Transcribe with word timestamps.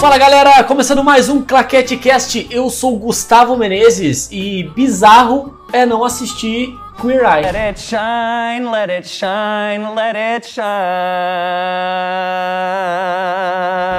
Fala 0.00 0.16
galera, 0.16 0.64
começando 0.64 1.04
mais 1.04 1.28
um 1.28 1.42
Claquete 1.42 1.94
Cast. 1.98 2.46
Eu 2.50 2.70
sou 2.70 2.98
Gustavo 2.98 3.54
Menezes 3.54 4.30
e 4.32 4.64
bizarro 4.74 5.54
é 5.74 5.84
não 5.84 6.02
assistir 6.02 6.74
Queer 6.98 7.20
Eye. 7.22 7.42
Let 7.44 7.54
it 7.54 7.78
shine, 7.78 8.70
let 8.70 8.88
it 8.90 9.06
shine, 9.06 9.94
let 9.94 10.16
it 10.16 10.46
shine. 10.46 10.64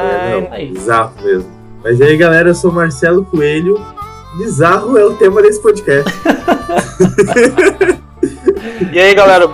É, 0.01 0.41
não, 0.41 0.51
Aí. 0.51 0.71
bizarro 0.73 1.13
mesmo. 1.21 1.51
Mas 1.83 2.01
aí, 2.01 2.17
galera, 2.17 2.49
eu 2.49 2.55
sou 2.55 2.71
Marcelo 2.71 3.23
Coelho. 3.25 3.79
Bizarro 4.39 4.97
é 4.97 5.05
o 5.05 5.13
tema 5.13 5.39
desse 5.43 5.61
podcast. 5.61 6.11
E 8.89 8.99
aí 8.99 9.13
galera, 9.13 9.47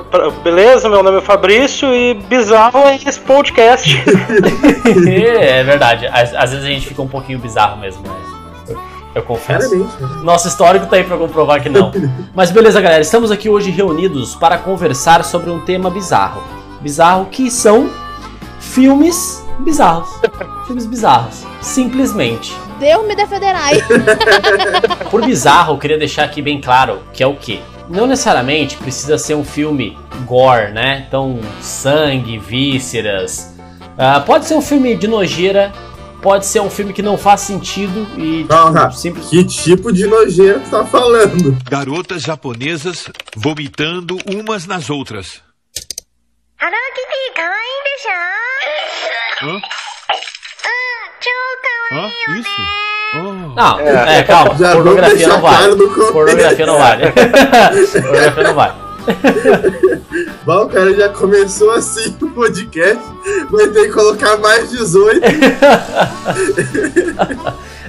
beleza? 0.44 0.88
Meu 0.88 1.04
nome 1.04 1.18
é 1.18 1.22
Fabrício 1.22 1.94
e 1.94 2.14
bizarro 2.14 2.80
é 2.80 2.96
esse 2.96 3.20
podcast. 3.20 3.98
é 5.10 5.64
verdade, 5.64 6.08
às, 6.08 6.34
às 6.34 6.52
vezes 6.52 6.66
a 6.66 6.70
gente 6.70 6.88
fica 6.88 7.02
um 7.02 7.08
pouquinho 7.08 7.38
bizarro 7.38 7.78
mesmo, 7.78 8.04
né? 8.04 8.16
Eu, 8.70 8.80
eu 9.16 9.24
confesso. 9.24 9.70
Claramente. 9.70 10.02
né? 10.02 10.22
Nosso 10.24 10.48
histórico 10.48 10.86
tá 10.86 10.96
aí 10.96 11.04
pra 11.04 11.18
comprovar 11.18 11.62
que 11.62 11.68
não. 11.68 11.92
Mas 12.34 12.52
beleza, 12.52 12.80
galera, 12.80 13.02
estamos 13.02 13.30
aqui 13.30 13.50
hoje 13.50 13.70
reunidos 13.70 14.34
para 14.36 14.58
conversar 14.58 15.24
sobre 15.26 15.50
um 15.50 15.60
tema 15.60 15.90
bizarro. 15.90 16.42
Bizarro 16.80 17.26
que 17.26 17.52
são 17.52 17.90
filmes 18.60 19.46
bizarros. 19.60 20.10
Filmes 20.66 20.86
bizarros. 20.86 21.44
Simplesmente. 21.62 22.56
Deus 22.80 23.06
me 23.06 23.16
defenderai. 23.16 23.82
Por 25.10 25.26
bizarro, 25.26 25.74
eu 25.74 25.78
queria 25.78 25.98
deixar 25.98 26.24
aqui 26.24 26.42
bem 26.42 26.62
claro 26.62 27.00
que 27.12 27.24
é 27.24 27.28
o 27.28 27.36
quê? 27.36 27.60
não 27.90 28.08
necessariamente 28.08 28.78
precisa 28.78 29.18
ser 29.18 29.36
um 29.36 29.44
filme 29.44 29.98
gore, 30.26 30.72
né? 30.72 31.06
Então, 31.08 31.40
sangue, 31.62 32.38
vísceras. 32.38 33.56
Uh, 33.98 34.24
pode 34.26 34.46
ser 34.46 34.56
um 34.56 34.62
filme 34.62 34.96
de 34.96 35.08
nojeira, 35.08 35.72
pode 36.22 36.46
ser 36.46 36.60
um 36.60 36.70
filme 36.70 36.94
que 36.94 37.02
não 37.02 37.18
faz 37.18 37.42
sentido 37.42 38.08
e. 38.18 38.44
Tipo, 38.44 38.70
não, 38.72 38.92
simples... 38.92 39.30
Que 39.30 39.44
tipo 39.44 39.92
de 39.92 40.06
nojeira 40.06 40.60
você 40.60 40.70
tá 40.70 40.86
falando? 40.86 41.58
Garotas 41.70 42.22
japonesas 42.22 43.10
vomitando 43.36 44.18
umas 44.28 44.66
nas 44.66 44.90
outras. 44.90 45.42
Hã? 49.42 49.60
Isso? 52.38 52.97
Não, 53.56 53.80
é, 53.80 54.24
calma, 54.24 54.56
Já 54.56 54.74
pornografia 54.74 55.28
não 55.28 55.42
vale. 55.42 55.76
Pornografia 56.12 56.66
não 56.66 56.78
vale. 56.78 57.12
pornografia 57.12 58.44
não 58.44 58.54
vale. 58.54 58.74
Bom, 60.46 60.64
o 60.64 60.70
cara 60.70 60.94
já 60.94 61.10
começou 61.10 61.72
assim 61.72 62.16
o 62.22 62.30
podcast. 62.30 63.02
Vai 63.50 63.68
ter 63.68 63.88
que 63.88 63.94
colocar 63.94 64.38
mais 64.38 64.70
18. 64.70 65.22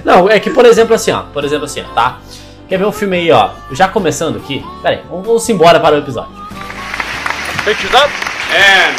Não, 0.05 0.29
é 0.29 0.39
que, 0.39 0.49
por 0.49 0.65
exemplo, 0.65 0.95
assim, 0.95 1.11
ó. 1.11 1.23
Por 1.23 1.43
exemplo, 1.43 1.65
assim, 1.65 1.83
tá? 1.93 2.19
Quer 2.67 2.77
ver 2.77 2.85
um 2.85 2.91
filme 2.91 3.17
aí, 3.17 3.31
ó? 3.31 3.49
Já 3.71 3.87
começando 3.87 4.37
aqui. 4.37 4.65
Pera 4.81 4.95
aí, 4.95 5.01
vamos, 5.09 5.25
vamos 5.25 5.49
embora 5.49 5.79
para 5.79 5.95
o 5.95 5.99
episódio. 5.99 6.31
Pictures 7.65 7.93
up 7.93 8.09
and 8.53 8.95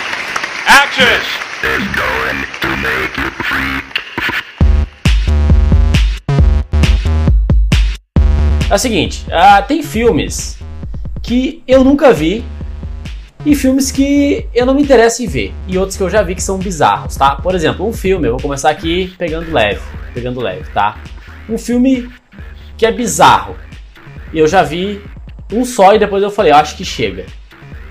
action! 0.66 1.40
É 8.70 8.74
o 8.76 8.78
seguinte, 8.78 9.26
ah, 9.32 9.60
tem 9.60 9.82
filmes 9.82 10.56
que 11.20 11.60
eu 11.66 11.82
nunca 11.82 12.12
vi 12.12 12.44
e 13.44 13.52
filmes 13.56 13.90
que 13.90 14.46
eu 14.54 14.64
não 14.64 14.74
me 14.74 14.82
interesso 14.82 15.24
em 15.24 15.26
ver 15.26 15.52
e 15.66 15.76
outros 15.76 15.96
que 15.96 16.02
eu 16.04 16.08
já 16.08 16.22
vi 16.22 16.36
que 16.36 16.42
são 16.42 16.56
bizarros, 16.56 17.16
tá? 17.16 17.34
Por 17.34 17.52
exemplo, 17.52 17.84
um 17.84 17.92
filme, 17.92 18.28
eu 18.28 18.34
vou 18.34 18.40
começar 18.40 18.70
aqui 18.70 19.12
pegando 19.18 19.52
leve, 19.52 19.80
pegando 20.14 20.40
leve, 20.40 20.70
tá? 20.70 20.96
Um 21.48 21.58
filme 21.58 22.08
que 22.78 22.86
é 22.86 22.92
bizarro 22.92 23.56
e 24.32 24.38
eu 24.38 24.46
já 24.46 24.62
vi 24.62 25.02
um 25.52 25.64
só 25.64 25.92
e 25.92 25.98
depois 25.98 26.22
eu 26.22 26.30
falei, 26.30 26.52
eu 26.52 26.56
acho 26.56 26.76
que 26.76 26.84
chega. 26.84 27.26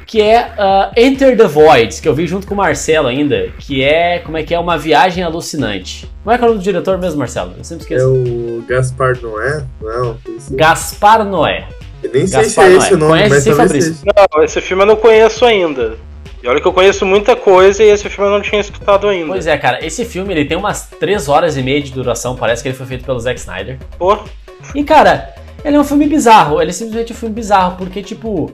Que 0.09 0.21
é 0.23 0.51
ah, 0.57 0.91
Enter 0.97 1.37
the 1.37 1.45
Void, 1.45 2.01
que 2.01 2.09
eu 2.09 2.15
vi 2.15 2.25
junto 2.25 2.47
com 2.47 2.55
o 2.55 2.57
Marcelo 2.57 3.07
ainda, 3.07 3.49
que 3.59 3.83
é, 3.83 4.17
como 4.17 4.37
é 4.37 4.43
que 4.43 4.55
é, 4.55 4.59
uma 4.59 4.75
viagem 4.75 5.23
alucinante. 5.23 6.09
Como 6.23 6.33
é 6.33 6.37
que 6.37 6.43
é 6.43 6.47
o 6.47 6.49
nome 6.49 6.59
do 6.59 6.63
diretor 6.63 6.97
mesmo, 6.97 7.19
Marcelo? 7.19 7.53
Eu 7.55 7.63
sempre 7.63 7.83
É 7.93 7.97
esqueço. 7.97 8.07
o 8.11 8.63
Gaspar 8.67 9.21
Noé? 9.21 9.63
Não, 9.79 10.17
isso. 10.35 10.55
Gaspar 10.55 11.23
Noé. 11.23 11.67
Eu 12.01 12.11
nem 12.11 12.25
sei 12.25 12.41
Gaspar 12.41 12.65
se 12.65 12.71
é 12.71 12.73
Noé. 12.73 12.77
esse 12.85 12.93
o 12.93 12.97
nome, 12.97 13.11
Conhece 13.11 13.29
mas 13.35 13.43
sim, 13.43 13.53
Fabrício? 13.53 13.93
seja. 13.93 14.05
Não, 14.33 14.43
esse 14.43 14.61
filme 14.61 14.81
eu 14.83 14.87
não 14.87 14.95
conheço 14.95 15.45
ainda. 15.45 15.95
E 16.41 16.47
olha 16.47 16.59
que 16.59 16.67
eu 16.67 16.73
conheço 16.73 17.05
muita 17.05 17.35
coisa 17.35 17.83
e 17.83 17.89
esse 17.89 18.09
filme 18.09 18.29
eu 18.31 18.33
não 18.33 18.41
tinha 18.41 18.61
escutado 18.61 19.07
ainda. 19.07 19.27
Pois 19.27 19.45
é, 19.45 19.57
cara, 19.59 19.85
esse 19.85 20.05
filme 20.05 20.33
ele 20.33 20.45
tem 20.45 20.57
umas 20.57 20.87
3 20.99 21.29
horas 21.29 21.55
e 21.55 21.61
meia 21.61 21.81
de 21.81 21.91
duração, 21.91 22.35
parece 22.35 22.63
que 22.63 22.69
ele 22.69 22.75
foi 22.77 22.87
feito 22.87 23.03
pelo 23.05 23.19
Zack 23.19 23.39
Snyder. 23.39 23.77
Pô, 23.99 24.17
E 24.73 24.83
cara, 24.83 25.35
ele 25.63 25.75
é 25.75 25.79
um 25.79 25.83
filme 25.83 26.07
bizarro, 26.07 26.59
ele 26.61 26.71
é 26.71 26.73
simplesmente 26.73 27.13
um 27.13 27.15
filme 27.15 27.35
bizarro, 27.35 27.75
porque 27.77 28.01
tipo, 28.01 28.51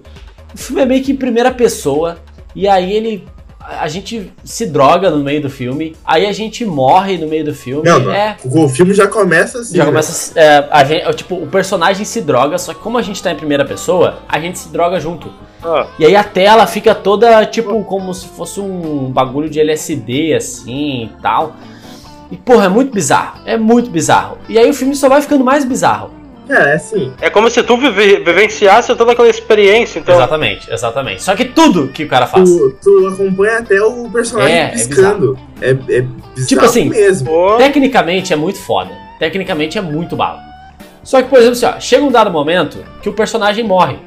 o 0.56 0.58
filme 0.58 0.82
é 0.82 0.86
meio 0.86 1.04
que 1.04 1.12
em 1.12 1.16
primeira 1.16 1.52
pessoa, 1.52 2.18
e 2.56 2.68
aí 2.68 2.92
ele. 2.94 3.28
A 3.68 3.88
gente 3.88 4.32
se 4.44 4.68
droga 4.68 5.10
no 5.10 5.24
meio 5.24 5.42
do 5.42 5.50
filme, 5.50 5.96
aí 6.06 6.28
a 6.28 6.32
gente 6.32 6.64
morre 6.64 7.18
no 7.18 7.28
meio 7.28 7.44
do 7.44 7.54
filme. 7.54 7.84
Não, 7.84 8.00
não. 8.00 8.12
É. 8.12 8.38
O 8.46 8.70
filme 8.70 8.94
já 8.94 9.08
começa 9.08 9.60
assim. 9.60 9.76
Já 9.76 9.84
né? 9.84 9.90
começa. 9.90 10.40
é, 10.40 10.68
a 10.70 10.84
gente, 10.84 11.02
é, 11.02 11.14
tipo, 11.14 11.36
o 11.36 11.48
personagem 11.48 12.06
se 12.06 12.22
droga, 12.22 12.60
só 12.60 12.76
que 12.76 12.80
como 12.80 12.98
a 12.98 13.02
gente 13.02 13.22
tá 13.24 13.32
em 13.32 13.36
primeira 13.36 13.66
pessoa, 13.66 14.20
a 14.30 14.40
gente 14.40 14.60
se 14.60 14.70
droga 14.70 15.00
junto. 15.00 15.34
ah, 15.64 15.88
E 15.98 16.06
aí 16.06 16.16
a 16.16 16.24
tela 16.24 16.68
fica 16.68 16.94
toda, 16.94 17.44
tipo, 17.48 17.84
como 17.86 18.14
se 18.14 18.28
fosse 18.28 18.60
um 18.60 19.12
bagulho 19.12 19.50
de 19.50 19.60
LSD, 19.60 20.36
assim, 20.36 21.06
e 21.06 21.22
tal. 21.22 21.56
E, 22.32 22.38
porra, 22.38 22.66
é 22.66 22.70
muito 22.70 22.94
bizarro. 22.94 23.40
É 23.46 23.58
muito 23.58 23.90
bizarro. 23.90 24.38
E 24.48 24.60
aí 24.60 24.70
o 24.70 24.74
filme 24.76 24.96
só 24.96 25.10
vai 25.10 25.24
ficando 25.24 25.44
mais 25.44 25.66
bizarro. 25.66 26.12
É 26.48 26.74
assim. 26.74 27.12
é 27.22 27.30
como 27.30 27.50
se 27.50 27.62
tu 27.64 27.76
vive- 27.78 28.20
vivenciasse 28.20 28.94
toda 28.96 29.14
aquela 29.14 29.28
experiência, 29.28 30.00
então. 30.00 30.16
Exatamente, 30.16 30.72
exatamente. 30.72 31.24
Só 31.24 31.36
que 31.36 31.46
tudo 31.46 31.88
que 31.88 32.04
o 32.04 32.08
cara 32.08 32.28
faz. 32.28 32.50
Tu, 32.50 32.76
tu 32.84 33.08
acompanha 33.08 33.60
até 33.60 33.82
o 33.82 34.10
personagem 34.10 34.56
É, 34.56 34.62
é 34.66 34.68
piscando. 34.70 35.40
É, 35.62 35.70
é 35.70 35.74
bizarro 35.74 36.48
Tipo 36.48 36.66
assim, 36.66 36.90
mesmo. 36.90 37.58
Tecnicamente 37.58 38.32
é 38.32 38.36
muito 38.36 38.60
foda. 38.60 38.92
Tecnicamente 39.20 39.78
é 39.78 39.82
muito 39.82 40.16
bala. 40.16 40.40
Só 41.04 41.22
que, 41.22 41.30
por 41.30 41.40
exemplo, 41.40 41.54
assim, 41.54 41.66
ó, 41.66 41.80
chega 41.80 42.04
um 42.04 42.12
dado 42.12 42.30
momento 42.32 42.84
que 43.02 43.10
o 43.10 43.14
personagem 43.14 43.64
morre. 43.64 43.98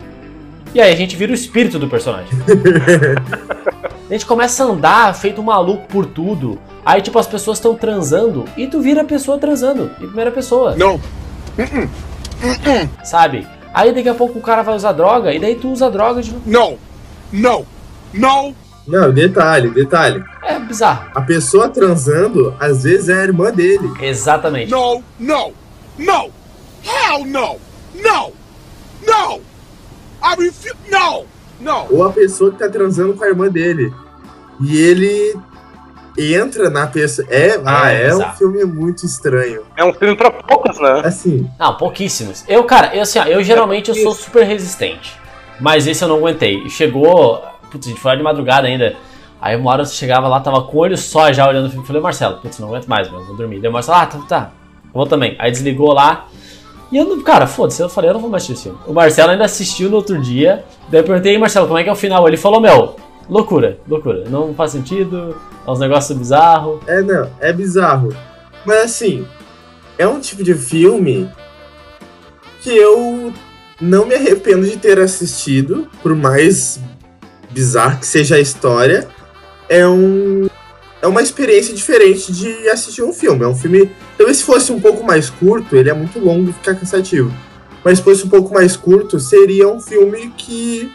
E 0.75 0.81
aí 0.81 0.93
a 0.93 0.97
gente 0.97 1.17
vira 1.17 1.33
o 1.33 1.35
espírito 1.35 1.79
do 1.79 1.89
personagem. 1.89 2.29
a 4.09 4.13
gente 4.13 4.27
começa 4.27 4.65
a 4.65 4.67
andar 4.67 5.15
feito 5.15 5.41
um 5.41 5.45
maluco 5.45 5.87
por 5.89 6.05
tudo. 6.07 6.59
Aí, 6.85 7.01
tipo, 7.01 7.19
as 7.19 7.27
pessoas 7.27 7.59
estão 7.59 7.75
transando 7.75 8.45
e 8.57 8.67
tu 8.67 8.81
vira 8.81 9.03
a 9.03 9.05
pessoa 9.05 9.39
transando 9.39 9.91
em 10.01 10.07
primeira 10.07 10.31
pessoa. 10.31 10.75
Não. 10.77 11.01
Sabe? 13.05 13.47
Aí 13.73 13.95
daqui 13.95 14.09
a 14.09 14.15
pouco 14.15 14.39
o 14.39 14.43
cara 14.43 14.63
vai 14.63 14.75
usar 14.75 14.93
droga 14.93 15.33
e 15.33 15.39
daí 15.39 15.55
tu 15.55 15.71
usa 15.71 15.91
droga 15.91 16.23
de 16.23 16.33
novo. 16.33 16.43
Não. 16.47 16.79
Não. 17.33 17.67
Não. 18.13 18.55
Não, 18.87 19.13
detalhe, 19.13 19.69
detalhe. 19.71 20.25
É 20.43 20.59
bizarro. 20.59 21.11
A 21.15 21.21
pessoa 21.21 21.69
transando, 21.69 22.55
às 22.59 22.85
vezes 22.85 23.11
é 23.11 23.21
a 23.21 23.25
irmã 23.25 23.53
dele. 23.53 23.93
Exatamente. 24.01 24.71
No. 24.71 25.03
No. 25.19 25.53
No. 25.99 26.31
Hell 26.83 27.27
no. 27.27 27.59
No. 27.95 28.33
No. 29.07 29.41
I 30.23 30.35
refuse. 30.39 30.75
No. 30.91 31.27
No. 31.61 31.87
Ou 31.91 32.05
a 32.05 32.13
pessoa 32.13 32.51
que 32.51 32.59
tá 32.59 32.69
transando 32.69 33.13
com 33.15 33.25
a 33.25 33.29
irmã 33.29 33.49
dele. 33.49 33.93
E 34.61 34.81
ele 34.81 35.37
entra 36.19 36.69
na 36.71 36.87
pessoa. 36.87 37.27
É, 37.31 37.61
ah, 37.65 37.91
é 37.91 38.07
um 38.13 38.19
bizarro. 38.19 38.37
filme 38.37 38.65
muito 38.65 39.05
estranho. 39.07 39.63
é 39.77 39.85
um 39.85 39.93
filme 39.93 40.17
pra 40.17 40.31
poucos, 40.31 40.79
né? 40.81 41.03
Assim, 41.05 41.49
Não, 41.59 41.75
pouquíssimos. 41.77 42.45
Eu, 42.49 42.65
cara, 42.65 42.95
eu, 42.95 43.03
assim, 43.03 43.19
ó, 43.19 43.25
eu 43.25 43.43
geralmente 43.43 43.89
eu 43.89 43.95
sou 43.95 44.13
super 44.15 44.45
resistente. 44.45 45.17
Mas 45.61 45.87
esse 45.87 46.03
eu 46.03 46.09
não 46.09 46.17
aguentei. 46.17 46.63
E 46.65 46.71
Chegou. 46.71 47.43
Putz, 47.71 47.87
a 47.87 47.91
gente 47.91 48.01
foi 48.01 48.13
lá 48.13 48.17
de 48.17 48.23
madrugada 48.23 48.67
ainda. 48.67 48.97
Aí 49.41 49.55
uma 49.57 49.71
hora 49.71 49.83
eu 49.83 49.87
chegava 49.87 50.27
lá, 50.27 50.41
tava 50.41 50.63
com 50.63 50.77
o 50.77 50.81
olho 50.81 50.97
só 50.97 51.33
já 51.33 51.47
olhando 51.47 51.67
o 51.67 51.71
filme. 51.71 51.87
Falei, 51.87 52.01
Marcelo, 52.03 52.39
putz, 52.39 52.59
não 52.59 52.69
aguento 52.69 52.87
mais, 52.87 53.11
mano, 53.11 53.25
vou 53.27 53.37
dormir. 53.37 53.61
Daí 53.61 53.71
o 53.71 53.73
Marcelo, 53.73 53.99
ah, 53.99 54.07
tá, 54.07 54.19
tá. 54.29 54.51
Vou 54.93 55.07
também. 55.07 55.37
Aí 55.39 55.51
desligou 55.51 55.93
lá. 55.93 56.27
E 56.91 56.97
eu, 56.97 57.05
não- 57.05 57.21
cara, 57.23 57.47
foda-se, 57.47 57.83
eu 57.83 57.89
falei, 57.89 58.09
eu 58.11 58.15
não 58.15 58.21
vou 58.21 58.31
mais 58.31 58.43
assistir 58.45 58.55
esse 58.55 58.63
filme. 58.71 58.79
O 58.87 58.93
Marcelo 58.95 59.31
ainda 59.31 59.45
assistiu 59.45 59.91
no 59.91 59.97
outro 59.97 60.19
dia. 60.21 60.65
Daí 60.89 61.01
eu 61.01 61.05
perguntei, 61.05 61.35
"E, 61.35 61.39
Marcelo, 61.39 61.67
como 61.67 61.79
é 61.79 61.83
que 61.85 61.89
é 61.91 61.93
o 61.93 61.97
final? 61.97 62.27
Ele 62.27 62.39
falou, 62.39 62.61
meu, 62.61 62.97
loucura, 63.29 63.79
loucura. 63.87 64.25
Não 64.31 64.55
faz 64.55 64.71
sentido, 64.73 65.37
é 65.48 65.48
uns 65.73 65.79
negócios 65.79 66.17
bizarros. 66.17 66.81
é 66.87 67.03
não, 67.03 67.31
é 67.41 67.53
bizarro. 67.53 68.15
Mas 68.65 68.85
assim, 68.85 69.27
é 69.97 70.07
um 70.07 70.21
tipo 70.21 70.43
de 70.43 70.55
filme 70.55 71.31
que 72.61 72.71
eu 72.71 73.33
não 73.81 74.07
me 74.07 74.15
arrependo 74.15 74.67
de 74.67 74.77
ter 74.77 74.99
assistido, 74.99 75.89
por 76.03 76.15
mais 76.15 76.81
bizarro 77.51 77.99
que 77.99 78.07
seja 78.07 78.37
a 78.37 78.41
história. 78.41 79.09
É 79.69 79.87
um 79.87 80.49
é 81.01 81.07
uma 81.07 81.23
experiência 81.23 81.73
diferente 81.75 82.33
de 82.33 82.69
assistir 82.69 83.03
um 83.03 83.13
filme. 83.13 83.45
É 83.45 83.49
um 83.49 83.55
filme. 83.55 83.91
Talvez 84.17 84.39
se 84.39 84.45
fosse 84.45 84.73
um 84.73 84.81
pouco 84.81 85.05
mais 85.05 85.31
curto, 85.31 85.77
ele 85.77 85.91
é 85.91 85.95
muito 85.95 86.19
longo 86.19 86.53
fica 86.53 86.75
cansativo. 86.75 87.33
Mas 87.85 87.99
se 87.99 88.05
fosse 88.05 88.25
um 88.25 88.29
pouco 88.29 88.53
mais 88.53 88.77
curto, 88.77 89.21
seria 89.21 89.69
um 89.69 89.81
filme 89.81 90.33
que 90.37 90.93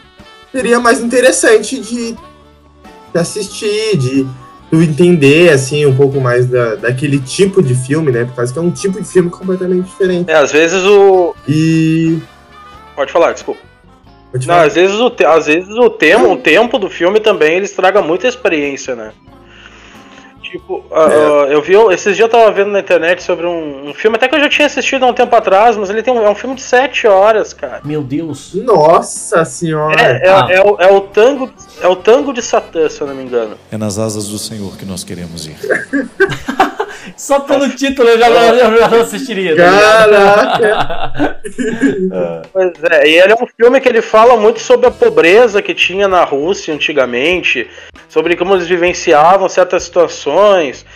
seria 0.52 0.78
mais 0.78 1.00
interessante 1.00 1.80
de, 1.80 2.12
de 2.12 3.18
assistir, 3.18 3.96
de 3.96 4.26
tu 4.74 4.82
entender, 4.82 5.50
assim, 5.50 5.86
um 5.86 5.94
pouco 5.96 6.20
mais 6.20 6.46
da, 6.46 6.74
daquele 6.74 7.18
tipo 7.20 7.62
de 7.62 7.74
filme, 7.74 8.10
né? 8.10 8.24
Por 8.24 8.34
causa 8.34 8.52
que 8.52 8.58
é 8.58 8.62
um 8.62 8.70
tipo 8.70 9.00
de 9.00 9.06
filme 9.08 9.30
completamente 9.30 9.84
diferente. 9.86 10.30
É, 10.30 10.34
às 10.34 10.50
vezes 10.52 10.82
o. 10.84 11.34
E. 11.48 12.18
Pode 12.96 13.12
falar, 13.12 13.32
desculpa. 13.32 13.60
Pode 14.32 14.46
Não, 14.48 14.54
falar. 14.54 14.66
às 14.66 14.74
vezes 14.74 14.96
o, 14.96 15.10
te- 15.10 15.24
às 15.24 15.46
vezes 15.46 15.68
o 15.70 15.88
tema, 15.90 16.28
o 16.28 16.36
tempo 16.36 16.78
do 16.78 16.90
filme 16.90 17.20
também 17.20 17.54
ele 17.56 17.64
estraga 17.66 18.02
muita 18.02 18.26
experiência, 18.26 18.96
né? 18.96 19.12
Tipo, 20.54 20.84
ah, 20.92 21.08
É. 21.10 21.14
ah, 21.16 21.52
eu 21.52 21.60
vi, 21.60 21.72
esses 21.92 22.14
dias 22.14 22.20
eu 22.20 22.28
tava 22.28 22.48
vendo 22.52 22.70
na 22.70 22.78
internet 22.78 23.20
sobre 23.24 23.44
um, 23.44 23.88
um 23.88 23.92
filme, 23.92 24.16
até 24.16 24.28
que 24.28 24.36
eu 24.36 24.40
já 24.40 24.48
tinha 24.48 24.66
assistido 24.66 25.04
há 25.04 25.08
um 25.08 25.12
tempo 25.12 25.34
atrás, 25.34 25.76
mas 25.76 25.90
ele 25.90 26.00
tem 26.00 26.14
um, 26.14 26.24
é 26.24 26.30
um 26.30 26.34
filme 26.36 26.54
de 26.54 26.62
7 26.62 27.08
horas, 27.08 27.52
cara. 27.52 27.80
Meu 27.84 28.00
Deus. 28.04 28.54
Nossa 28.54 29.44
senhora! 29.44 30.00
É, 30.00 30.28
é, 30.28 30.30
Ah. 30.30 30.46
é 30.48 30.60
o, 30.62 30.76
é 30.78 30.92
o 30.92 31.00
tango, 31.00 31.50
é 31.82 31.88
o 31.88 31.96
tango 31.96 32.32
de 32.32 32.40
Satã, 32.40 32.88
se 32.88 33.00
eu 33.00 33.08
não 33.08 33.16
me 33.16 33.24
engano. 33.24 33.56
É 33.72 33.76
nas 33.76 33.98
asas 33.98 34.28
do 34.28 34.38
Senhor 34.38 34.76
que 34.76 34.84
nós 34.84 35.02
queremos 35.02 35.44
ir. 35.48 35.56
Só 37.16 37.40
pelo 37.40 37.68
título 37.70 38.08
eu 38.08 38.18
já, 38.18 38.28
eu 38.28 38.78
já 38.78 38.88
não 38.88 39.00
assistiria. 39.00 39.56
tá? 39.56 39.80
Caraca! 39.80 41.40
Pois 42.52 42.72
é, 42.90 43.08
e 43.08 43.18
ele 43.18 43.32
é 43.32 43.36
um 43.36 43.46
filme 43.46 43.80
que 43.80 43.88
ele 43.88 44.00
fala 44.00 44.36
muito 44.36 44.60
sobre 44.60 44.86
a 44.86 44.90
pobreza 44.90 45.60
que 45.60 45.74
tinha 45.74 46.08
na 46.08 46.24
Rússia 46.24 46.72
antigamente, 46.72 47.68
sobre 48.08 48.36
como 48.36 48.54
eles 48.54 48.66
vivenciavam 48.66 49.48
certas 49.48 49.82
situações. 49.82 50.86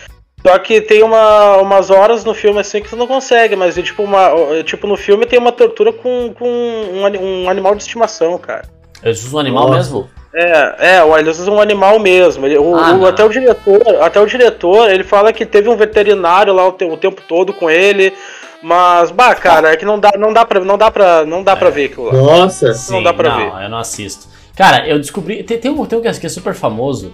Só 0.45 0.57
que 0.57 0.79
tem 0.81 1.03
uma, 1.03 1.57
umas 1.57 1.89
horas 1.89 2.23
no 2.23 2.33
filme 2.33 2.59
assim 2.59 2.81
que 2.81 2.89
tu 2.89 2.95
não 2.95 3.07
consegue, 3.07 3.55
mas 3.55 3.77
é 3.77 3.81
tipo, 3.81 4.03
uma, 4.03 4.29
é 4.57 4.63
tipo 4.63 4.87
no 4.87 4.95
filme 4.95 5.25
tem 5.25 5.37
uma 5.37 5.51
tortura 5.51 5.91
com, 5.91 6.33
com 6.33 6.47
um, 6.49 7.43
um 7.43 7.49
animal 7.49 7.75
de 7.75 7.83
estimação, 7.83 8.37
cara. 8.37 8.67
Eles 9.03 9.23
usam 9.23 9.37
um 9.37 9.41
animal 9.41 9.67
Nossa. 9.67 9.77
mesmo? 9.77 10.09
É, 10.33 10.95
é, 10.97 11.03
o- 11.03 11.17
eles 11.17 11.39
usam 11.39 11.55
um 11.55 11.61
animal 11.61 11.99
mesmo. 11.99 12.45
Ele- 12.45 12.57
o- 12.57 12.75
Ah, 12.75 12.91
o- 12.91 12.97
não. 12.99 13.05
até 13.05 13.23
o 13.23 13.29
diretor, 13.29 13.81
até 14.01 14.19
o 14.19 14.25
diretor, 14.27 14.89
ele 14.89 15.03
fala 15.03 15.33
que 15.33 15.45
teve 15.45 15.67
um 15.69 15.75
veterinário 15.75 16.53
lá 16.53 16.67
o, 16.67 16.71
te- 16.71 16.85
o 16.85 16.97
tempo 16.97 17.21
todo 17.27 17.51
com 17.53 17.69
ele. 17.69 18.13
Mas, 18.61 19.09
bah, 19.09 19.33
cara, 19.35 19.71
é 19.71 19.77
que 19.77 19.85
não 19.85 19.97
dá, 19.99 20.11
não 20.17 20.33
dá 20.33 20.45
pra, 20.45 20.59
não 20.59 20.77
dá 20.77 20.91
pra, 20.91 21.25
não 21.25 21.41
dá 21.43 21.55
pra 21.55 21.69
ver 21.69 21.85
aquilo 21.85 22.07
lá. 22.07 22.13
Nossa! 22.13 22.73
Sim, 22.73 23.01
dá 23.01 23.13
pra 23.13 23.29
não, 23.29 23.61
eu 23.61 23.69
não 23.69 23.77
assisto. 23.77 24.27
Cara, 24.55 24.85
eu 24.87 24.99
descobri. 24.99 25.41
Tem, 25.43 25.57
tem 25.57 25.71
um, 25.71 25.85
tem 25.85 25.97
um 25.97 26.01
que 26.01 26.07
é- 26.07 26.11
é 26.11 26.29
super 26.29 26.53
famoso, 26.53 27.13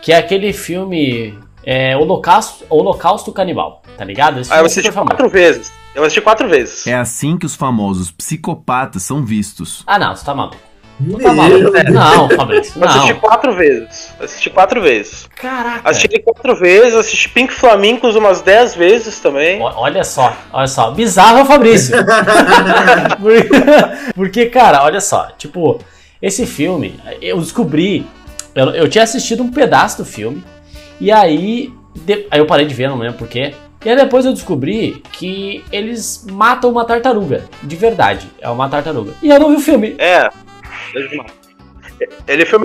que 0.00 0.12
é 0.12 0.16
aquele 0.16 0.52
filme 0.54 1.38
é, 1.62 1.94
Holocausto, 1.96 2.64
Holocausto 2.70 3.30
Canibal, 3.32 3.82
tá 3.98 4.04
ligado? 4.04 4.40
Esse 4.40 4.50
Ah, 4.50 4.56
eu 4.56 4.62
é 4.62 4.66
assisti 4.66 4.90
famoso. 4.90 5.10
quatro 5.10 5.28
vezes. 5.28 5.70
Eu 5.94 6.02
assisti 6.02 6.20
quatro 6.22 6.48
vezes. 6.48 6.86
É 6.86 6.94
assim 6.94 7.36
que 7.36 7.44
os 7.44 7.54
famosos 7.54 8.10
psicopatas 8.10 9.02
são 9.02 9.22
vistos. 9.24 9.82
Ah, 9.86 9.98
não, 9.98 10.16
você 10.16 10.24
tá 10.24 10.34
maluco. 10.34 10.56
Meu 11.00 11.18
tá 11.18 11.32
maluco. 11.32 11.70
Deus. 11.70 11.84
Não, 11.92 12.28
Fabrício, 12.30 12.80
Eu 12.82 12.88
assisti 12.88 13.12
não. 13.12 13.20
quatro 13.20 13.54
vezes. 13.54 14.14
Assisti 14.20 14.50
quatro 14.50 14.82
vezes. 14.82 15.28
Caraca. 15.36 15.88
Assisti 15.90 16.08
ele 16.12 16.22
quatro 16.22 16.56
vezes, 16.56 16.94
assisti 16.94 17.28
Pink 17.28 17.52
Flamingos 17.52 18.16
umas 18.16 18.40
dez 18.40 18.74
vezes 18.74 19.20
também. 19.20 19.60
O- 19.60 19.64
Olha 19.64 20.02
só, 20.02 20.36
olha 20.52 20.66
só. 20.66 20.90
Bizarro 20.90 21.38
é 21.38 21.42
o 21.42 21.46
Fabrício. 21.46 21.96
porque, 23.20 23.48
porque, 24.14 24.46
cara, 24.46 24.82
olha 24.84 25.00
só. 25.00 25.28
Tipo, 25.38 25.78
esse 26.20 26.46
filme, 26.46 26.98
eu 27.22 27.38
descobri. 27.38 28.06
Eu, 28.54 28.70
eu 28.70 28.88
tinha 28.88 29.04
assistido 29.04 29.42
um 29.42 29.50
pedaço 29.52 29.98
do 29.98 30.04
filme. 30.04 30.42
E 31.00 31.12
aí. 31.12 31.72
de- 31.94 32.26
aí 32.30 32.40
eu 32.40 32.46
parei 32.46 32.66
de 32.66 32.74
ver, 32.74 32.88
não 32.88 32.98
lembro 32.98 33.18
porquê. 33.18 33.54
E 33.84 33.88
aí 33.88 33.94
depois 33.94 34.24
eu 34.26 34.32
descobri 34.32 35.00
que 35.12 35.64
eles 35.70 36.26
matam 36.28 36.68
uma 36.70 36.84
tartaruga. 36.84 37.44
De 37.62 37.76
verdade. 37.76 38.26
É 38.40 38.48
uma 38.48 38.68
tartaruga. 38.68 39.12
E 39.22 39.28
eu 39.28 39.38
não 39.38 39.50
vi 39.50 39.56
o 39.56 39.60
filme. 39.60 39.94
É. 39.98 40.28
Ele 42.26 42.46
foi, 42.46 42.58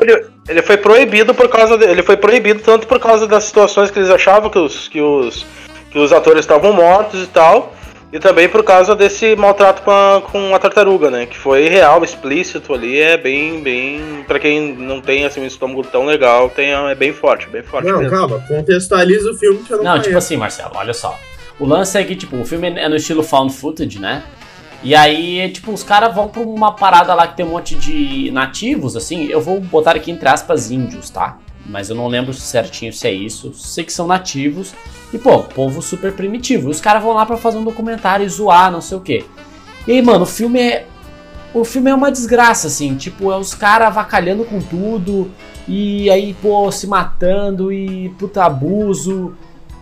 ele, 0.48 0.62
foi 0.62 0.78
proibido 0.78 1.34
por 1.34 1.48
causa 1.50 1.78
de- 1.78 1.86
ele 1.86 2.04
foi 2.04 2.16
proibido 2.18 2.62
tanto 2.62 2.86
por 2.88 3.00
causa 3.00 3.26
das 3.26 3.46
situações 3.46 3.90
que 3.90 3.98
eles 3.98 4.10
achavam 4.12 4.50
que 4.50 4.60
os, 4.60 4.88
que 4.88 5.02
os, 5.02 5.46
que 5.90 5.98
os 5.98 6.12
atores 6.14 6.42
estavam 6.42 6.72
mortos 6.74 7.24
e 7.24 7.28
tal, 7.28 7.74
e 8.12 8.20
também 8.20 8.48
por 8.48 8.64
causa 8.64 8.96
desse 8.96 9.36
maltrato 9.36 9.82
com 9.82 9.90
a, 9.90 10.22
com 10.22 10.54
a 10.54 10.60
tartaruga, 10.60 11.10
né? 11.10 11.26
Que 11.26 11.36
foi 11.36 11.68
real, 11.68 12.04
explícito 12.04 12.72
ali, 12.76 13.00
é 13.00 13.18
bem, 13.18 13.60
bem. 13.62 14.24
Pra 14.28 14.38
quem 14.38 14.76
não 14.76 15.02
tem 15.02 15.26
assim, 15.26 15.42
um 15.42 15.48
estômago 15.48 15.82
tão 15.84 16.06
legal, 16.06 16.48
tem, 16.52 16.72
é 16.72 16.94
bem 16.94 17.12
forte, 17.12 17.48
bem 17.50 17.64
forte 17.64 17.88
Não, 17.88 17.98
mesmo. 18.00 18.16
calma, 18.16 18.40
contextualiza 18.48 19.32
o 19.32 19.34
filme 19.36 19.64
que 19.64 19.74
eu 19.74 19.78
não, 19.78 19.84
Não, 19.84 19.92
conheço. 19.94 20.10
tipo 20.10 20.18
assim, 20.20 20.38
Marcelo, 20.38 20.72
olha 20.76 20.94
só. 20.94 21.18
O 21.60 21.66
lance 21.66 21.98
é 21.98 22.04
que, 22.04 22.16
tipo, 22.16 22.36
o 22.40 22.46
filme 22.46 22.68
é 22.80 22.88
no 22.88 22.96
estilo 22.96 23.24
found 23.24 23.52
footage, 23.52 23.98
né? 24.00 24.22
E 24.84 24.94
aí, 24.94 25.50
tipo, 25.50 25.72
os 25.72 25.82
caras 25.82 26.14
vão 26.14 26.28
pra 26.28 26.42
uma 26.42 26.74
parada 26.74 27.14
lá 27.14 27.26
que 27.26 27.38
tem 27.38 27.46
um 27.46 27.52
monte 27.52 27.76
de 27.76 28.30
nativos, 28.32 28.98
assim. 28.98 29.28
Eu 29.28 29.40
vou 29.40 29.62
botar 29.62 29.96
aqui 29.96 30.12
entre 30.12 30.28
aspas 30.28 30.72
índios, 30.72 31.10
tá? 31.10 31.38
Mas 31.66 31.90
eu 31.90 31.96
não 31.96 32.08
lembro 32.08 32.34
certinho 32.34 32.92
se 32.92 33.08
é 33.08 33.12
isso. 33.12 33.54
Sei 33.54 33.86
que 33.86 33.94
são 33.94 34.06
nativos. 34.06 34.74
E, 35.14 35.18
pô, 35.18 35.40
povo 35.40 35.82
super 35.82 36.12
primitivo. 36.12 36.68
E 36.68 36.72
os 36.72 36.82
caras 36.82 37.02
vão 37.02 37.14
lá 37.14 37.26
pra 37.26 37.38
fazer 37.38 37.58
um 37.58 37.64
documentário 37.64 38.26
e 38.26 38.30
zoar, 38.30 38.70
não 38.72 38.82
sei 38.82 38.98
o 38.98 39.02
quê. 39.02 39.26
E 39.88 39.94
aí, 39.94 40.02
mano, 40.02 40.24
o 40.24 40.28
filme 40.28 40.60
é. 40.60 40.86
O 41.54 41.64
filme 41.64 41.90
é 41.90 41.96
uma 41.96 42.12
desgraça, 42.12 42.68
assim. 42.68 42.96
Tipo, 42.96 43.32
é 43.32 43.38
os 43.38 43.54
caras 43.54 43.88
avacalhando 43.88 44.44
com 44.44 44.60
tudo. 44.60 45.32
E 45.66 46.10
aí, 46.10 46.34
pô, 46.42 46.70
se 46.72 46.88
matando 46.88 47.72
e 47.72 48.10
puta 48.20 48.44
abuso. 48.44 49.34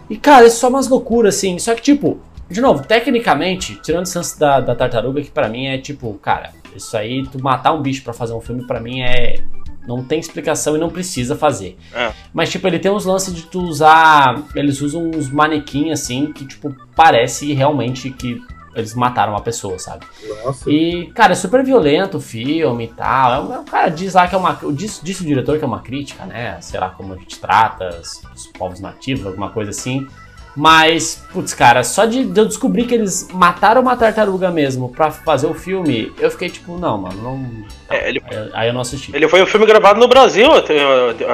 E, 0.08 0.18
cara, 0.18 0.46
é 0.46 0.50
só 0.50 0.70
umas 0.70 0.88
loucuras, 0.88 1.36
assim. 1.36 1.58
Só 1.58 1.74
que, 1.74 1.82
tipo, 1.82 2.20
de 2.52 2.62
novo, 2.62 2.84
tecnicamente, 2.86 3.76
tirando 3.82 4.06
o 4.08 4.12
lance 4.16 4.40
da, 4.40 4.60
da 4.60 4.76
tartaruga, 4.76 5.22
que 5.22 5.32
pra 5.32 5.48
mim 5.50 5.68
é 5.68 5.78
tipo, 5.78 6.14
cara, 6.16 6.52
isso 6.76 6.96
aí, 6.96 7.26
tu 7.28 7.42
matar 7.42 7.74
um 7.74 7.82
bicho 7.82 8.04
pra 8.04 8.14
fazer 8.14 8.34
um 8.34 8.42
filme, 8.42 8.66
pra 8.68 8.80
mim 8.80 9.02
é. 9.02 9.44
Não 9.88 10.04
tem 10.04 10.20
explicação 10.20 10.76
e 10.76 10.80
não 10.80 10.92
precisa 10.92 11.36
fazer. 11.36 11.76
É. 11.92 12.12
Mas, 12.32 12.52
tipo, 12.52 12.68
ele 12.68 12.78
tem 12.78 12.92
uns 12.92 13.04
lances 13.04 13.34
de 13.34 13.42
tu 13.48 13.62
usar. 13.64 14.44
Eles 14.56 14.80
usam 14.80 15.10
uns 15.10 15.28
manequins 15.32 15.92
assim, 15.94 16.32
que, 16.32 16.46
tipo, 16.46 16.72
parece 16.96 17.52
realmente 17.52 18.12
que 18.12 18.40
eles 18.76 18.94
mataram 18.94 19.34
uma 19.34 19.42
pessoa, 19.42 19.80
sabe? 19.80 20.06
Nossa. 20.46 20.70
E, 20.70 21.08
cara, 21.16 21.32
é 21.34 21.36
super 21.36 21.64
violento 21.64 22.18
o 22.18 22.22
filme 22.22 22.84
e 22.84 22.88
tal. 22.90 23.34
É 23.34 23.40
um- 23.40 23.62
O 23.62 23.66
cara 23.66 23.90
diz 23.90 24.14
lá 24.14 24.28
que 24.28 24.36
é 24.36 24.38
uma. 24.38 24.56
Diz, 24.72 25.02
disse 25.04 25.24
o 25.24 25.26
diretor 25.26 25.58
que 25.58 25.64
é 25.64 25.68
uma 25.68 25.82
crítica, 25.82 26.26
né? 26.26 26.62
Sei 26.62 26.80
lá 26.80 26.90
como 26.92 27.14
a 27.14 27.18
gente 27.18 27.40
trata 27.40 27.90
os, 28.00 28.22
os 28.36 28.48
povos 28.56 28.80
nativos, 28.80 29.26
alguma 29.26 29.50
coisa 29.50 29.72
assim. 29.72 30.08
Mas, 30.56 31.24
putz, 31.32 31.54
cara, 31.54 31.84
só 31.84 32.06
de, 32.06 32.26
de 32.26 32.40
eu 32.40 32.46
descobrir 32.46 32.86
que 32.86 32.94
eles 32.94 33.28
mataram 33.34 33.82
uma 33.82 33.96
tartaruga 33.96 34.52
mesmo 34.52 34.90
pra 34.90 35.10
fazer 35.10 35.48
o 35.48 35.54
filme, 35.54 36.12
eu 36.20 36.30
fiquei 36.30 36.50
tipo, 36.50 36.78
não, 36.78 36.98
mano, 36.98 37.22
não. 37.24 37.66
É, 37.90 38.10
ele, 38.10 38.22
Aí- 38.30 38.50
Aí 38.54 38.68
eu 38.70 38.74
não 38.74 38.82
assisti. 38.82 39.16
ele 39.16 39.28
foi 39.30 39.42
um 39.42 39.46
filme 39.46 39.66
gravado 39.66 40.00
no 40.00 40.08
Brasil 40.10 40.52
até, 40.52 40.76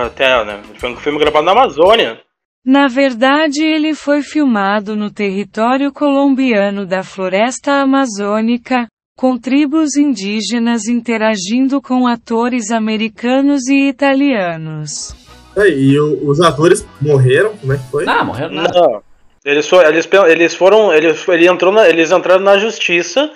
até 0.06 0.46
né? 0.46 0.62
Ele 0.70 0.80
foi 0.80 0.92
um 0.92 0.96
filme 0.98 1.18
gravado 1.20 1.46
na 1.46 1.52
Amazônia. 1.52 2.20
Na 2.66 2.88
verdade, 2.88 3.64
ele 3.64 3.96
foi 3.96 4.22
filmado 4.22 4.96
no 4.96 5.10
território 5.10 5.92
colombiano 5.92 6.86
da 6.86 7.02
Floresta 7.02 7.72
Amazônica, 7.82 8.88
com 9.18 9.38
tribos 9.38 9.96
indígenas 9.96 10.86
interagindo 10.88 11.82
com 11.82 12.06
atores 12.06 12.70
americanos 12.70 13.68
e 13.68 13.88
italianos. 13.90 15.16
Tá, 15.56 15.68
E 15.68 16.00
os 16.00 16.40
atores 16.42 16.86
morreram? 17.02 17.56
Como 17.58 17.74
é 17.74 17.78
que 17.78 17.84
foi? 17.90 18.06
Ah, 18.08 18.24
morreu 18.24 18.52
nada. 18.52 18.80
Não. 18.80 19.07
Eles, 19.48 19.68
fo- 19.68 19.82
eles, 19.82 20.08
eles 20.28 20.54
foram. 20.56 20.94
Eles, 20.94 21.26
ele 21.28 21.48
entrou 21.48 21.72
na- 21.72 21.88
eles 21.88 22.12
entraram 22.12 22.42
na 22.44 22.58
justiça 22.58 23.32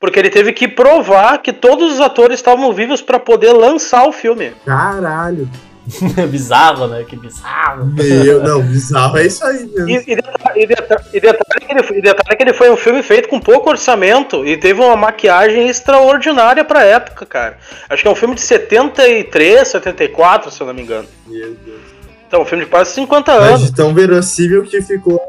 porque 0.00 0.18
ele 0.18 0.28
teve 0.30 0.52
que 0.52 0.66
provar 0.68 1.38
que 1.38 1.52
todos 1.52 1.92
os 1.94 2.00
atores 2.00 2.38
estavam 2.38 2.72
vivos 2.72 3.00
pra 3.00 3.18
poder 3.18 3.52
lançar 3.52 4.06
o 4.08 4.12
filme. 4.12 4.52
Caralho. 4.66 5.48
bizarro, 6.30 6.86
né? 6.88 7.04
Que 7.06 7.14
bizarro. 7.14 7.84
Meu, 7.86 8.42
não, 8.42 8.62
bizarro 8.62 9.18
é 9.18 9.26
isso 9.26 9.44
aí 9.44 9.64
mesmo. 9.66 9.88
E, 9.90 10.12
e 10.12 10.16
detalhe, 10.16 10.62
e 10.62 10.66
detalhe- 10.66 11.04
e 11.12 11.20
detalhe 11.20 11.66
que 11.66 11.72
ele, 11.72 11.82
foi- 11.82 11.98
e 11.98 12.02
detalhe 12.02 12.36
que 12.36 12.42
ele 12.42 12.52
foi 12.54 12.70
um 12.70 12.76
filme 12.76 13.02
feito 13.02 13.28
com 13.28 13.38
pouco 13.38 13.68
orçamento 13.70 14.44
e 14.46 14.56
teve 14.56 14.80
uma 14.80 14.96
maquiagem 14.96 15.68
extraordinária 15.68 16.64
pra 16.64 16.84
época, 16.84 17.24
cara. 17.26 17.58
Acho 17.88 18.02
que 18.02 18.08
é 18.08 18.10
um 18.10 18.14
filme 18.14 18.34
de 18.34 18.40
73, 18.40 19.68
74, 19.68 20.50
se 20.50 20.60
eu 20.60 20.66
não 20.66 20.74
me 20.74 20.82
engano. 20.82 21.06
Meu 21.26 21.54
Deus. 21.54 21.93
Então, 22.34 22.42
um 22.42 22.46
filme 22.46 22.64
de 22.64 22.70
quase 22.72 22.90
50 22.94 23.32
Mas 23.32 23.48
anos. 23.48 23.60
de 23.62 23.72
tão 23.72 23.94
verossímil 23.94 24.64
que 24.64 24.82
ficou 24.82 25.20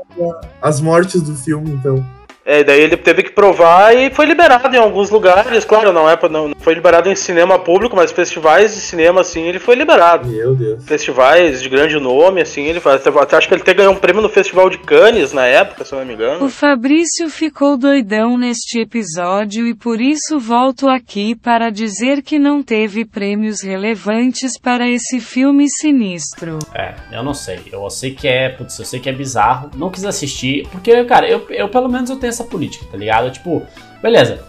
as 0.60 0.82
mortes 0.82 1.22
do 1.22 1.36
filme, 1.36 1.70
então. 1.70 2.04
É, 2.46 2.64
daí 2.64 2.80
ele 2.80 2.96
teve 2.96 3.24
que 3.24 3.32
provar 3.32 3.96
e 3.96 4.14
foi 4.14 4.28
liberado 4.28 4.76
em 4.76 4.80
alguns 4.80 5.10
lugares. 5.10 5.66
Claro, 5.66 5.92
não 5.92 6.08
é 6.08 6.16
não, 6.30 6.50
não 6.50 6.56
foi 6.60 6.76
liberado 6.76 7.10
em 7.10 7.16
cinema 7.16 7.58
público, 7.58 7.96
mas 7.96 8.12
festivais 8.12 8.76
de 8.76 8.82
cinema 8.82 9.22
assim 9.22 9.48
ele 9.48 9.58
foi 9.58 9.74
liberado. 9.74 10.28
Meu 10.28 10.56
Deus. 10.56 10.86
Festivais 10.86 11.60
de 11.60 11.68
grande 11.68 12.00
nome, 12.00 12.42
assim, 12.42 12.66
ele 12.66 12.80
faz. 12.80 13.06
Até, 13.06 13.20
até 13.20 13.38
acho 13.38 13.48
que 13.48 13.54
ele 13.56 13.62
até 13.64 13.74
ganhou 13.74 13.94
um 13.94 13.98
prêmio 13.98 14.22
no 14.22 14.30
Festival 14.30 14.70
de 14.70 14.78
Cannes 14.78 15.34
na 15.34 15.46
época, 15.48 15.84
se 15.84 15.94
eu 15.94 16.00
não 16.00 16.06
me 16.06 16.14
O 16.14 16.16
engano. 16.16 16.50
Fabrício 16.50 17.30
ficou 17.30 17.78
doidão 17.78 18.38
neste 18.38 18.80
episódio 18.80 19.66
e 19.66 19.74
por 19.74 20.00
isso 20.00 20.40
volto 20.40 20.88
aqui 20.88 21.34
para 21.34 21.72
dizer 21.72 22.22
que 22.22 22.38
não 22.38 22.62
teve 22.62 23.06
prêmios 23.06 23.64
relevantes 23.64 24.60
para 24.60 24.88
esse 24.88 25.20
filme 25.20 25.66
sinistro. 25.68 26.60
É, 26.76 26.94
eu 27.12 27.24
não 27.24 27.34
sei. 27.34 27.60
Eu 27.72 27.90
sei 27.90 28.12
que 28.12 28.28
é, 28.28 28.50
putz, 28.50 28.78
eu 28.78 28.86
sei 28.86 29.00
que 29.00 29.10
é 29.10 29.14
bizarro. 29.14 29.72
Não 29.76 29.90
quis 29.90 30.06
assistir, 30.06 30.68
porque, 30.72 31.04
cara, 31.06 31.28
eu, 31.28 31.44
eu 31.50 31.70
pelo 31.70 31.90
menos 31.90 32.10
eu 32.12 32.18
tenho 32.18 32.35
essa 32.36 32.44
política, 32.44 32.86
tá 32.92 32.98
ligado? 32.98 33.32
Tipo, 33.32 33.66
beleza. 34.02 34.40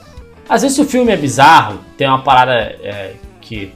Às 0.49 0.62
vezes 0.62 0.78
o 0.78 0.85
filme 0.85 1.12
é 1.12 1.16
bizarro, 1.16 1.81
tem 1.97 2.07
uma 2.07 2.23
parada 2.23 2.52
é, 2.55 3.14
que, 3.40 3.73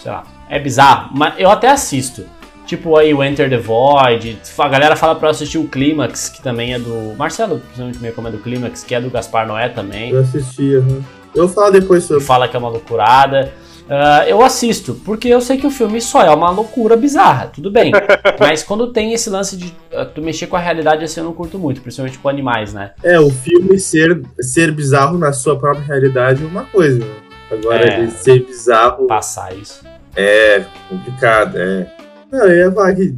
sei 0.00 0.10
lá, 0.10 0.24
é 0.48 0.58
bizarro, 0.58 1.10
mas 1.14 1.34
eu 1.38 1.50
até 1.50 1.68
assisto. 1.68 2.24
Tipo 2.66 2.96
aí 2.96 3.12
o 3.12 3.22
Enter 3.22 3.50
the 3.50 3.58
Void. 3.58 4.38
A 4.56 4.68
galera 4.68 4.96
fala 4.96 5.14
pra 5.14 5.28
eu 5.28 5.32
assistir 5.32 5.58
o 5.58 5.68
Clímax, 5.68 6.30
que 6.30 6.42
também 6.42 6.72
é 6.72 6.78
do. 6.78 7.14
Marcelo, 7.14 7.58
principalmente 7.58 7.98
me 7.98 8.08
recomenda 8.08 8.38
o 8.38 8.40
Clímax, 8.40 8.82
que 8.82 8.94
é 8.94 9.00
do 9.00 9.10
Gaspar 9.10 9.46
Noé 9.46 9.68
também. 9.68 10.10
Eu 10.10 10.20
assisti, 10.20 10.76
aham. 10.76 11.04
Eu 11.34 11.46
vou 11.46 11.54
falar 11.54 11.70
depois 11.70 12.04
sobre. 12.04 12.24
Fala 12.24 12.48
que 12.48 12.56
é 12.56 12.58
uma 12.58 12.70
loucurada. 12.70 13.52
Ah, 13.88 14.24
eu 14.26 14.42
assisto, 14.42 14.94
porque 15.04 15.28
eu 15.28 15.40
sei 15.42 15.58
que 15.58 15.66
o 15.66 15.70
filme 15.70 16.00
só 16.00 16.22
é 16.22 16.30
uma 16.30 16.50
loucura 16.50 16.96
bizarra, 16.96 17.48
tudo 17.48 17.70
bem. 17.70 17.92
Mas 18.40 18.62
quando 18.62 18.92
tem 18.92 19.12
esse 19.12 19.28
lance 19.28 19.56
de 19.56 19.74
ah, 19.92 20.04
tu 20.06 20.22
mexer 20.22 20.46
com 20.46 20.56
a 20.56 20.60
realidade, 20.60 21.04
assim, 21.04 21.20
eu 21.20 21.24
não 21.24 21.34
curto 21.34 21.58
muito, 21.58 21.82
principalmente 21.82 22.18
com 22.18 22.28
animais, 22.28 22.72
né? 22.72 22.92
É, 23.02 23.20
o 23.20 23.28
filme 23.30 23.78
ser, 23.78 24.22
ser 24.40 24.72
bizarro 24.72 25.18
na 25.18 25.32
sua 25.32 25.58
própria 25.58 25.84
realidade 25.84 26.42
é 26.42 26.46
uma 26.46 26.64
coisa. 26.64 27.04
Agora, 27.50 27.86
É. 27.86 27.98
ele 28.00 28.10
ser 28.10 28.44
bizarro 28.46 29.06
Passar 29.06 29.54
isso. 29.54 29.82
é 30.16 30.64
complicado, 30.88 31.58
é. 31.58 31.86
Não, 32.32 32.46
eu 32.46 32.56
ia 32.66 32.72
falar 32.72 32.94
que 32.94 33.14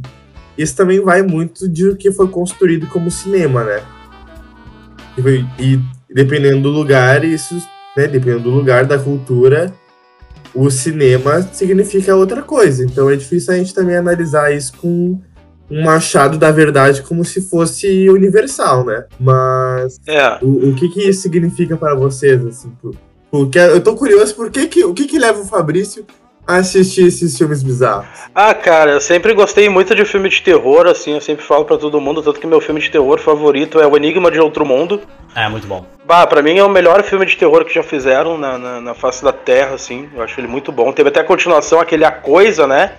isso 0.57 0.75
também 0.75 0.99
vai 0.99 1.21
muito 1.21 1.67
de 1.69 1.87
o 1.87 1.95
que 1.95 2.11
foi 2.11 2.27
construído 2.27 2.87
como 2.87 3.09
cinema, 3.09 3.63
né? 3.63 3.81
E, 5.17 5.45
e 5.75 5.79
dependendo 6.13 6.61
do 6.63 6.69
lugar, 6.69 7.23
isso, 7.23 7.55
né? 7.95 8.05
Dependendo 8.07 8.41
do 8.43 8.49
lugar, 8.49 8.85
da 8.85 8.99
cultura, 8.99 9.73
o 10.53 10.69
cinema 10.69 11.41
significa 11.53 12.15
outra 12.15 12.41
coisa. 12.41 12.83
Então 12.83 13.09
é 13.09 13.15
difícil 13.15 13.53
a 13.53 13.57
gente 13.57 13.73
também 13.73 13.95
analisar 13.95 14.51
isso 14.53 14.73
com 14.77 15.19
um 15.69 15.89
achado 15.89 16.37
da 16.37 16.49
verdade 16.49 17.01
como 17.01 17.25
se 17.25 17.41
fosse 17.41 18.09
universal, 18.09 18.85
né? 18.85 19.03
Mas 19.19 19.99
É. 20.07 20.37
o, 20.41 20.69
o 20.69 20.75
que 20.75 20.87
que 20.89 21.01
isso 21.09 21.21
significa 21.21 21.75
para 21.75 21.93
vocês, 21.93 22.45
assim? 22.45 22.69
por- 22.81 22.95
Porque 23.29 23.59
eu 23.59 23.81
tô 23.81 23.93
curioso, 23.95 24.33
por 24.35 24.49
que 24.49 24.67
que, 24.67 24.85
o 24.85 24.93
que 24.93 25.05
que 25.05 25.19
leva 25.19 25.41
o 25.41 25.45
Fabrício 25.45 26.05
assistir 26.47 27.07
esses 27.07 27.37
filmes 27.37 27.61
bizarros? 27.61 28.07
Ah, 28.33 28.53
cara, 28.53 28.91
eu 28.91 29.01
sempre 29.01 29.33
gostei 29.33 29.67
muito 29.69 29.93
de 29.93 30.05
filme 30.05 30.29
de 30.29 30.41
terror, 30.41 30.87
assim, 30.87 31.13
eu 31.15 31.21
sempre 31.21 31.43
falo 31.43 31.65
pra 31.65 31.77
todo 31.77 31.99
mundo, 31.99 32.21
tanto 32.21 32.39
que 32.39 32.47
meu 32.47 32.61
filme 32.61 32.79
de 32.79 32.89
terror 32.89 33.19
favorito 33.19 33.79
é 33.79 33.85
O 33.87 33.95
Enigma 33.97 34.31
de 34.31 34.39
Outro 34.39 34.65
Mundo. 34.65 35.01
É, 35.35 35.47
muito 35.49 35.67
bom. 35.67 35.85
Bah, 36.05 36.25
pra 36.25 36.41
mim 36.41 36.57
é 36.57 36.63
o 36.63 36.69
melhor 36.69 37.03
filme 37.03 37.25
de 37.25 37.35
terror 37.35 37.63
que 37.65 37.73
já 37.75 37.83
fizeram 37.83 38.37
na, 38.37 38.57
na, 38.57 38.81
na 38.81 38.93
face 38.93 39.23
da 39.23 39.31
Terra, 39.33 39.75
assim. 39.75 40.07
Eu 40.15 40.23
acho 40.23 40.39
ele 40.39 40.47
muito 40.47 40.71
bom. 40.71 40.91
Teve 40.93 41.09
até 41.09 41.19
a 41.19 41.23
continuação, 41.23 41.79
aquele 41.79 42.05
A 42.05 42.11
Coisa, 42.11 42.65
né? 42.65 42.93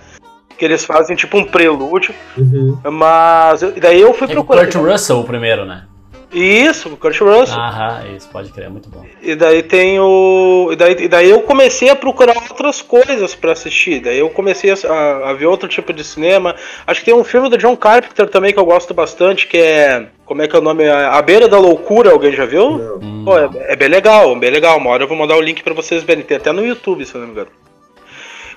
Que 0.57 0.65
eles 0.65 0.85
fazem 0.85 1.17
tipo 1.17 1.37
um 1.39 1.45
prelúdio. 1.45 2.15
Uhum. 2.37 2.79
Mas 2.93 3.63
eu- 3.63 3.73
daí 3.73 4.01
eu 4.01 4.13
fui 4.13 4.27
o 4.27 4.31
procurar. 4.31 4.67
Kurt 4.67 4.75
Russell 4.77 5.21
o 5.21 5.25
primeiro, 5.25 5.65
né? 5.65 5.85
Isso, 6.31 6.91
o 6.91 6.97
Kurt 6.99 7.19
Russell. 7.21 7.59
Aham, 7.59 8.05
isso, 8.15 8.29
pode 8.29 8.51
crer, 8.53 8.67
é 8.67 8.69
muito 8.69 8.89
bom. 8.91 9.03
E 9.23 9.35
daí 9.35 9.63
tem 9.63 9.99
o. 9.99 10.69
E 10.71 10.77
daí, 10.77 10.97
e 11.05 11.09
daí 11.09 11.31
eu 11.31 11.41
comecei 11.41 11.89
a 11.89 11.97
procurar 11.97 12.37
outras 12.37 12.83
coisas 12.83 13.35
pra 13.35 13.53
assistir. 13.53 14.01
Daí 14.01 14.19
eu 14.19 14.29
comecei 14.29 14.71
a, 14.71 15.29
a- 15.31 15.33
ver 15.33 15.47
outro 15.47 15.67
tipo 15.69 15.91
de 15.91 16.05
cinema. 16.05 16.55
Acho 16.87 17.01
que 17.01 17.07
tem 17.07 17.15
um 17.15 17.25
filme 17.25 17.49
do 17.49 17.57
John 17.57 17.75
Carpenter 17.75 18.29
também 18.29 18.53
que 18.53 18.59
eu 18.59 18.65
gosto 18.67 18.93
bastante, 18.93 19.47
que 19.47 19.57
é. 19.57 20.07
Como 20.27 20.43
é 20.43 20.47
que 20.49 20.55
é 20.55 20.59
o 20.59 20.63
nome? 20.63 20.87
A 20.87 21.23
Beira 21.23 21.49
da 21.49 21.59
Loucura, 21.59 22.11
alguém 22.11 22.33
já 22.33 22.45
viu? 22.45 22.77
Não. 22.77 22.97
Hum, 22.99 23.23
Pô, 23.25 23.39
é, 23.39 23.49
é 23.73 23.77
bem 23.77 23.89
legal, 23.89 24.37
bem 24.37 24.51
legal. 24.51 24.77
Uma 24.77 24.91
hora 24.91 25.05
eu 25.05 25.09
vou 25.09 25.17
mandar 25.17 25.37
o 25.37 25.41
link 25.41 25.63
pra 25.63 25.73
vocês 25.73 26.03
verem. 26.03 26.23
Tem 26.23 26.37
até 26.37 26.53
no 26.53 26.67
YouTube, 26.67 27.07
se 27.07 27.15
eu 27.15 27.21
não 27.23 27.29
me 27.29 27.33
engano. 27.33 27.49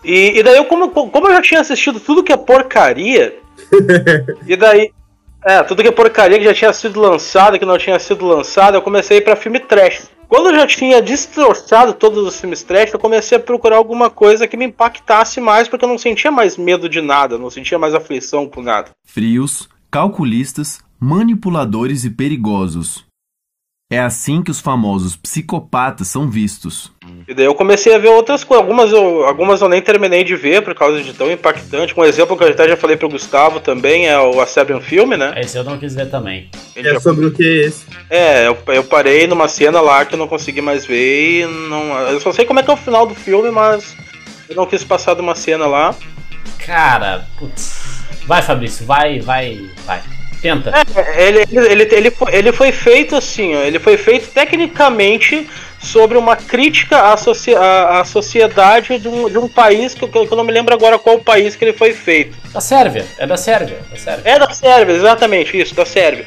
E, 0.04 0.38
e 0.40 0.44
daí 0.44 0.58
eu, 0.58 0.66
como, 0.66 0.90
como 0.90 1.28
eu 1.28 1.32
já 1.36 1.42
tinha 1.42 1.62
assistido 1.62 2.02
tudo 2.02 2.22
que 2.24 2.34
é 2.34 2.38
porcaria, 2.38 3.36
e 4.46 4.58
daí. 4.58 4.92
É, 5.44 5.64
tudo 5.64 5.82
que 5.82 5.90
é 5.90 5.92
porcaria 5.92 6.38
que 6.38 6.46
já 6.46 6.54
tinha 6.54 6.72
sido 6.72 7.00
lançado, 7.00 7.58
que 7.58 7.66
não 7.66 7.78
tinha 7.78 7.98
sido 7.98 8.26
lançado, 8.26 8.76
eu 8.76 8.82
comecei 8.82 9.18
a 9.18 9.22
ir 9.22 9.24
pra 9.24 9.36
filme 9.36 9.60
trash. 9.60 10.10
Quando 10.28 10.50
eu 10.50 10.56
já 10.56 10.68
tinha 10.68 11.02
destroçado 11.02 11.94
todos 11.94 12.26
os 12.26 12.40
filmes 12.40 12.64
trash, 12.64 12.94
eu 12.94 13.00
comecei 13.00 13.38
a 13.38 13.42
procurar 13.42 13.76
alguma 13.76 14.10
coisa 14.10 14.48
que 14.48 14.56
me 14.56 14.66
impactasse 14.66 15.42
mais, 15.42 15.68
porque 15.68 15.84
eu 15.84 15.90
não 15.90 15.98
sentia 15.98 16.32
mais 16.32 16.58
medo 16.58 16.88
de 16.88 17.02
nada, 17.02 17.38
não 17.38 17.50
sentia 17.50 17.80
mais 17.80 17.94
aflição 17.94 18.48
por 18.48 18.64
nada. 18.64 18.92
Frios, 19.04 19.68
calculistas, 19.90 20.80
manipuladores 21.00 22.06
e 22.06 22.12
perigosos. 22.12 23.04
É 23.92 24.00
assim 24.00 24.42
que 24.42 24.50
os 24.50 24.62
famosos 24.62 25.18
psicopatas 25.18 26.08
são 26.08 26.30
vistos. 26.30 26.90
E 27.28 27.34
daí 27.34 27.46
eu 27.46 27.54
comecei 27.54 27.94
a 27.94 27.98
ver 27.98 28.08
outras 28.08 28.42
coisas. 28.42 28.64
Algumas 28.66 28.90
eu, 28.92 29.26
algumas 29.26 29.60
eu 29.62 29.68
nem 29.68 29.82
terminei 29.82 30.24
de 30.24 30.34
ver 30.34 30.64
por 30.64 30.74
causa 30.74 31.04
de 31.04 31.12
tão 31.14 31.30
impactante. 31.30 31.94
Um 32.00 32.06
exemplo 32.06 32.38
que 32.38 32.44
eu 32.44 32.48
até 32.48 32.70
já 32.70 32.78
falei 32.78 32.96
pro 32.96 33.10
Gustavo 33.10 33.60
também 33.60 34.08
é 34.08 34.18
o 34.18 34.40
A 34.40 34.48
Seven 34.48 34.80
Filme, 34.80 35.18
né? 35.18 35.34
Esse 35.36 35.58
eu 35.58 35.64
não 35.66 35.78
quis 35.78 35.94
ver 35.94 36.10
também. 36.10 36.50
Ele 36.74 36.88
É 36.88 36.94
já- 36.94 37.00
sobre 37.02 37.26
o 37.26 37.32
que 37.34 37.44
é 37.44 37.68
esse? 37.68 37.86
É, 38.10 38.48
eu, 38.48 38.58
eu 38.68 38.84
parei 38.86 39.28
numa 39.28 39.50
cena 39.50 39.82
lá 39.82 40.06
que 40.06 40.16
eu 40.16 40.20
não 40.20 40.28
consegui 40.28 40.62
mais 40.62 40.86
ver 40.86 41.42
e 41.42 41.46
não. 41.46 41.94
Eu 42.08 42.22
só 42.22 42.32
sei 42.32 42.46
como 42.46 42.62
é 42.62 42.64
que 42.64 42.72
é 42.72 42.74
o 42.74 42.78
final 42.78 43.06
do 43.06 43.14
filme, 43.14 43.52
mas 43.52 43.94
eu 44.50 44.56
não 44.56 44.66
quis 44.66 44.86
passar 44.86 45.16
de 45.16 45.22
uma 45.22 45.36
cena 45.36 45.68
lá. 45.68 45.94
Cara, 46.66 47.28
putz. 47.38 47.82
Vai, 48.26 48.42
Fabrício, 48.42 48.86
vai, 48.86 49.20
vai, 49.20 49.60
vai. 49.86 50.02
Tenta. 50.42 50.72
É, 51.16 51.28
Ele, 51.28 51.40
ele, 51.52 51.68
ele, 51.72 51.96
ele, 51.96 52.12
foi, 52.12 52.34
ele 52.36 52.52
foi 52.52 52.72
feito 52.72 53.16
assim, 53.16 53.56
ó, 53.56 53.60
ele 53.62 53.78
foi 53.80 53.96
feito 53.98 54.30
tecnicamente 54.32 55.48
sobre 55.80 56.18
uma 56.18 56.36
crítica 56.36 56.98
à, 56.98 57.14
à, 57.14 58.00
à 58.02 58.06
sociedade 58.06 58.98
de 59.00 59.08
um, 59.08 59.30
de 59.30 59.38
um 59.38 59.48
país 59.48 59.94
que, 59.94 60.04
eu- 60.04 60.08
que 60.10 60.18
eu 60.18 60.38
não 60.38 60.44
me 60.44 60.52
lembro 60.52 60.74
agora 60.74 60.98
qual 61.00 61.20
país 61.20 61.56
que 61.56 61.64
ele 61.66 61.74
foi 61.74 61.94
feito. 61.94 62.36
Da 62.54 62.62
Sérvia, 62.62 63.06
é 63.18 63.26
da 63.28 63.38
Sérvia, 63.38 63.80
da 63.90 63.96
Sérvia. 63.98 64.22
É 64.32 64.40
da 64.40 64.50
Sérvia, 64.52 64.94
exatamente, 64.96 65.60
isso, 65.60 65.74
da 65.76 65.86
Sérvia. 65.86 66.26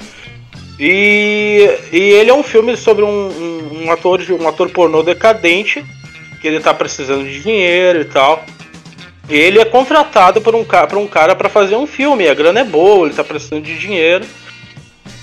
E, 0.78 1.70
e 1.92 1.98
ele 1.98 2.30
é 2.30 2.34
um 2.34 2.42
filme 2.42 2.76
sobre 2.76 3.04
um, 3.04 3.08
um, 3.28 3.84
um 3.86 3.90
ator 3.92 4.18
de- 4.22 4.32
um 4.32 4.48
ator 4.48 4.70
pornô 4.70 5.02
decadente, 5.02 5.84
que 6.40 6.48
ele 6.48 6.60
tá 6.60 6.74
precisando 6.74 7.24
de 7.24 7.40
dinheiro 7.40 8.00
e 8.00 8.04
tal. 8.04 8.44
Ele 9.28 9.58
é 9.58 9.64
contratado 9.64 10.40
por 10.40 10.54
um, 10.54 10.64
por 10.64 10.98
um 10.98 11.06
cara 11.06 11.34
para 11.34 11.48
fazer 11.48 11.76
um 11.76 11.86
filme, 11.86 12.28
a 12.28 12.34
grana 12.34 12.60
é 12.60 12.64
boa, 12.64 13.06
ele 13.06 13.14
tá 13.14 13.24
precisando 13.24 13.62
de 13.62 13.78
dinheiro. 13.78 14.24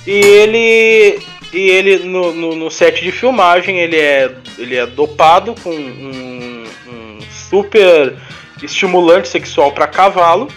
E 0.06 0.12
ele. 0.12 1.20
E 1.54 1.70
ele 1.70 2.00
no, 2.06 2.34
no, 2.34 2.56
no 2.56 2.72
set 2.72 3.04
de 3.04 3.12
filmagem 3.12 3.78
ele 3.78 3.98
é, 3.98 4.32
ele 4.58 4.78
é 4.78 4.86
dopado 4.86 5.54
com 5.62 5.70
um, 5.70 6.64
um 6.88 7.20
super 7.50 8.16
estimulante 8.64 9.28
sexual 9.28 9.74
para 9.74 9.86
cavalo. 9.86 10.48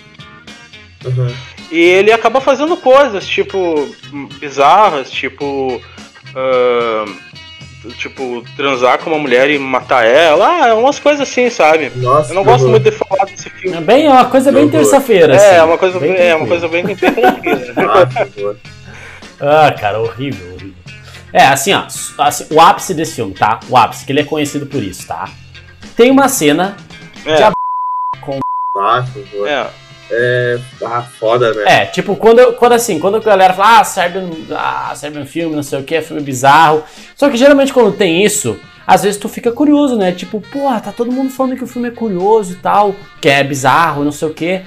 Uhum. 1.05 1.35
E 1.73 1.81
ele 1.81 2.13
acaba 2.13 2.41
fazendo 2.41 2.77
coisas, 2.77 3.27
tipo, 3.27 3.93
bizarras, 4.39 5.11
tipo. 5.11 5.83
ah, 6.37 7.05
tipo, 7.93 8.43
transar 8.57 8.99
com 8.99 9.11
uma 9.11 9.19
mulher 9.19 9.51
e 9.51 9.59
matar 9.59 10.07
ela. 10.07 10.47
Ah, 10.47 10.75
umas 10.75 10.99
coisas 10.99 11.29
assim, 11.29 11.49
sabe? 11.51 11.91
Nossa, 11.97 12.31
Eu 12.31 12.37
não 12.37 12.45
gosto 12.45 12.63
horror. 12.63 12.71
muito 12.73 12.91
de 12.91 12.97
falar 12.97 13.25
desse 13.27 13.51
filme. 13.51 13.77
É 13.77 13.81
bem, 13.81 14.07
é 14.07 14.11
uma 14.11 14.25
coisa 14.27 14.51
bem 14.53 14.69
terça-feira, 14.69 15.35
É, 15.35 15.37
assim. 15.37 15.57
é 15.57 15.63
uma 15.63 15.79
coisa 15.79 15.99
bem 16.01 16.15
é 16.17 16.35
uma 16.35 16.47
coisa 16.47 16.69
bem, 16.69 16.85
tranquila. 16.97 17.39
Ah, 17.77 18.25
que 18.27 18.41
horror. 18.43 18.57
Ah, 19.41 19.73
cara, 19.73 20.01
horrível, 20.01 20.47
horrível. 20.55 20.75
É, 21.33 21.45
assim, 21.47 21.73
ó, 21.75 21.83
assim, 22.19 22.47
o 22.51 22.61
ápice 22.61 22.95
desse 22.95 23.17
filme, 23.17 23.35
tá? 23.35 23.59
O 23.69 23.77
ápice, 23.77 24.05
que 24.07 24.13
ele 24.13 24.21
é 24.21 24.25
conhecido 24.25 24.67
por 24.67 24.83
isso, 24.83 25.07
tá? 25.07 25.29
Tem 25.97 26.11
uma 26.11 26.29
cena 26.29 26.77
É, 27.27 27.37
Já- 27.39 27.53
Ah, 28.77 29.05
que 29.13 29.37
horror. 29.37 29.49
é. 29.49 29.67
É. 30.17 30.59
Ah, 30.85 31.03
foda, 31.03 31.53
né? 31.53 31.65
É, 31.67 31.87
tipo, 31.87 32.15
quando, 32.15 32.53
quando 32.55 32.73
assim, 32.73 32.99
quando 32.99 33.17
a 33.17 33.21
galera 33.21 33.53
fala, 33.53 33.81
ah, 33.81 33.85
Serbian, 33.85 34.31
ah, 34.53 34.93
Serbian 34.95 35.27
filme, 35.27 35.57
não 35.57 35.63
sei 35.63 35.81
o 35.81 35.83
que, 35.83 35.97
é 35.97 36.03
filme 36.03 36.23
bizarro. 36.23 36.85
Só 37.17 37.29
que 37.29 37.37
geralmente 37.37 37.73
quando 37.73 37.97
tem 37.97 38.25
isso, 38.25 38.59
às 38.87 39.03
vezes 39.03 39.19
tu 39.19 39.29
fica 39.29 39.51
curioso, 39.51 39.97
né? 39.97 40.13
Tipo, 40.13 40.41
porra, 40.41 40.81
tá 40.81 40.93
todo 40.93 41.11
mundo 41.11 41.31
falando 41.31 41.57
que 41.57 41.65
o 41.65 41.67
filme 41.67 41.89
é 41.89 41.91
curioso 41.91 42.53
e 42.53 42.57
tal, 42.57 42.95
que 43.21 43.29
é 43.29 43.43
bizarro, 43.43 44.05
não 44.05 44.13
sei 44.13 44.29
o 44.29 44.35
que. 44.35 44.63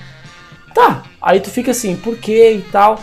Tá, 0.74 1.04
aí 1.22 1.40
tu 1.40 1.50
fica 1.50 1.72
assim, 1.72 1.96
por 1.96 2.18
quê 2.18 2.54
e 2.54 2.62
tal. 2.72 3.00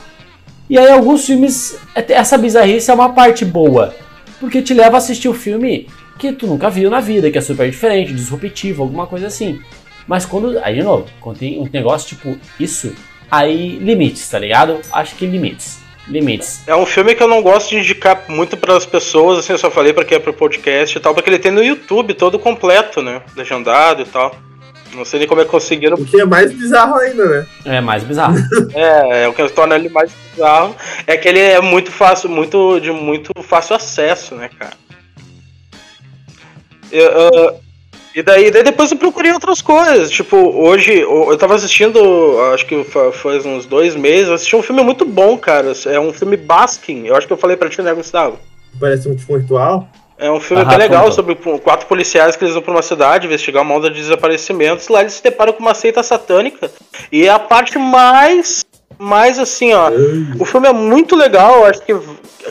E 0.68 0.78
aí 0.78 0.90
alguns 0.90 1.26
filmes, 1.26 1.78
essa 1.94 2.38
bizarrice 2.38 2.90
é 2.90 2.94
uma 2.94 3.12
parte 3.12 3.44
boa, 3.44 3.94
porque 4.40 4.62
te 4.62 4.74
leva 4.74 4.96
a 4.96 4.98
assistir 4.98 5.28
o 5.28 5.34
filme 5.34 5.88
que 6.18 6.32
tu 6.32 6.46
nunca 6.46 6.70
viu 6.70 6.88
na 6.90 7.00
vida, 7.00 7.30
que 7.30 7.38
é 7.38 7.40
super 7.40 7.68
diferente, 7.70 8.12
disruptivo, 8.12 8.82
alguma 8.82 9.06
coisa 9.06 9.26
assim. 9.26 9.60
Mas 10.06 10.26
quando, 10.26 10.58
aí 10.62 10.75
de 10.75 10.82
novo, 10.82 11.06
quando 11.20 11.38
tem 11.38 11.58
um 11.58 11.68
negócio 11.73 12.08
tipo 12.16 12.38
isso, 12.58 12.94
aí 13.30 13.78
limites, 13.78 14.28
tá 14.28 14.38
ligado? 14.38 14.80
Acho 14.92 15.14
que 15.16 15.26
limites. 15.26 15.78
Limites. 16.06 16.62
É 16.66 16.76
um 16.76 16.84
filme 16.84 17.14
que 17.14 17.23
eu 17.23 17.28
não 17.28 17.40
gosto 17.42 17.70
de 17.70 17.78
indicar 17.78 18.25
muito 18.28 18.56
para 18.58 18.76
as 18.76 18.84
pessoas, 18.84 19.38
assim, 19.38 19.52
eu 19.54 19.58
só 19.58 19.70
falei 19.70 19.92
para 19.92 20.04
que 20.04 20.14
é 20.14 20.18
pro 20.18 20.34
podcast 20.34 20.96
e 20.96 21.00
tal, 21.00 21.14
porque 21.14 21.30
ele 21.30 21.38
tem 21.38 21.50
no 21.50 21.64
YouTube 21.64 22.12
todo 22.12 22.38
completo, 22.38 23.00
né? 23.02 23.23
Legendado 23.34 24.02
e 24.02 24.04
tal. 24.04 24.37
Não 24.92 25.04
sei 25.04 25.18
nem 25.20 25.26
como 25.28 25.40
é 25.40 25.44
que 25.44 25.50
conseguiram. 25.50 25.96
O 25.96 26.04
que 26.04 26.20
é 26.20 26.25
mais 26.25 26.52
bizarro 26.52 26.94
ainda, 26.96 27.25
né? 27.25 27.46
É 27.64 27.80
mais 27.80 28.04
bizarro. 28.04 28.37
É, 28.75 29.25
é 29.25 29.28
o 29.28 29.32
que 29.32 29.49
torna 29.49 29.75
ele 29.76 29.88
mais 29.88 30.12
bizarro 30.30 30.76
é 31.06 31.16
que 31.16 31.26
ele 31.26 31.40
é 31.40 31.61
muito 31.61 31.90
fácil, 31.90 32.28
muito 32.28 32.78
de 32.80 32.92
muito 32.92 33.32
fácil 33.42 33.75
acesso, 33.75 34.34
né, 34.34 34.50
cara? 34.56 34.75
Eu, 36.92 37.11
eu- 37.11 37.63
e 38.14 38.23
daí, 38.23 38.50
daí 38.50 38.62
depois 38.62 38.90
eu 38.90 38.97
procurei 38.97 39.33
outras 39.33 39.61
coisas. 39.61 40.11
Tipo, 40.11 40.37
hoje 40.37 41.00
eu 41.00 41.37
tava 41.37 41.54
assistindo, 41.54 41.99
acho 42.54 42.64
que 42.66 42.85
fa- 42.85 43.11
faz 43.12 43.44
uns 43.44 43.66
dois 43.66 43.97
meses, 43.97 44.28
eu 44.28 44.35
assisti 44.35 44.54
um 44.56 44.62
filme 44.62 44.83
muito 44.83 45.04
bom, 45.04 45.37
cara. 45.37 45.73
É 45.87 45.99
um 45.99 46.12
filme 46.12 46.37
Baskin. 46.37 47.06
Eu 47.06 47.16
acho 47.16 47.26
que 47.26 47.33
eu 47.33 47.37
falei 47.37 47.56
pra 47.56 47.68
ti, 47.68 47.83
né, 47.83 47.92
Gustavo? 47.92 48.38
Parece 48.80 49.09
um 49.09 49.14
tipo 49.16 49.37
ritual. 49.37 49.88
É 50.16 50.30
um 50.30 50.38
filme 50.38 50.62
Aham, 50.62 50.71
bem 50.71 50.78
legal 50.78 51.00
contou. 51.11 51.12
sobre 51.16 51.35
quatro 51.59 51.87
policiais 51.88 52.37
que 52.37 52.44
eles 52.44 52.54
vão 52.54 52.62
pra 52.62 52.71
uma 52.73 52.83
cidade 52.83 53.26
investigar 53.26 53.62
uma 53.62 53.75
onda 53.75 53.90
de 53.90 53.97
desaparecimentos. 54.00 54.87
Lá 54.88 55.00
eles 55.00 55.14
se 55.14 55.23
deparam 55.23 55.52
com 55.52 55.59
uma 55.61 55.75
seita 55.75 56.02
satânica. 56.04 56.71
E 57.11 57.26
é 57.26 57.30
a 57.30 57.38
parte 57.38 57.76
mais. 57.78 58.64
Mais 58.98 59.38
assim, 59.38 59.72
ó. 59.72 59.90
O 60.38 60.44
filme 60.44 60.68
é 60.68 60.72
muito 60.72 61.16
legal. 61.16 61.64
Acho 61.66 61.80
que 61.82 61.94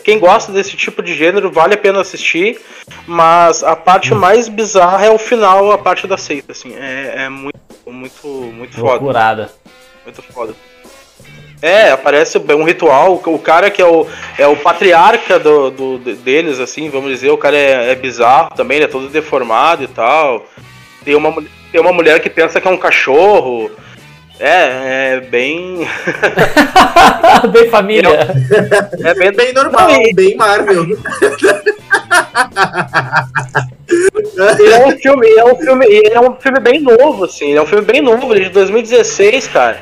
quem 0.03 0.19
gosta 0.19 0.51
desse 0.51 0.75
tipo 0.75 1.01
de 1.01 1.13
gênero 1.15 1.51
vale 1.51 1.73
a 1.73 1.77
pena 1.77 2.01
assistir. 2.01 2.59
Mas 3.07 3.63
a 3.63 3.75
parte 3.75 4.13
mais 4.13 4.47
bizarra 4.49 5.05
é 5.05 5.09
o 5.09 5.17
final, 5.17 5.71
a 5.71 5.77
parte 5.77 6.05
da 6.07 6.17
seita. 6.17 6.51
Assim, 6.51 6.73
é, 6.75 7.25
é 7.25 7.29
muito, 7.29 7.59
muito, 7.87 8.27
muito 8.27 8.75
foda. 8.75 8.91
Loucurada. 8.91 9.51
Muito 10.05 10.21
foda. 10.21 10.53
É, 11.61 11.91
aparece 11.91 12.37
um 12.37 12.63
ritual. 12.63 13.21
O 13.25 13.39
cara 13.39 13.71
que 13.71 13.81
é 13.81 13.85
o, 13.85 14.05
é 14.37 14.45
o 14.45 14.55
patriarca 14.57 15.39
do, 15.39 15.71
do- 15.71 15.97
de- 15.99 16.15
deles, 16.15 16.59
assim, 16.59 16.89
vamos 16.89 17.09
dizer. 17.09 17.29
O 17.31 17.37
cara 17.37 17.55
é, 17.55 17.91
é 17.91 17.95
bizarro 17.95 18.53
também, 18.53 18.77
ele 18.77 18.85
é 18.85 18.89
todo 18.89 19.07
deformado 19.07 19.81
e 19.83 19.87
tal. 19.87 20.45
Tem 21.05 21.15
uma, 21.15 21.33
tem 21.71 21.79
uma 21.79 21.93
mulher 21.93 22.19
que 22.21 22.29
pensa 22.29 22.59
que 22.59 22.67
é 22.67 22.71
um 22.71 22.77
cachorro. 22.77 23.71
É, 24.39 25.15
é 25.15 25.19
bem. 25.21 25.87
Bem 27.51 27.69
família. 27.69 28.27
É 29.03 29.13
bem, 29.13 29.31
Bem 29.31 29.53
normal, 29.53 29.87
Não, 29.87 30.13
bem 30.13 30.35
Marvel. 30.35 30.85
Ele 34.59 34.73
é 34.73 34.85
um 34.85 34.97
filme, 34.97 35.27
ele 35.27 35.39
é 35.39 35.45
um 35.45 35.55
filme, 35.55 35.85
ele 35.85 36.13
é 36.13 36.19
um 36.19 36.35
filme 36.35 36.59
bem 36.59 36.79
novo, 36.79 37.25
assim. 37.25 37.49
Ele 37.49 37.57
é 37.57 37.61
um 37.61 37.65
filme 37.65 37.85
bem 37.85 38.01
novo, 38.01 38.33
ele 38.33 38.45
é 38.45 38.47
de 38.47 38.51
2016, 38.51 39.47
cara. 39.47 39.79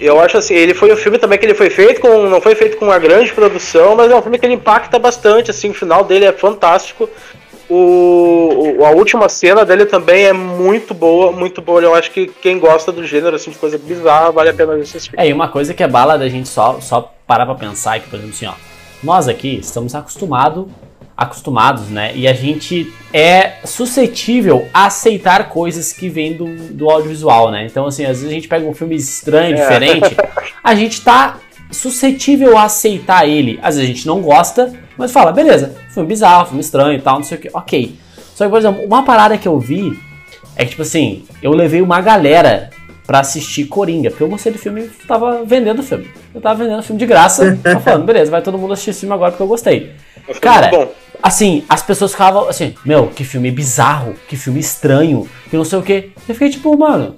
Eu 0.00 0.20
acho 0.20 0.38
assim, 0.38 0.54
ele 0.54 0.74
foi 0.74 0.92
um 0.92 0.96
filme 0.96 1.18
também 1.18 1.38
que 1.38 1.44
ele 1.46 1.54
foi 1.54 1.70
feito 1.70 2.00
com. 2.00 2.28
Não 2.28 2.40
foi 2.40 2.54
feito 2.54 2.76
com 2.76 2.86
uma 2.86 2.98
grande 2.98 3.32
produção, 3.32 3.94
mas 3.94 4.10
é 4.10 4.16
um 4.16 4.22
filme 4.22 4.38
que 4.38 4.46
ele 4.46 4.54
impacta 4.54 4.98
bastante, 4.98 5.50
assim, 5.50 5.70
o 5.70 5.74
final 5.74 6.02
dele 6.04 6.24
é 6.24 6.32
fantástico. 6.32 7.08
O, 7.68 8.76
o- 8.80 8.84
a 8.84 8.90
última 8.90 9.28
cena 9.28 9.64
dele 9.64 9.86
também 9.86 10.24
é 10.24 10.32
muito 10.32 10.92
boa, 10.94 11.32
muito 11.32 11.60
boa. 11.62 11.80
Eu 11.80 11.94
acho 11.94 12.10
que 12.10 12.26
quem 12.40 12.58
gosta 12.58 12.90
do 12.92 13.06
gênero, 13.06 13.36
assim, 13.36 13.50
de 13.50 13.58
coisa 13.58 13.78
bizarra, 13.78 14.30
vale 14.30 14.50
a 14.50 14.54
pena 14.54 14.74
assistir. 14.74 15.12
É, 15.16 15.28
e 15.28 15.32
uma 15.32 15.48
coisa 15.48 15.72
que 15.74 15.82
é 15.82 15.88
bala 15.88 16.18
da 16.18 16.28
gente 16.28 16.48
só, 16.48 16.78
só 16.80 17.12
parar 17.26 17.46
pra 17.46 17.54
pensar 17.54 17.96
é 17.96 18.00
que, 18.00 18.08
por 18.08 18.16
exemplo, 18.18 18.34
assim, 18.34 18.46
ó, 18.46 18.52
nós 19.02 19.28
aqui 19.28 19.58
estamos 19.58 19.94
acostumado, 19.94 20.68
acostumados, 21.16 21.88
né? 21.88 22.12
E 22.14 22.26
a 22.26 22.32
gente 22.32 22.92
é 23.12 23.54
suscetível 23.64 24.66
a 24.72 24.86
aceitar 24.86 25.48
coisas 25.48 25.92
que 25.92 26.08
vêm 26.08 26.34
do, 26.34 26.46
do 26.72 26.90
audiovisual, 26.90 27.50
né? 27.50 27.66
Então, 27.66 27.86
assim, 27.86 28.02
às 28.04 28.18
vezes 28.18 28.26
a 28.28 28.32
gente 28.34 28.48
pega 28.48 28.66
um 28.66 28.74
filme 28.74 28.96
estranho, 28.96 29.56
É. 29.56 29.60
diferente, 29.60 30.16
a 30.62 30.74
gente 30.74 31.00
tá 31.02 31.36
suscetível 31.72 32.56
a 32.56 32.64
aceitar 32.64 33.26
ele. 33.26 33.58
Às 33.62 33.76
vezes 33.76 33.90
a 33.90 33.92
gente 33.92 34.06
não 34.06 34.20
gosta, 34.20 34.72
mas 34.96 35.10
fala, 35.10 35.32
beleza, 35.32 35.74
filme 35.92 36.08
bizarro, 36.08 36.46
filme 36.46 36.60
estranho 36.60 36.98
e 36.98 37.00
tal, 37.00 37.16
não 37.16 37.24
sei 37.24 37.38
o 37.38 37.40
que, 37.40 37.50
ok. 37.52 37.98
Só 38.34 38.44
que, 38.44 38.50
por 38.50 38.58
exemplo, 38.58 38.84
uma 38.84 39.04
parada 39.04 39.36
que 39.36 39.48
eu 39.48 39.58
vi 39.58 39.98
é 40.56 40.64
que, 40.64 40.70
tipo 40.70 40.82
assim, 40.82 41.24
eu 41.42 41.52
levei 41.52 41.80
uma 41.80 42.00
galera 42.00 42.70
pra 43.06 43.20
assistir 43.20 43.64
Coringa, 43.64 44.10
porque 44.10 44.22
eu 44.22 44.28
gostei 44.28 44.52
do 44.52 44.58
filme 44.58 44.82
e 44.82 45.06
tava 45.06 45.44
vendendo 45.44 45.80
o 45.80 45.82
filme. 45.82 46.08
Eu 46.34 46.40
tava 46.40 46.62
vendendo 46.62 46.80
o 46.80 46.82
filme 46.82 46.98
de 46.98 47.06
graça, 47.06 47.58
tava 47.62 47.80
falando, 47.80 48.04
beleza, 48.04 48.30
vai 48.30 48.42
todo 48.42 48.58
mundo 48.58 48.72
assistir 48.72 48.90
esse 48.90 49.00
filme 49.00 49.14
agora 49.14 49.32
porque 49.32 49.42
eu 49.42 49.48
gostei. 49.48 49.92
Cara, 50.40 50.70
assim, 51.22 51.64
as 51.68 51.82
pessoas 51.82 52.12
ficavam 52.12 52.48
assim, 52.48 52.74
meu, 52.84 53.08
que 53.08 53.24
filme 53.24 53.50
bizarro, 53.50 54.14
que 54.28 54.36
filme 54.36 54.60
estranho, 54.60 55.28
que 55.50 55.56
não 55.56 55.64
sei 55.64 55.78
o 55.78 55.82
que. 55.82 56.12
Eu 56.28 56.34
fiquei 56.34 56.50
tipo, 56.50 56.76
mano, 56.76 57.16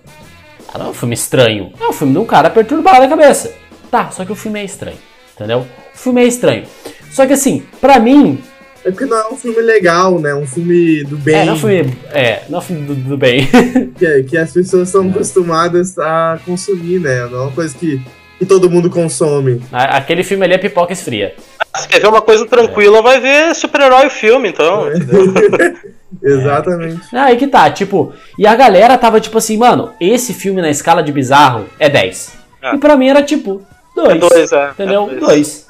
não 0.79 0.87
é 0.87 0.89
um 0.89 0.95
filme 0.95 1.15
estranho, 1.15 1.73
é 1.81 1.87
um 1.87 1.93
filme 1.93 2.13
de 2.13 2.19
um 2.19 2.25
cara 2.25 2.51
perturbado 2.51 3.01
da 3.01 3.09
cabeça. 3.09 3.53
Tá, 3.91 4.11
só 4.11 4.25
que 4.25 4.33
o 4.33 4.37
filme 4.37 4.61
é 4.61 4.65
estranho, 4.65 4.99
entendeu? 5.35 5.67
O 5.95 5.99
filme 5.99 6.23
é 6.23 6.27
estranho. 6.27 6.65
Só 7.11 7.27
que 7.27 7.33
assim, 7.33 7.63
pra 7.81 7.99
mim, 7.99 8.43
É 8.85 8.91
porque 8.91 9.07
não 9.07 9.17
é 9.17 9.29
um 9.29 9.37
filme 9.37 9.61
legal, 9.63 10.19
né? 10.19 10.35
Um 10.35 10.47
filme 10.47 11.05
do 11.05 11.17
bem. 11.17 11.35
é, 11.37 11.45
não 11.45 11.53
é 11.53 11.57
um 11.57 11.59
filme, 11.59 11.99
é, 12.13 12.43
não 12.49 12.59
é 12.59 12.61
um 12.61 12.65
filme 12.65 12.87
do, 12.87 12.95
do 12.95 13.17
bem. 13.17 13.49
que, 13.97 14.23
que 14.25 14.37
as 14.37 14.53
pessoas 14.53 14.89
são 14.89 15.09
acostumadas 15.09 15.97
a 15.99 16.39
consumir, 16.45 16.99
né? 17.01 17.27
Não 17.27 17.39
é 17.39 17.43
uma 17.43 17.53
coisa 17.53 17.75
que, 17.77 18.01
que 18.39 18.45
todo 18.45 18.69
mundo 18.69 18.91
consome. 18.91 19.63
Aquele 19.73 20.23
filme 20.25 20.45
ali 20.45 20.55
é 20.55 20.59
pipoca 20.59 20.93
esfria. 20.93 21.35
Se 21.77 21.89
quer 21.89 22.01
ver 22.01 22.07
uma 22.09 22.23
coisa 22.23 22.47
tranquila, 22.47 23.01
vai 23.03 23.21
ver 23.21 23.55
super-herói 23.55 24.09
filme, 24.11 24.49
então. 24.51 24.89
entendeu? 24.93 25.35
Exatamente. 26.23 27.01
Ah, 27.13 27.25
Aí 27.25 27.37
que 27.37 27.47
tá, 27.47 27.71
tipo, 27.71 28.13
e 28.39 28.47
a 28.47 28.55
galera 28.55 28.97
tava 28.99 29.21
tipo 29.21 29.39
assim, 29.39 29.57
mano, 29.57 29.93
esse 30.01 30.33
filme 30.33 30.61
na 30.63 30.71
escala 30.71 31.03
de 31.03 31.11
bizarro 31.13 31.67
é 31.79 31.89
10. 31.89 32.33
Ah. 32.63 32.75
E 32.75 32.79
pra 32.79 32.97
mim 32.97 33.09
era 33.09 33.23
tipo 33.23 33.63
2. 33.95 34.09
É 34.09 34.19
dois, 34.19 34.53
é. 34.53 34.71
Entendeu? 34.71 35.11
É 35.11 35.17
2. 35.17 35.67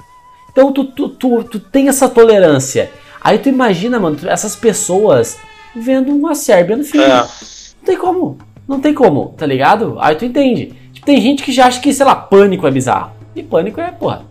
Então 0.50 0.72
tu, 0.72 0.84
tu, 0.84 1.08
tu, 1.08 1.44
tu 1.44 1.60
tem 1.60 1.88
essa 1.88 2.08
tolerância. 2.08 2.90
Aí 3.20 3.38
tu 3.38 3.48
imagina, 3.48 3.98
mano, 3.98 4.16
essas 4.26 4.54
pessoas 4.54 5.37
vendo 5.74 6.12
uma 6.12 6.34
Sérbia 6.34 6.76
no 6.76 6.84
filme. 6.84 7.06
É. 7.06 7.16
Não 7.16 7.84
tem 7.84 7.96
como. 7.96 8.38
Não 8.66 8.80
tem 8.80 8.94
como, 8.94 9.34
tá 9.37 9.44
ligado? 9.44 9.96
Aí 10.00 10.14
tu 10.14 10.24
entende. 10.24 10.74
Tipo, 10.92 11.06
tem 11.06 11.20
gente 11.20 11.42
que 11.42 11.52
já 11.52 11.66
acha 11.66 11.80
que, 11.80 11.92
sei 11.92 12.06
lá, 12.06 12.14
pânico 12.14 12.66
é 12.66 12.70
bizarro. 12.70 13.12
E 13.34 13.42
pânico 13.42 13.80
é, 13.80 13.90
porra, 13.90 14.24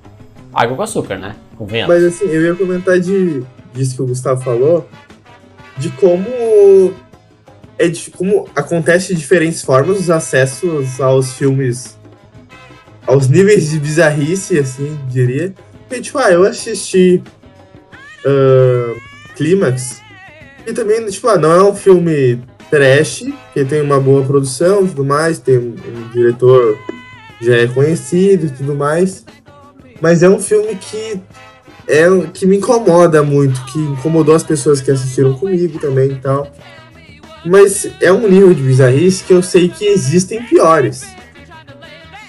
água 0.54 0.76
com 0.76 0.82
açúcar, 0.82 1.18
né? 1.18 1.36
Convenhamos. 1.58 1.94
Mas 1.94 2.04
assim, 2.06 2.26
eu 2.26 2.42
ia 2.42 2.56
comentar 2.56 3.00
de, 3.00 3.44
disso 3.74 3.96
que 3.96 4.02
o 4.02 4.08
Gustavo 4.08 4.42
falou, 4.42 4.88
de 5.78 5.90
como 5.90 6.94
é 7.78 7.88
de, 7.88 8.12
como 8.12 8.48
acontece 8.56 9.14
de 9.14 9.20
diferentes 9.20 9.62
formas 9.62 10.00
os 10.00 10.10
acessos 10.10 11.02
aos 11.02 11.34
filmes, 11.34 11.98
aos 13.06 13.28
níveis 13.28 13.70
de 13.70 13.80
bizarrice, 13.80 14.58
assim, 14.58 14.98
diria. 15.10 15.54
Porque, 15.88 16.02
tipo, 16.02 16.18
ah, 16.18 16.32
eu 16.32 16.44
assisti 16.44 17.22
ah, 18.26 18.96
Clímax, 19.36 20.02
e 20.66 20.74
também, 20.74 21.06
tipo, 21.08 21.28
ah, 21.28 21.38
não 21.38 21.52
é 21.52 21.64
um 21.64 21.76
filme 21.76 22.42
trash, 22.70 23.26
que 23.54 23.66
tem 23.66 23.82
uma 23.82 24.00
boa 24.00 24.24
produção 24.24 24.86
e 24.86 24.88
tudo 24.88 25.06
mais, 25.06 25.38
tem 25.38 25.58
um, 25.58 25.76
um 25.76 26.10
diretor 26.12 26.78
já 27.42 27.58
é 27.58 27.68
conhecido 27.68 28.48
e 28.48 28.50
tudo 28.50 28.76
mais. 28.76 29.26
Mas 30.02 30.24
é 30.24 30.30
um 30.30 30.40
filme 30.40 30.76
que 30.76 31.20
é 31.88 32.06
que 32.34 32.46
me 32.46 32.58
incomoda 32.58 33.22
muito, 33.22 33.64
que 33.66 33.80
incomodou 33.80 34.34
as 34.34 34.44
pessoas 34.44 34.82
que 34.82 34.90
assistiram 34.90 35.34
comigo 35.34 35.80
também 35.80 36.12
e 36.12 36.16
tal. 36.16 36.52
Mas 37.46 37.88
é 38.02 38.12
um 38.12 38.28
nível 38.28 38.54
de 38.54 38.64
bizarrice 38.64 39.24
que 39.24 39.34
eu 39.34 39.44
sei 39.44 39.68
que 39.68 39.86
existem 39.86 40.42
piores. 40.44 41.06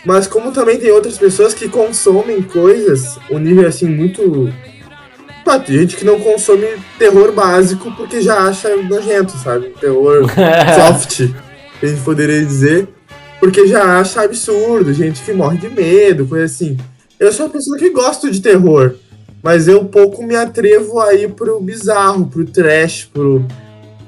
Mas 0.05 0.27
como 0.27 0.53
também 0.53 0.79
tem 0.79 0.91
outras 0.91 1.17
pessoas 1.17 1.55
que 1.55 1.69
consomem 1.69 2.43
coisas, 2.43 3.19
um 3.31 3.39
nível 3.39 3.67
assim 3.67 3.87
muito. 3.87 4.53
Pá, 5.45 5.59
tem 5.59 5.79
gente 5.79 5.97
que 5.97 6.05
não 6.05 6.19
consome 6.21 6.67
terror 6.99 7.33
básico 7.33 7.91
porque 7.97 8.21
já 8.21 8.39
acha 8.49 8.75
nojento, 8.77 9.33
sabe? 9.39 9.75
Terror 9.81 10.27
soft, 10.75 11.31
a 11.83 11.87
gente 11.87 12.01
poderia 12.03 12.45
dizer. 12.45 12.89
Porque 13.41 13.67
já 13.67 14.01
acha 14.01 14.23
absurdo, 14.23 14.93
gente 14.95 15.21
que 15.23 15.33
morre 15.33 15.59
de 15.59 15.69
medo, 15.69 16.27
coisa 16.27 16.47
assim. 16.47 16.79
Eu 17.21 17.31
sou 17.33 17.47
uma 17.47 17.53
pessoa 17.53 17.77
que 17.77 17.91
gosto 17.91 18.31
de 18.31 18.41
terror, 18.41 18.95
mas 19.43 19.69
eu 19.69 19.85
pouco 19.85 20.23
me 20.23 20.35
atrevo 20.35 20.99
a 21.01 21.13
ir 21.15 21.31
pro 21.33 21.61
bizarro, 21.61 22.27
pro 22.27 22.45
trash, 22.47 23.09
pro, 23.13 23.45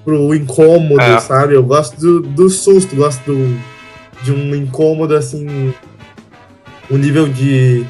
pro 0.05 0.35
incômodo, 0.35 1.03
É. 1.03 1.19
sabe? 1.21 1.55
Eu 1.55 1.63
gosto 1.63 2.01
do, 2.01 2.21
do 2.21 2.49
susto, 2.49 2.97
gosto 2.97 3.23
do, 3.31 3.59
de 4.23 4.33
um 4.33 4.55
incômodo 4.55 5.15
assim. 5.15 5.75
Um 6.91 6.97
nível 6.99 7.29
de. 7.29 7.85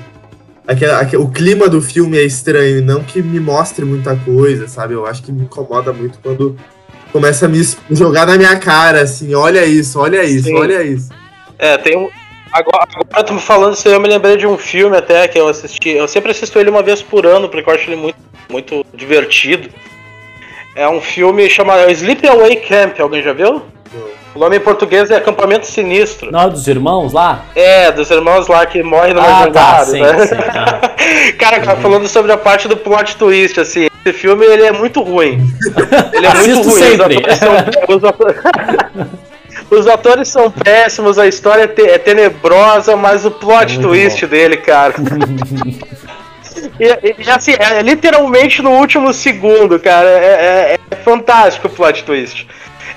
Aquela, 0.67 1.01
aque- 1.01 1.17
o 1.17 1.29
clima 1.29 1.69
do 1.69 1.81
filme 1.81 2.19
é 2.19 2.25
estranho, 2.25 2.83
não 2.85 3.03
que 3.05 3.23
me 3.23 3.39
mostre 3.39 3.85
muita 3.85 4.17
coisa, 4.17 4.67
sabe? 4.67 4.95
Eu 4.95 5.07
acho 5.07 5.23
que 5.23 5.31
me 5.31 5.43
incomoda 5.43 5.93
muito 5.93 6.19
quando 6.23 6.57
começa 7.13 7.47
a 7.47 7.49
me 7.49 7.61
jogar 7.91 8.27
na 8.27 8.37
minha 8.37 8.57
cara, 8.59 9.03
assim, 9.03 9.33
olha 9.35 9.65
isso, 9.65 9.99
olha 10.01 10.25
isso, 10.25 10.45
Sim. 10.49 10.55
olha 10.59 10.83
isso. 10.83 11.11
É, 11.59 11.79
tem 11.79 11.97
um. 11.97 12.09
Agora, 12.53 12.87
agora 12.95 13.23
tu 13.25 13.35
me 13.35 13.41
falando 13.41 13.75
isso 13.75 13.87
aí, 13.87 13.95
eu 13.95 14.01
me 14.01 14.09
lembrei 14.09 14.37
de 14.37 14.47
um 14.47 14.57
filme 14.57 14.97
até 14.97 15.29
que 15.29 15.39
eu 15.39 15.47
assisti. 15.49 15.91
Eu 15.91 16.09
sempre 16.09 16.31
assisto 16.31 16.59
ele 16.59 16.71
uma 16.71 16.83
vez 16.83 17.03
por 17.03 17.27
ano, 17.27 17.49
porque 17.49 17.69
eu 17.69 17.75
acho 17.75 17.89
ele 17.89 17.97
muito, 17.97 18.19
muito 18.51 18.85
divertido. 18.95 19.69
É 20.75 20.89
um 20.89 21.01
filme 21.01 21.49
chamado 21.49 21.91
Sleepaway 21.91 22.57
Camp, 22.57 22.99
alguém 23.01 23.23
já 23.23 23.33
viu? 23.33 23.63
O 24.37 24.39
nome 24.39 24.59
em 24.59 24.61
português 24.61 25.11
é 25.11 25.17
Acampamento 25.17 25.67
Sinistro. 25.67 26.31
Não, 26.31 26.51
dos 26.51 26.69
irmãos 26.69 27.11
lá? 27.15 27.47
É, 27.57 27.91
dos 27.91 28.11
irmãos 28.11 28.47
lá 28.49 28.67
que 28.67 28.83
morrem 28.83 29.15
no 29.15 29.21
Ah, 29.23 29.49
tá, 29.51 29.83
sim, 29.83 29.99
né? 30.03 30.27
sim. 30.27 30.35
ah. 30.35 30.91
Cara, 31.39 31.61
cara, 31.61 31.77
falando 31.79 32.07
sobre 32.07 32.31
a 32.33 32.37
parte 32.37 32.69
do 32.69 32.77
plot 32.77 33.17
twist, 33.17 33.59
assim, 33.59 33.87
esse 34.05 34.13
filme 34.19 34.45
ele 34.45 34.65
é 34.65 34.73
muito 34.73 35.01
ruim. 35.03 35.41
Ele 36.13 36.27
é 36.27 36.35
muito 36.35 36.69
ruim. 36.69 36.83
sempre. 36.83 37.23
Os 37.89 38.05
atores, 38.05 38.37
são, 38.43 39.09
os 39.79 39.87
atores- 39.87 40.29
são 40.29 40.51
péssimos, 40.51 41.19
a 41.19 41.27
história 41.27 41.63
é, 41.63 41.67
te- 41.69 41.89
é 41.89 41.97
tenebrosa, 41.99 42.95
mas 42.97 43.25
o 43.25 43.31
plot 43.31 43.75
Muito 43.79 43.89
twist 43.89 44.27
dele, 44.27 44.57
cara. 44.59 44.95
E, 46.81 47.23
e, 47.25 47.31
assim, 47.31 47.53
é 47.59 47.81
literalmente 47.83 48.61
no 48.63 48.71
último 48.73 49.13
segundo, 49.15 49.79
cara. 49.79 50.09
É, 50.09 50.75
é- 50.75 50.79
é 50.91 50.97
fantástico 50.97 51.69
o 51.69 51.71
plot 51.71 52.05
twist. 52.05 52.47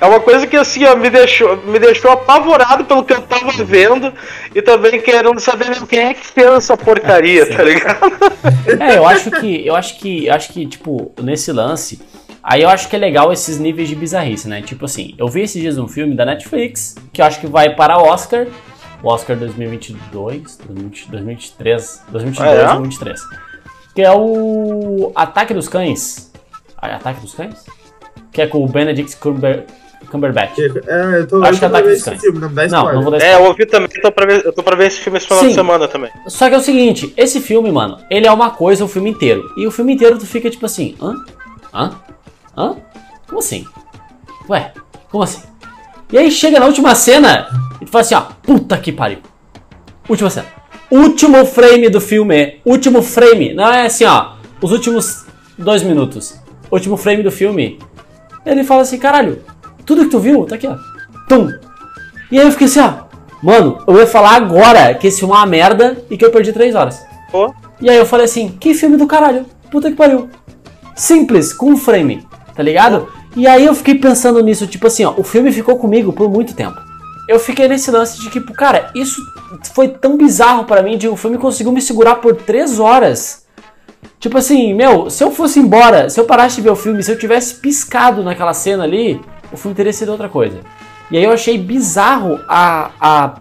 É 0.02 0.06
uma 0.06 0.20
coisa 0.20 0.48
que 0.48 0.56
assim, 0.56 0.86
ó, 0.86 0.96
me 0.96 1.10
deixou, 1.10 1.58
me 1.58 1.78
deixou 1.78 2.12
apavorado 2.12 2.86
pelo 2.86 3.04
que 3.04 3.14
eu 3.14 3.22
tava 3.22 3.52
vendo 3.64 4.14
e 4.56 4.62
também 4.62 5.02
querendo 5.02 5.40
saber 5.40 5.68
mesmo 5.68 5.86
quem 5.86 6.00
é 6.00 6.14
que 6.14 6.26
fez 6.26 6.48
essa 6.48 6.78
porcaria, 6.78 7.46
tá 7.46 7.64
ligado? 7.64 8.00
É, 8.80 8.98
eu 8.98 9.06
acho 9.06 9.30
que, 9.32 9.66
eu 9.66 9.76
acho 9.76 10.00
que, 10.00 10.28
eu 10.28 10.34
acho 10.34 10.54
que, 10.54 10.66
tipo, 10.66 11.12
nesse 11.22 11.52
lance, 11.52 12.00
Aí 12.42 12.62
eu 12.62 12.70
acho 12.70 12.88
que 12.90 12.96
é 12.96 13.00
legal 13.00 13.34
esses 13.34 13.60
níveis 13.60 13.90
de 13.90 13.96
bizarrice, 13.96 14.48
né? 14.48 14.62
Tipo 14.62 14.86
assim, 14.86 15.14
eu 15.18 15.28
vi 15.28 15.42
esses 15.42 15.62
dias 15.62 15.78
um 15.78 15.88
filme 15.88 16.16
da 16.16 16.26
Netflix, 16.26 16.96
que 17.12 17.22
eu 17.22 17.26
acho 17.26 17.40
que 17.40 17.48
vai 17.48 17.76
para 17.76 17.98
Oscar, 17.98 18.48
o 19.04 19.08
Oscar 19.08 19.36
2022, 19.38 20.58
2023, 20.58 22.04
2022 22.10 22.40
Ah, 22.40 22.54
é? 22.54 22.66
2023. 22.66 23.22
Que 23.94 24.02
é 24.02 24.12
o 24.12 25.12
Ataque 25.16 25.54
dos 25.54 25.68
Cães. 25.68 26.32
Ataque 26.78 27.22
dos 27.22 27.34
Cães? 27.34 27.66
Que 28.32 28.42
é 28.42 28.48
com 28.48 28.64
o 28.64 28.68
Benedict 28.68 29.18
Cumber, 29.18 29.66
Cumberbatch. 30.08 30.58
É, 30.58 31.20
eu 31.20 31.28
tô 31.28 31.44
Acho 31.44 31.60
que 31.60 31.60
louco 31.60 31.60
pra 31.60 31.68
Ataque 31.68 31.84
ver 31.84 31.90
dos 31.90 31.94
esse 32.00 32.06
Cães. 32.10 32.22
filme, 32.22 32.40
não 32.40 32.50
Não, 32.50 32.66
spoiler. 32.66 32.94
não 32.96 33.02
vou 33.04 33.12
dar 33.12 33.18
É, 33.18 33.20
spoiler. 33.20 33.40
eu 33.42 33.48
ouvi 33.48 33.66
também, 33.66 33.90
eu 33.96 34.02
tô 34.02 34.12
pra 34.12 34.26
ver, 34.26 34.46
eu 34.46 34.54
tô 34.54 34.64
pra 34.64 34.76
ver 34.76 34.88
esse 34.88 35.00
filme 35.00 35.18
esse 35.18 35.28
final 35.28 35.42
Sim. 35.44 35.48
de 35.50 35.54
semana 35.54 35.88
também. 35.88 36.12
Só 36.28 36.48
que 36.50 36.56
é 36.56 36.58
o 36.58 36.62
seguinte, 36.62 37.14
esse 37.18 37.40
filme, 37.40 37.72
mano, 37.72 37.98
ele 38.10 38.26
é 38.28 38.32
uma 38.32 38.50
coisa 38.52 38.84
o 38.84 38.88
filme 38.88 39.10
inteiro. 39.10 39.44
E 39.58 39.68
o 39.68 39.72
filme 39.72 39.94
inteiro 39.94 40.18
tu 40.18 40.26
fica 40.26 40.50
tipo 40.50 40.66
assim, 40.66 40.96
hã? 41.02 41.14
Hã? 41.74 41.92
Hã? 42.58 42.76
Como 43.28 43.40
assim? 43.40 43.66
Ué, 44.50 44.72
como 45.12 45.24
assim? 45.24 45.44
E 46.12 46.18
aí 46.18 46.32
chega 46.32 46.60
na 46.60 46.66
última 46.66 46.96
cena 46.96 47.48
e 47.80 47.86
tu 47.86 47.92
fala 47.92 48.02
assim, 48.02 48.16
ó, 48.16 48.22
puta 48.42 48.78
que 48.78 48.92
pariu. 48.92 49.20
Última 50.08 50.30
cena. 50.30 50.48
Último 50.90 51.46
frame 51.46 51.88
do 51.90 52.02
filme. 52.02 52.60
Último 52.66 53.04
frame. 53.04 53.54
Não 53.54 53.72
é 53.72 53.86
assim, 53.86 54.06
ó. 54.06 54.32
Os 54.60 54.72
últimos 54.72 55.28
dois 55.56 55.84
minutos. 55.84 56.40
Último 56.72 56.98
frame 56.98 57.22
do 57.22 57.32
filme. 57.32 57.78
Ele 58.44 58.64
fala 58.64 58.82
assim, 58.82 58.98
caralho, 58.98 59.44
tudo 59.89 60.04
que 60.04 60.12
tu 60.12 60.19
viu, 60.19 60.45
tá 60.45 60.54
aqui, 60.54 60.67
ó. 60.67 60.78
Tum. 61.28 61.52
E 62.32 62.39
aí 62.39 62.45
eu 62.45 62.52
fiquei 62.52 62.67
assim, 62.67 62.80
ó. 62.80 63.06
Mano, 63.41 63.80
eu 63.88 63.97
ia 63.97 64.06
falar 64.06 64.36
agora 64.36 64.93
que 64.93 65.08
esse 65.08 65.17
filme 65.17 65.34
é 65.34 65.38
uma 65.38 65.45
merda 65.47 65.97
e 66.12 66.15
que 66.15 66.23
eu 66.23 66.30
perdi 66.30 66.54
três 66.54 66.75
horas. 66.75 67.02
Pô, 67.32 67.52
E 67.82 67.89
aí 67.89 67.97
eu 67.97 68.06
falei 68.06 68.25
assim, 68.25 68.49
que 68.49 68.75
filme 68.75 68.97
do 68.97 69.08
caralho. 69.08 69.47
Puta 69.71 69.89
que 69.89 69.97
pariu. 69.97 70.30
Simples, 70.95 71.52
com 71.52 71.71
um 71.71 71.78
frame, 71.78 72.23
tá 72.56 72.62
ligado? 72.62 73.08
E 73.36 73.47
aí 73.47 73.65
eu 73.65 73.73
fiquei 73.73 73.95
pensando 73.95 74.43
nisso, 74.43 74.67
tipo 74.67 74.86
assim, 74.86 75.06
ó, 75.06 75.15
o 75.17 75.23
filme 75.23 75.52
ficou 75.52 75.75
comigo 75.80 76.13
por 76.13 76.30
muito 76.30 76.54
tempo. 76.54 76.78
Eu 77.28 77.39
fiquei 77.39 77.67
nesse 77.67 77.89
lance 77.89 78.19
de 78.19 78.30
que, 78.30 78.39
tipo, 78.39 78.54
cara, 78.54 78.91
isso 78.93 79.19
foi 79.73 79.88
tão 79.88 80.17
bizarro 80.17 80.65
pra 80.65 80.84
mim 80.84 80.99
de 80.99 81.08
o 81.08 81.15
filme 81.15 81.39
conseguiu 81.39 81.71
me 81.71 81.82
segurar 81.82 82.15
por 82.17 82.36
três 82.36 82.80
horas. 82.80 83.43
Tipo 84.19 84.38
assim, 84.38 84.71
meu, 84.71 85.10
se 85.10 85.23
eu 85.23 85.32
fosse 85.32 85.60
embora, 85.60 86.12
se 86.12 86.19
eu 86.19 86.25
parasse 86.25 86.58
de 86.58 86.62
ver 86.62 86.69
o 86.69 86.75
filme, 86.75 87.02
se 87.02 87.12
eu 87.12 87.17
tivesse 87.17 87.56
piscado 87.56 88.21
naquela 88.21 88.54
cena 88.54 88.84
ali, 88.84 89.19
o 89.52 89.58
filme 89.58 89.76
teria 89.76 89.94
sido 89.94 90.12
outra 90.12 90.30
coisa. 90.30 90.60
E 91.12 91.18
aí 91.18 91.24
eu 91.24 91.32
achei 91.32 91.58
bizarro 91.58 92.40
a. 92.48 92.92
a 93.00 93.34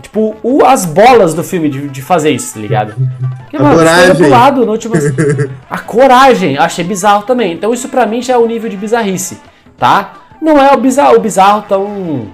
tipo, 0.00 0.36
o, 0.42 0.64
as 0.64 0.84
bolas 0.84 1.34
do 1.34 1.42
filme 1.42 1.68
de, 1.68 1.88
de 1.88 2.02
fazer 2.02 2.30
isso, 2.30 2.54
tá 2.54 2.60
ligado? 2.60 2.94
Porque, 3.40 3.56
A 3.56 3.62
mano, 3.62 3.76
coragem. 3.78 4.14
pro 4.16 4.28
lado 4.28 4.64
no 4.66 4.72
último. 4.72 4.94
A 5.68 5.78
coragem, 5.78 6.56
achei 6.58 6.84
bizarro 6.84 7.22
também. 7.24 7.52
Então 7.52 7.72
isso 7.74 7.88
pra 7.88 8.06
mim 8.06 8.20
já 8.22 8.34
é 8.34 8.38
o 8.38 8.46
nível 8.46 8.68
de 8.70 8.76
bizarrice, 8.76 9.38
tá? 9.78 10.14
Não 10.40 10.58
é 10.58 10.72
o 10.72 10.78
bizarro, 10.78 11.16
o 11.16 11.20
bizarro 11.20 11.64
tão 11.68 12.28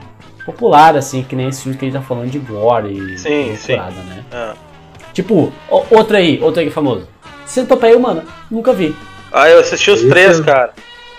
popular 0.45 0.97
assim, 0.97 1.23
que 1.25 1.35
nem 1.35 1.49
esse 1.49 1.63
filme 1.63 1.77
que 1.77 1.85
a 1.85 1.89
gente 1.89 1.99
tá 2.01 2.07
falando 2.07 2.31
de 2.31 2.39
gore 2.39 2.93
e 3.15 3.19
Sim, 3.19 3.53
e 3.53 3.57
sim. 3.57 3.77
né? 3.77 4.25
é. 4.33 4.53
Tipo, 5.13 5.53
o- 5.71 5.85
outro 5.91 6.17
aí, 6.17 6.39
outro 6.41 6.61
aí 6.61 6.67
que 6.67 6.71
é 6.71 6.75
famoso. 6.75 7.09
Centopeia 7.45 7.97
Humana, 7.97 8.25
nunca 8.51 8.73
vi. 8.73 8.95
Ah, 9.33 9.49
eu 9.49 9.59
assisti 9.61 9.91
os 9.91 10.03
três, 10.03 10.39
é- 10.39 10.43
cara. 10.45 10.73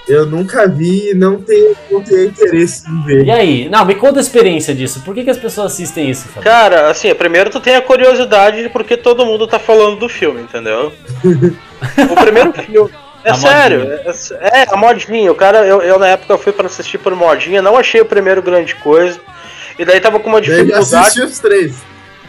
Eu 0.07 0.25
nunca 0.25 0.67
vi 0.67 1.11
e 1.11 1.13
não 1.13 1.41
tenho, 1.41 1.75
não 1.91 2.01
tenho 2.01 2.25
interesse 2.25 2.83
em 2.89 3.03
ver. 3.03 3.25
E 3.25 3.31
aí? 3.31 3.69
Não, 3.69 3.83
me 3.85 3.93
conta 3.95 4.19
a 4.19 4.21
experiência 4.21 4.73
disso. 4.73 5.01
Por 5.03 5.13
que, 5.13 5.23
que 5.23 5.29
as 5.29 5.37
pessoas 5.37 5.73
assistem 5.73 6.09
isso, 6.09 6.27
Fábio? 6.29 6.43
Cara, 6.43 6.89
assim, 6.89 7.13
primeiro 7.13 7.49
tu 7.49 7.59
tem 7.59 7.75
a 7.75 7.81
curiosidade 7.81 8.63
de 8.63 8.69
porque 8.69 8.95
todo 8.95 9.25
mundo 9.25 9.45
tá 9.47 9.59
falando 9.59 9.97
do 9.99 10.07
filme, 10.07 10.41
entendeu? 10.41 10.93
o 12.09 12.15
primeiro 12.15 12.53
filme. 12.53 12.89
É 13.23 13.31
A 13.31 13.33
sério, 13.33 13.79
modinha. 13.79 14.39
é, 14.39 14.59
é 14.59 14.65
a 14.69 14.77
modinha. 14.77 15.31
O 15.31 15.35
cara, 15.35 15.65
eu, 15.65 15.81
eu 15.81 15.99
na 15.99 16.07
época 16.07 16.37
fui 16.37 16.53
pra 16.53 16.67
assistir 16.67 16.97
por 16.97 17.13
modinha, 17.13 17.61
não 17.61 17.75
achei 17.75 17.99
o 17.99 18.05
primeiro 18.05 18.41
grande 18.41 18.75
coisa. 18.75 19.19
E 19.77 19.83
daí 19.83 19.99
tava 19.99 20.19
com 20.19 20.29
uma 20.29 20.37
eu 20.37 20.41
dificuldade. 20.41 20.95
assisti 20.95 21.21
os 21.21 21.39
três. 21.39 21.75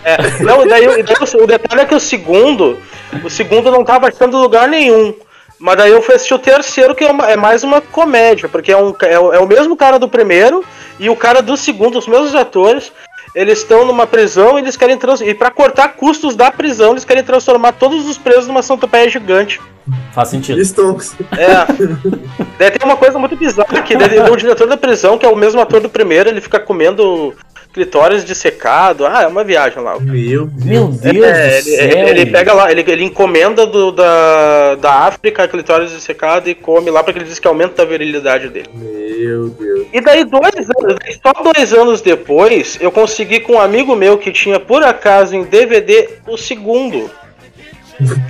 É, 0.05 0.17
não, 0.43 0.67
daí, 0.67 1.03
daí 1.03 1.17
o, 1.21 1.45
o 1.45 1.47
detalhe 1.47 1.83
é 1.83 1.85
que 1.85 1.95
o 1.95 2.01
segundo, 2.01 2.79
o 3.23 3.31
segundo 3.31 3.71
não 3.71 3.85
tava 3.85 4.09
achando 4.09 4.37
lugar 4.39 4.67
nenhum. 4.69 5.15
Mas 5.59 5.77
daí 5.77 5.91
eu 5.91 6.01
fui 6.03 6.15
assistir 6.15 6.35
o 6.35 6.39
terceiro, 6.39 6.95
que 6.95 7.05
é, 7.05 7.11
uma- 7.11 7.31
é 7.31 7.37
mais 7.37 7.65
uma 7.65 7.81
comédia, 7.81 8.49
porque 8.49 8.71
é, 8.71 8.77
um, 8.77 8.95
é, 9.03 9.19
o- 9.19 9.33
é 9.33 9.39
o 9.41 9.47
mesmo 9.47 9.77
cara 9.77 9.99
do 9.99 10.09
primeiro 10.09 10.65
e 11.01 11.11
o 11.11 11.17
cara 11.17 11.43
do 11.43 11.57
segundo, 11.57 11.99
os 11.99 12.07
mesmos 12.07 12.35
atores. 12.35 12.93
Eles 13.35 13.59
estão 13.59 13.85
numa 13.85 14.07
prisão 14.07 14.59
e 14.59 14.63
eles 14.63 14.77
querem 14.77 14.97
trans... 14.97 15.21
E 15.21 15.35
pra 15.35 15.51
cortar 15.51 15.89
custos 15.91 16.35
da 16.35 16.51
prisão, 16.51 16.93
eles 16.93 17.05
querem 17.05 17.23
transformar 17.23 17.73
todos 17.73 18.09
os 18.09 18.17
presos 18.17 18.47
numa 18.49 18.63
centopeia 18.63 19.09
gigante. 19.09 19.61
Faz 20.13 20.29
sentido. 20.31 20.61
Stonks. 20.65 21.15
É. 21.37 21.67
daí 22.59 22.71
tem 22.71 22.85
uma 22.89 22.97
coisa 22.97 23.19
muito 23.19 23.37
bizarra 23.37 23.83
que 23.83 23.97
daí, 23.97 24.19
o 24.31 24.37
diretor 24.37 24.67
da 24.67 24.77
prisão, 24.77 25.19
que 25.19 25.27
é 25.27 25.29
o 25.29 25.37
mesmo 25.37 25.61
ator 25.61 25.81
do 25.81 25.89
primeiro, 25.91 26.29
ele 26.29 26.41
fica 26.41 26.59
comendo 26.59 27.35
clitóris 27.73 28.25
dissecado. 28.25 29.07
Ah, 29.07 29.23
é 29.23 29.27
uma 29.27 29.45
viagem 29.45 29.83
lá. 29.83 29.99
Meu 30.01 30.47
Deus. 30.47 30.65
Meu 30.65 30.89
Deus 30.89 31.25
É, 31.27 31.61
do 31.63 31.69
ele, 31.69 31.77
céu. 31.77 31.85
ele- 31.87 32.11
ele 32.23 32.27
pega 32.31 32.53
lá, 32.53 32.71
ele, 32.73 32.85
ele 32.87 33.05
encomenda 33.05 33.67
do, 33.67 33.93
da, 33.93 34.75
da 34.77 34.93
África 35.07 35.47
clitóris 35.47 35.91
dissecado 35.91 36.49
e 36.49 36.55
come 36.55 36.91
lá 36.91 37.05
porque 37.05 37.19
ele 37.19 37.27
diz 37.29 37.39
que 37.39 37.47
aumenta 37.47 37.83
a 37.83 37.85
virilidade 37.85 38.49
dele. 38.49 38.69
Meu 38.75 39.49
Deus. 39.51 39.87
E 39.93 40.01
daí, 40.01 40.25
dois 40.25 40.45
anos, 40.55 40.99
só 41.23 41.33
dois 41.53 41.73
anos 41.73 42.01
depois, 42.01 42.79
eu 42.81 42.91
consegui 42.91 43.41
com 43.41 43.55
um 43.55 43.61
amigo 43.61 43.95
meu 43.95 44.19
que 44.19 44.33
tinha 44.33 44.59
por 44.59 44.83
acaso 44.83 45.37
em 45.37 45.45
DVD 45.45 46.09
o 46.27 46.37
segundo. 46.37 47.11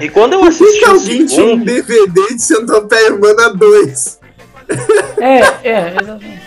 E 0.01 0.09
quando 0.09 0.33
eu 0.33 0.41
Por 0.41 0.49
que, 0.51 0.65
assisti 0.65 0.79
que 0.81 0.85
o 0.87 0.91
alguém 0.93 1.27
tinha 1.27 1.45
um 1.45 1.49
segundo, 1.51 1.65
DVD 1.65 2.35
de 2.35 2.43
Centopeia 2.43 3.15
Humana 3.15 3.51
2? 3.55 4.19
É, 5.21 5.69
é, 5.69 5.89
exatamente. 5.91 6.41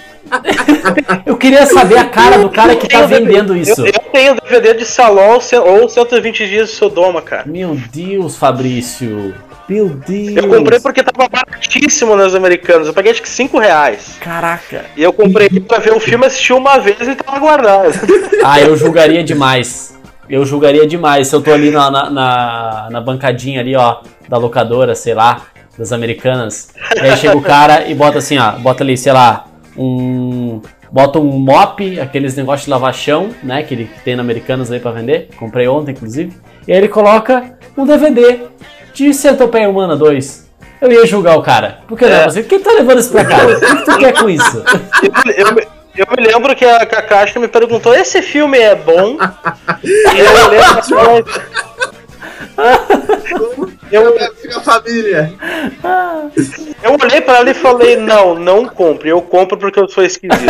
Eu 1.26 1.38
queria 1.38 1.65
saber 1.65 1.98
a 1.98 2.06
cara 2.06 2.38
do 2.38 2.50
cara 2.50 2.76
que 2.76 2.88
tá 2.88 3.06
vendendo 3.06 3.56
isso. 3.56 3.82
eu, 3.82 3.88
eu 3.88 4.12
tenho 4.12 4.36
DVD 4.36 4.74
de 4.74 4.86
Salão 4.86 5.39
ou 5.65 5.89
120 5.89 6.48
dias 6.48 6.70
de 6.70 6.76
Sodoma, 6.76 7.22
cara. 7.22 7.44
Meu 7.46 7.78
Deus, 7.91 8.36
Fabrício. 8.36 9.34
Meu 9.67 9.88
Deus. 9.88 10.36
Eu 10.36 10.50
comprei 10.50 10.80
porque 10.80 11.02
tava 11.02 11.30
baratíssimo 11.30 12.15
nas 12.15 12.36
americanas. 12.36 12.88
Eu 12.88 12.94
paguei 12.94 13.12
acho 13.12 13.22
que 13.22 13.30
5 13.30 13.58
reais. 13.58 14.17
Caraca. 14.20 14.86
E 14.98 15.04
eu 15.04 15.13
comprei 15.13 15.50
pra 15.50 15.80
ver 15.80 15.94
o 15.94 16.00
filme, 16.00 16.26
assisti 16.26 16.52
uma 16.52 16.78
vez 16.78 17.00
e 17.08 17.15
tava 17.15 17.39
guardado. 17.39 17.91
Ah, 18.44 18.60
eu 18.60 18.76
julgaria 18.76 19.24
demais. 19.24 19.96
Eu 20.28 20.44
julgaria 20.46 20.88
demais 20.88 21.28
se 21.28 21.36
eu 21.36 21.41
tô 21.41 21.54
ali 21.54 21.70
na, 21.70 21.91
na, 21.91 22.10
na, 22.10 22.88
na 22.89 23.02
bancadinha 23.02 23.62
ali, 23.62 23.76
ó, 23.76 23.98
da 24.28 24.36
locadora, 24.36 24.96
sei 24.96 25.13
lá, 25.13 25.44
das 25.78 25.91
americanas. 25.91 26.70
E 26.96 27.00
aí 27.02 27.15
chega 27.17 27.38
o 27.38 27.41
cara 27.41 27.88
e 27.88 27.94
bota 27.94 28.17
assim, 28.17 28.39
ó, 28.39 28.54
bota 28.54 28.84
ali, 28.84 28.98
sei 28.98 29.13
lá, 29.13 29.46
um. 29.77 30.62
Bota 30.91 31.19
um 31.19 31.39
mop, 31.39 31.99
aqueles 31.99 32.36
negócios 32.36 32.65
de 32.65 32.69
lavar 32.71 32.93
chão, 32.93 33.29
né? 33.41 33.63
Que 33.63 33.73
ele 33.73 33.86
que 33.86 34.01
tem 34.01 34.15
na 34.15 34.21
Americanas 34.21 34.69
aí 34.71 34.79
pra 34.79 34.91
vender. 34.91 35.29
Comprei 35.38 35.67
ontem, 35.67 35.91
inclusive. 35.91 36.34
E 36.67 36.71
aí 36.71 36.77
ele 36.77 36.89
coloca 36.89 37.53
um 37.77 37.86
DVD 37.86 38.39
de 38.93 39.13
Centopeia 39.13 39.69
Humana 39.69 39.95
2. 39.95 40.49
Eu 40.81 40.91
ia 40.91 41.05
julgar 41.05 41.38
o 41.38 41.41
cara. 41.43 41.79
Por 41.88 41.97
que 41.97 42.05
não? 42.05 42.12
É. 42.12 42.23
Você, 42.25 42.43
quem 42.43 42.60
tá 42.60 42.71
levando 42.73 42.99
isso 42.99 43.12
pra 43.12 43.23
casa? 43.23 43.55
O 43.57 43.60
que, 43.60 43.75
que 43.77 43.86
tu 43.86 43.97
quer 43.99 44.13
com 44.19 44.29
isso? 44.29 44.63
Eu, 45.38 45.45
eu 45.47 45.53
me- 45.55 45.67
eu 45.95 46.05
me 46.17 46.25
lembro 46.25 46.55
que 46.55 46.65
a, 46.65 46.86
que 46.86 46.95
a 46.95 47.01
Caixa 47.01 47.39
me 47.39 47.47
perguntou: 47.47 47.93
esse 47.93 48.21
filme 48.21 48.57
é 48.57 48.75
bom? 48.75 49.15
e 49.84 50.19
eu 50.19 50.49
lembro 50.49 51.25
eu, 53.91 54.17
família. 54.62 55.34
eu 56.84 56.97
olhei 57.02 57.21
pra 57.21 57.38
ela 57.38 57.50
e 57.50 57.54
falei: 57.54 57.97
não, 57.97 58.36
não 58.36 58.65
compre. 58.65 59.10
Eu 59.10 59.21
compro 59.21 59.58
porque 59.58 59.80
eu 59.80 59.88
sou 59.89 60.04
esquisito. 60.04 60.39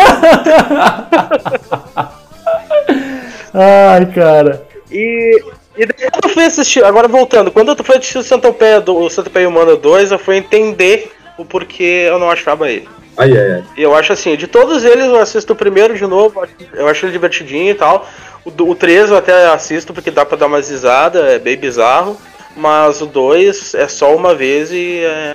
Ai, 3.54 4.06
cara. 4.14 4.66
E, 4.92 5.42
e 5.78 5.86
daí 5.86 6.10
quando 6.12 6.26
eu 6.26 6.30
fui 6.30 6.44
assistir, 6.44 6.84
agora 6.84 7.08
voltando, 7.08 7.52
quando 7.52 7.70
eu 7.70 7.84
fui 7.84 7.98
assistir 7.98 8.18
o 8.18 8.24
Centopeia, 8.24 8.82
do, 8.82 8.98
o 8.98 9.10
Centopeia 9.10 9.48
Humana 9.48 9.76
2, 9.76 10.12
eu 10.12 10.20
fui 10.20 10.38
entender 10.38 11.12
o 11.38 11.46
porquê 11.46 12.08
eu 12.08 12.20
não 12.20 12.30
achava 12.30 12.70
ele. 12.70 12.88
Ai, 13.18 13.32
ai, 13.38 13.52
ai. 13.54 13.64
E 13.78 13.82
eu 13.82 13.94
acho 13.96 14.14
assim, 14.14 14.36
de 14.36 14.48
todos 14.48 14.84
eles 14.84 15.06
eu 15.06 15.18
assisto 15.20 15.54
o 15.54 15.56
primeiro 15.56 15.96
de 15.96 16.06
novo, 16.08 16.42
eu 16.74 16.88
acho 16.88 17.06
ele 17.06 17.12
divertidinho 17.12 17.72
e 17.72 17.76
tal. 17.76 18.08
O, 18.44 18.50
do- 18.52 18.70
o 18.70 18.76
3 18.76 19.10
eu 19.12 19.18
até 19.18 19.48
assisto 19.48 19.94
porque 19.94 20.10
dá 20.12 20.26
pra 20.26 20.38
dar 20.38 20.48
umas 20.48 20.70
risadas, 20.70 21.24
é 21.26 21.38
bem 21.40 21.58
bizarro. 21.58 22.18
Mas 22.56 23.02
o 23.02 23.06
2 23.06 23.76
é 23.76 23.88
só 23.88 24.14
uma 24.16 24.36
vez 24.36 24.72
e 24.72 25.00
é 25.06 25.34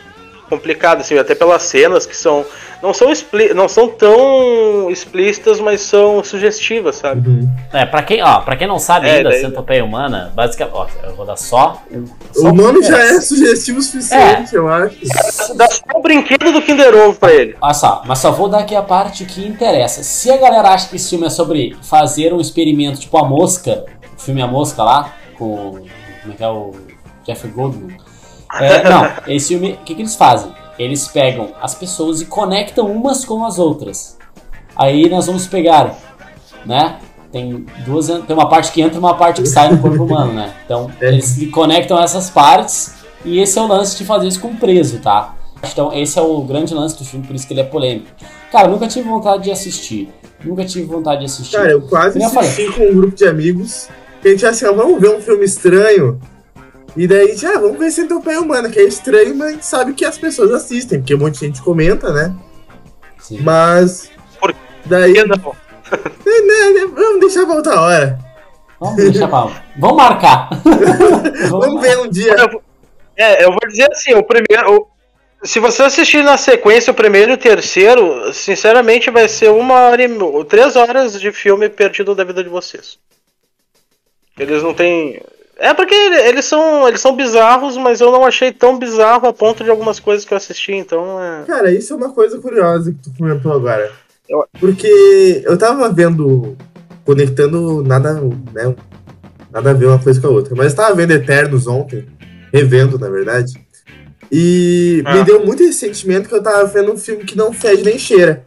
complicado, 0.48 1.00
assim, 1.00 1.18
até 1.18 1.34
pelas 1.34 1.62
cenas 1.62 2.06
que 2.06 2.16
são. 2.16 2.44
Não 2.82 2.92
são, 2.92 3.10
expli 3.10 3.54
não 3.54 3.68
são 3.68 3.88
tão 3.88 4.90
explícitas, 4.90 5.58
mas 5.60 5.80
são 5.80 6.22
sugestivas, 6.22 6.96
sabe? 6.96 7.48
É, 7.72 7.86
pra 7.86 8.02
quem, 8.02 8.22
ó, 8.22 8.40
pra 8.40 8.54
quem 8.54 8.66
não 8.68 8.78
sabe 8.78 9.08
É, 9.08 9.16
ainda, 9.16 9.30
daí- 9.30 9.40
Centopeia 9.40 9.82
Humana, 9.82 10.30
basicamente, 10.34 10.74
ó, 10.76 10.86
eu 11.02 11.14
vou 11.16 11.24
dar 11.24 11.36
só, 11.36 11.82
um- 11.90 12.04
só 12.32 12.48
O 12.48 12.50
um 12.50 12.54
nome 12.54 12.82
já 12.82 12.98
é 12.98 13.20
sugestivo 13.20 13.78
o 13.78 13.82
suficiente, 13.82 14.54
eu 14.54 14.68
acho. 14.68 14.94
Dá 15.56 15.66
só 15.70 15.82
o 15.94 16.02
brinquedo 16.02 16.52
do 16.52 16.60
Kinder 16.60 16.94
Ovo 16.94 17.18
pra 17.18 17.32
ele. 17.32 17.56
Olha 17.60 17.74
só, 17.74 18.02
mas 18.06 18.18
só 18.18 18.30
vou 18.30 18.48
dar 18.48 18.58
aqui 18.60 18.74
a 18.76 18.82
parte 18.82 19.24
que 19.24 19.44
interessa. 19.46 20.02
Se 20.02 20.30
a 20.30 20.36
galera 20.36 20.68
acha 20.68 20.88
que 20.88 20.96
esse 20.96 21.08
filme 21.10 21.26
é 21.26 21.30
sobre 21.30 21.74
fazer 21.82 22.32
um 22.34 22.40
experimento 22.40 23.00
tipo 23.00 23.16
A 23.16 23.24
Mosca, 23.26 23.86
o 24.16 24.20
filme 24.20 24.42
A 24.42 24.46
Mosca 24.46 24.82
lá, 24.84 25.14
com 25.38 25.80
como 26.22 26.32
é 26.32 26.36
que 26.36 26.44
é 26.44 26.48
o 26.48 26.72
Jeffrey 27.26 27.52
Goldblum. 27.52 27.96
É, 28.60 28.82
não, 28.88 29.10
esse 29.26 29.48
filme, 29.48 29.72
o 29.72 29.84
que, 29.84 29.94
que 29.94 30.02
eles 30.02 30.16
fazem? 30.16 30.52
Eles 30.78 31.08
pegam 31.08 31.50
as 31.60 31.74
pessoas 31.74 32.20
e 32.20 32.26
conectam 32.26 32.90
umas 32.90 33.24
com 33.24 33.44
as 33.44 33.58
outras. 33.58 34.16
Aí 34.74 35.08
nós 35.08 35.26
vamos 35.26 35.46
pegar, 35.46 35.96
né? 36.64 36.98
Tem 37.32 37.66
duas, 37.84 38.06
tem 38.06 38.36
uma 38.36 38.48
parte 38.48 38.70
que 38.72 38.80
entra 38.80 38.96
e 38.96 38.98
uma 38.98 39.14
parte 39.14 39.40
que 39.42 39.48
sai 39.48 39.70
no 39.70 39.78
corpo 39.78 40.04
humano, 40.04 40.32
né? 40.32 40.54
Então 40.64 40.90
eles 41.00 41.38
conectam 41.50 41.98
essas 41.98 42.28
partes 42.28 42.94
e 43.24 43.40
esse 43.40 43.58
é 43.58 43.62
o 43.62 43.66
lance 43.66 43.96
de 43.96 44.04
fazer 44.04 44.28
isso 44.28 44.40
com 44.40 44.48
o 44.48 44.56
preso, 44.56 44.98
tá? 44.98 45.34
Então 45.62 45.92
esse 45.92 46.18
é 46.18 46.22
o 46.22 46.42
grande 46.42 46.74
lance 46.74 46.96
do 46.98 47.04
filme, 47.04 47.26
por 47.26 47.34
isso 47.34 47.46
que 47.46 47.54
ele 47.54 47.60
é 47.60 47.64
polêmico. 47.64 48.08
Cara, 48.52 48.68
eu 48.68 48.72
nunca 48.72 48.86
tive 48.86 49.08
vontade 49.08 49.44
de 49.44 49.50
assistir. 49.50 50.08
Nunca 50.44 50.64
tive 50.64 50.86
vontade 50.86 51.20
de 51.20 51.26
assistir. 51.26 51.56
Cara, 51.56 51.70
eu 51.70 51.82
quase 51.82 52.20
falei. 52.20 52.50
assisti 52.50 52.72
com 52.72 52.84
um 52.84 52.94
grupo 52.94 53.16
de 53.16 53.26
amigos. 53.26 53.88
Que 54.20 54.28
a 54.28 54.30
gente 54.30 54.46
assim, 54.46 54.66
vamos 54.66 55.00
ver 55.00 55.10
um 55.10 55.20
filme 55.20 55.44
estranho. 55.44 56.20
E 56.96 57.06
daí 57.06 57.28
gente, 57.28 57.46
ah, 57.46 57.58
vamos 57.58 57.78
ver 57.78 57.90
Centopeia 57.90 58.40
Humana, 58.40 58.70
que 58.70 58.78
é 58.78 58.84
estranho, 58.84 59.34
mas 59.34 59.48
a 59.48 59.52
gente 59.52 59.66
sabe 59.66 59.92
que 59.92 60.04
as 60.04 60.16
pessoas 60.16 60.50
assistem, 60.52 60.98
porque 61.00 61.14
um 61.14 61.18
monte 61.18 61.34
de 61.40 61.46
gente 61.46 61.62
comenta, 61.62 62.10
né? 62.12 62.34
Sim. 63.18 63.40
Mas. 63.42 64.10
Por 64.40 64.54
Daí. 64.86 65.12
que 65.12 65.24
não? 65.24 65.36
É, 65.88 66.40
né, 66.42 66.80
né, 66.80 66.86
vamos 66.92 67.20
deixar 67.20 67.46
pra 67.46 67.54
outra 67.54 67.80
hora. 67.80 68.18
Vamos 68.80 68.96
deixar 68.96 69.28
pra... 69.28 69.62
Vamos 69.78 69.96
marcar. 69.96 70.48
Vamos 71.48 71.80
ver 71.80 71.98
um 71.98 72.08
dia. 72.08 72.34
Eu 72.34 72.60
É, 73.16 73.44
eu 73.44 73.50
vou 73.50 73.60
dizer 73.68 73.88
assim, 73.92 74.12
o 74.14 74.22
primeiro. 74.24 74.76
o- 74.80 74.86
se 75.46 75.60
você 75.60 75.84
assistir 75.84 76.24
na 76.24 76.36
sequência 76.36 76.90
o 76.90 76.94
primeiro 76.94 77.30
e 77.30 77.34
o 77.34 77.38
terceiro, 77.38 78.32
sinceramente 78.32 79.08
vai 79.10 79.28
ser 79.28 79.48
uma 79.50 79.74
hora 79.74 80.02
e 80.02 80.44
três 80.46 80.74
horas 80.74 81.20
de 81.20 81.30
filme 81.30 81.68
perdido 81.68 82.14
da 82.16 82.24
vida 82.24 82.42
de 82.42 82.48
vocês. 82.50 82.98
Eles 84.36 84.62
não 84.62 84.74
têm. 84.74 85.22
É 85.58 85.72
porque 85.72 85.94
eles 85.94 86.44
são, 86.44 86.86
eles 86.86 87.00
são 87.00 87.16
bizarros, 87.16 87.76
mas 87.78 88.00
eu 88.00 88.12
não 88.12 88.24
achei 88.26 88.52
tão 88.52 88.78
bizarro 88.78 89.26
a 89.26 89.32
ponto 89.32 89.64
de 89.64 89.70
algumas 89.70 89.98
coisas 89.98 90.24
que 90.24 90.32
eu 90.34 90.36
assisti, 90.36 90.72
então 90.72 91.20
é. 91.22 91.44
Cara, 91.46 91.72
isso 91.72 91.94
é 91.94 91.96
uma 91.96 92.12
coisa 92.12 92.38
curiosa 92.38 92.92
que 92.92 92.98
tu 92.98 93.10
comentou 93.16 93.52
agora. 93.52 93.90
Eu- 94.28 94.44
Porque 94.60 95.42
eu 95.46 95.56
tava 95.56 95.88
vendo, 95.88 96.56
conectando 97.06 97.82
nada, 97.82 98.14
né, 98.52 98.74
nada 99.50 99.70
a 99.70 99.74
ver 99.74 99.86
uma 99.86 99.98
coisa 99.98 100.20
com 100.20 100.26
a 100.26 100.30
outra, 100.30 100.54
mas 100.54 100.72
eu 100.72 100.76
tava 100.76 100.94
vendo 100.94 101.12
Eternos 101.12 101.66
ontem, 101.66 102.04
revendo, 102.52 102.98
na 102.98 103.08
verdade, 103.08 103.52
e 104.30 105.02
Ah. 105.06 105.14
me 105.14 105.24
deu 105.24 105.46
muito 105.46 105.62
esse 105.62 105.78
sentimento 105.78 106.28
que 106.28 106.34
eu 106.34 106.42
tava 106.42 106.64
vendo 106.66 106.92
um 106.92 106.98
filme 106.98 107.24
que 107.24 107.36
não 107.36 107.52
fede 107.52 107.82
nem 107.84 107.98
cheira. 107.98 108.44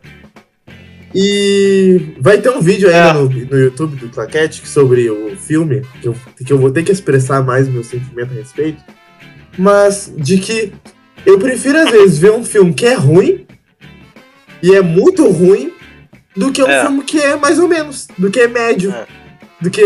E 1.13 2.13
vai 2.19 2.37
ter 2.39 2.49
um 2.49 2.61
vídeo 2.61 2.87
ainda 2.87 3.09
É. 3.09 3.13
no, 3.13 3.29
no 3.29 3.59
YouTube 3.59 3.95
do 3.95 4.09
Claquete 4.09 4.67
sobre 4.67 5.09
o 5.09 5.35
filme, 5.35 5.81
que 6.01 6.07
eu, 6.07 6.15
que 6.45 6.53
eu 6.53 6.57
vou 6.57 6.69
ter 6.71 6.83
que 6.83 6.91
expressar 6.91 7.43
mais 7.43 7.67
meu 7.67 7.83
sentimento 7.83 8.31
a 8.31 8.35
respeito, 8.35 8.83
mas 9.57 10.11
de 10.15 10.37
que 10.37 10.71
eu 11.25 11.39
prefiro 11.39 11.79
às 11.79 11.89
vezes 11.89 12.19
ver 12.19 12.31
um 12.31 12.43
filme 12.45 12.73
que 12.73 12.85
é 12.85 12.93
ruim 12.93 13.45
e 14.61 14.75
é 14.75 14.81
muito 14.81 15.27
ruim 15.29 15.73
do 16.35 16.51
que 16.51 16.61
um 16.63 16.69
É. 16.69 16.81
filme 16.83 17.03
que 17.03 17.19
é 17.19 17.35
mais 17.35 17.57
ou 17.57 17.67
menos, 17.67 18.07
do 18.17 18.29
que 18.29 18.39
é 18.41 18.47
médio, 18.47 18.91
É. 18.91 19.05
do 19.59 19.69
que 19.71 19.81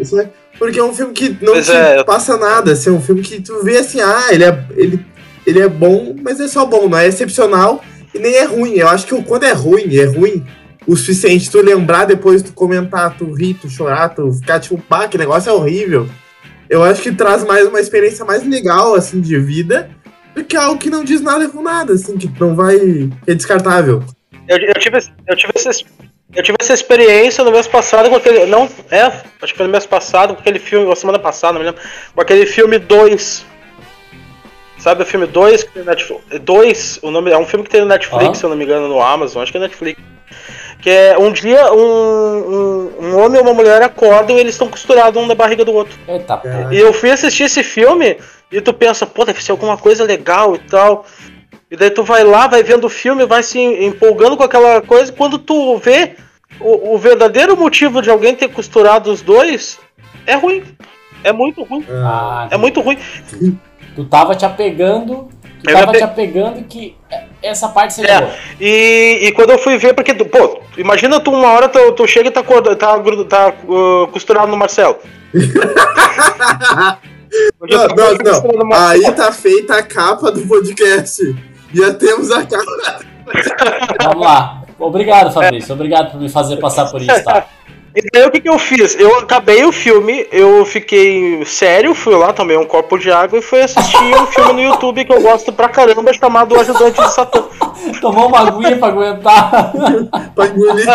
isso 0.00 0.18
é- 0.18 0.30
porque 0.58 0.78
é 0.78 0.82
um 0.84 0.94
filme 0.94 1.12
que 1.12 1.28
não 1.42 1.52
Pois 1.52 1.66
te 1.66 1.72
é, 1.72 2.02
passa 2.02 2.36
nada, 2.38 2.72
assim, 2.72 2.88
é 2.88 2.92
um 2.92 3.00
filme 3.00 3.20
que 3.20 3.42
tu 3.42 3.62
vê 3.62 3.76
assim, 3.76 4.00
ah, 4.00 4.28
ele 4.32 4.42
é 4.44 4.64
ele, 4.74 5.04
ele 5.46 5.60
é 5.60 5.68
bom, 5.68 6.16
mas 6.22 6.40
é 6.40 6.48
só 6.48 6.64
bom, 6.64 6.88
não 6.88 6.96
é 6.96 7.06
excepcional 7.06 7.84
e 8.16 8.18
nem 8.18 8.34
é 8.34 8.44
ruim. 8.44 8.74
Eu 8.74 8.88
acho 8.88 9.06
que 9.06 9.22
quando 9.22 9.44
é 9.44 9.52
ruim, 9.52 9.94
é 9.96 10.04
ruim 10.04 10.44
o 10.86 10.96
suficiente 10.96 11.50
tu 11.50 11.60
lembrar 11.60 12.04
depois 12.04 12.42
tu 12.42 12.52
comentar, 12.52 13.16
tu 13.16 13.32
rir, 13.32 13.54
tu 13.54 13.68
chorar, 13.68 14.10
tu 14.10 14.32
ficar 14.32 14.60
tipo, 14.60 14.78
pá, 14.78 15.08
que 15.08 15.18
negócio 15.18 15.50
é 15.50 15.52
horrível. 15.52 16.08
Eu 16.68 16.82
acho 16.82 17.02
que 17.02 17.12
traz 17.12 17.44
mais 17.44 17.66
uma 17.66 17.80
experiência 17.80 18.24
mais 18.24 18.46
legal 18.46 18.94
assim 18.94 19.20
de 19.20 19.38
vida 19.38 19.90
do 20.34 20.44
que 20.44 20.56
algo 20.56 20.78
que 20.78 20.90
não 20.90 21.02
diz 21.02 21.20
nada 21.20 21.48
com 21.48 21.62
nada, 21.62 21.94
assim, 21.94 22.16
que 22.16 22.30
não 22.38 22.54
vai. 22.54 22.76
é 23.26 23.34
descartável. 23.34 24.02
Eu, 24.46 24.58
eu 24.58 24.74
tive, 24.74 24.98
eu, 25.26 25.36
tive 25.36 25.52
essa, 25.56 25.70
eu 26.34 26.42
tive 26.42 26.56
essa 26.60 26.74
experiência 26.74 27.42
no 27.42 27.50
mês 27.50 27.66
passado 27.66 28.08
com 28.10 28.16
aquele. 28.16 28.46
Não, 28.46 28.68
é, 28.90 29.02
acho 29.02 29.52
que 29.52 29.56
foi 29.56 29.66
no 29.66 29.72
mês 29.72 29.86
passado, 29.86 30.34
com 30.34 30.40
aquele 30.40 30.58
filme, 30.58 30.86
ou 30.86 30.94
semana 30.94 31.18
passada, 31.18 31.54
não 31.54 31.60
me 31.60 31.66
lembro. 31.66 31.80
Com 32.14 32.20
aquele 32.20 32.46
filme 32.46 32.78
2. 32.78 33.46
Sabe 34.78 35.02
o 35.02 35.06
filme 35.06 35.26
2 35.26 35.62
que 35.64 35.72
tem 35.72 35.84
Netflix? 35.84 36.22
2, 36.42 36.98
o 37.02 37.10
nome 37.10 37.30
é 37.30 37.38
um 37.38 37.46
filme 37.46 37.64
que 37.64 37.70
tem 37.70 37.80
no 37.80 37.86
Netflix, 37.88 38.28
Ah. 38.30 38.34
se 38.34 38.44
eu 38.44 38.50
não 38.50 38.56
me 38.56 38.64
engano, 38.64 38.88
no 38.88 39.00
Amazon, 39.00 39.42
acho 39.42 39.50
que 39.50 39.58
é 39.58 39.60
Netflix. 39.60 40.00
Que 40.80 40.90
é 40.90 41.18
um 41.18 41.32
dia 41.32 41.72
um, 41.72 41.78
um, 41.78 42.92
um 43.06 43.18
homem 43.18 43.40
e 43.40 43.42
uma 43.42 43.54
mulher 43.54 43.82
acordam 43.82 44.36
e 44.36 44.40
eles 44.40 44.54
estão 44.54 44.68
costurados 44.68 45.20
um 45.20 45.26
na 45.26 45.34
barriga 45.34 45.64
do 45.64 45.72
outro. 45.72 45.98
Eita. 46.06 46.40
É. 46.44 46.74
E 46.74 46.78
eu 46.78 46.92
fui 46.92 47.10
assistir 47.10 47.44
esse 47.44 47.62
filme 47.62 48.18
e 48.52 48.60
tu 48.60 48.72
pensa, 48.72 49.06
pô, 49.06 49.24
deve 49.24 49.42
ser 49.42 49.52
alguma 49.52 49.76
coisa 49.76 50.04
legal 50.04 50.54
e 50.54 50.58
tal. 50.58 51.04
E 51.70 51.76
daí 51.76 51.90
tu 51.90 52.04
vai 52.04 52.22
lá, 52.22 52.46
vai 52.46 52.62
vendo 52.62 52.84
o 52.84 52.90
filme, 52.90 53.24
vai 53.26 53.42
se 53.42 53.58
empolgando 53.58 54.36
com 54.36 54.42
aquela 54.44 54.80
coisa. 54.82 55.10
e 55.10 55.14
Quando 55.16 55.38
tu 55.38 55.78
vê 55.78 56.14
o, 56.60 56.94
o 56.94 56.98
verdadeiro 56.98 57.56
motivo 57.56 58.00
de 58.02 58.10
alguém 58.10 58.36
ter 58.36 58.48
costurado 58.48 59.10
os 59.10 59.22
dois, 59.22 59.80
é 60.26 60.34
ruim. 60.34 60.62
É 61.24 61.32
muito 61.32 61.64
ruim. 61.64 61.84
Ah, 61.90 62.46
É 62.50 62.56
muito 62.56 62.80
ruim. 62.82 62.98
Tu 63.96 64.04
tava 64.04 64.36
te 64.36 64.44
apegando. 64.44 65.28
Tu 65.64 65.70
Eu 65.70 65.74
tava 65.74 65.88
ape- 65.90 65.98
te 65.98 66.04
apegando 66.04 66.62
que 66.64 66.96
essa 67.42 67.68
parte 67.68 67.94
seria 67.94 68.10
É. 68.12 68.20
boa. 68.20 68.32
E, 68.60 69.18
e 69.22 69.32
quando 69.32 69.50
eu 69.50 69.58
fui 69.58 69.78
ver, 69.78 69.94
porque, 69.94 70.14
tu- 70.14 70.26
pô, 70.26 70.60
imagina 70.76 71.18
tu 71.18 71.32
uma 71.32 71.48
hora 71.52 71.68
tu, 71.68 71.92
tu 71.92 72.06
chega 72.06 72.28
e 72.28 72.30
tá, 72.30 72.42
tá, 72.42 72.76
tá, 72.76 73.54
uh, 73.66 74.06
costurado 74.08 74.48
no 74.48 74.56
Marcelo. 74.56 74.96
Não, 77.60 77.86
não, 77.88 78.58
não. 78.58 78.66
Marcelo. 78.66 79.06
Aí 79.08 79.12
tá 79.14 79.32
feita 79.32 79.74
a 79.76 79.82
capa 79.82 80.30
do 80.30 80.46
podcast. 80.46 81.34
Já 81.74 81.92
temos 81.92 82.30
a 82.30 82.44
capa. 82.46 83.00
Vamos 84.02 84.20
lá. 84.24 84.62
Obrigado, 84.78 85.32
Fabrício. 85.32 85.74
Obrigado 85.74 86.12
por 86.12 86.20
me 86.20 86.28
fazer 86.28 86.56
passar 86.58 86.86
por 86.90 87.00
isso, 87.02 87.24
tá? 87.24 87.46
E 87.96 88.02
daí 88.12 88.26
o 88.26 88.30
que, 88.30 88.40
que 88.42 88.48
eu 88.48 88.58
fiz? 88.58 88.94
Eu 89.00 89.18
acabei 89.20 89.64
o 89.64 89.72
filme, 89.72 90.26
eu 90.30 90.66
fiquei 90.66 91.42
sério, 91.46 91.94
fui 91.94 92.14
lá, 92.14 92.30
tomei 92.30 92.54
um 92.54 92.66
copo 92.66 92.98
de 92.98 93.10
água 93.10 93.38
e 93.38 93.42
fui 93.42 93.62
assistir 93.62 93.96
um 93.96 94.26
filme 94.26 94.52
no 94.52 94.60
YouTube 94.60 95.02
que 95.02 95.12
eu 95.12 95.22
gosto 95.22 95.50
pra 95.50 95.66
caramba, 95.66 96.12
chamado 96.12 96.54
O 96.54 96.60
Ajudante 96.60 97.00
de 97.00 97.10
Satã. 97.10 97.42
Tomou 98.02 98.28
uma 98.28 98.40
aguinha 98.48 98.76
pra 98.76 98.88
aguentar. 98.88 99.72
Pra 100.34 100.46
engolir. 100.46 100.86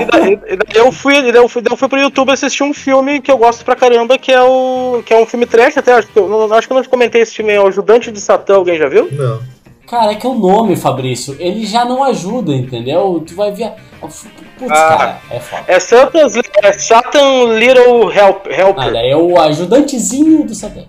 E 0.00 0.04
daí, 0.04 0.32
e 0.48 0.56
daí 0.56 0.76
eu 0.76 0.90
fui, 0.90 1.16
e 1.16 1.30
daí 1.32 1.40
eu 1.40 1.48
fui, 1.48 1.62
daí 1.62 1.72
eu 1.72 1.76
fui 1.76 1.88
pro 1.88 2.00
YouTube 2.00 2.32
assistir 2.32 2.64
um 2.64 2.74
filme 2.74 3.20
que 3.20 3.30
eu 3.30 3.38
gosto 3.38 3.64
pra 3.64 3.76
caramba, 3.76 4.18
que 4.18 4.32
é 4.32 4.42
o. 4.42 5.02
que 5.06 5.14
é 5.14 5.18
um 5.18 5.26
filme 5.26 5.46
trash, 5.46 5.76
até 5.76 5.92
acho 5.92 6.08
que 6.08 6.18
eu, 6.18 6.26
não- 6.28 6.52
acho 6.52 6.66
que 6.66 6.72
eu 6.72 6.76
não 6.76 6.82
te 6.82 6.88
comentei 6.88 7.20
esse 7.22 7.34
filme, 7.34 7.52
é 7.52 7.60
O 7.60 7.66
Ajudante 7.68 8.10
de 8.10 8.20
Satã, 8.20 8.56
alguém 8.56 8.76
já 8.78 8.88
viu? 8.88 9.08
Não. 9.12 9.40
Cara, 9.86 10.12
é 10.12 10.14
que 10.16 10.26
o 10.26 10.34
nome, 10.34 10.74
Fabrício, 10.76 11.36
ele 11.38 11.64
já 11.64 11.84
não 11.84 12.02
ajuda, 12.02 12.52
entendeu? 12.52 13.22
Tu 13.26 13.34
vai 13.34 13.52
ver. 13.52 13.72
Putz, 14.00 14.26
Ah. 14.70 14.96
cara, 14.96 15.20
é 15.30 15.38
foda. 15.40 15.64
É, 15.68 15.78
Satan's, 15.78 16.34
é 16.62 16.72
Satan 16.72 17.54
Little 17.58 18.12
Help, 18.12 18.46
Helper. 18.46 18.96
É 18.96 19.14
o 19.16 19.38
ajudantezinho 19.40 20.44
do 20.44 20.54
Satã. 20.54 20.84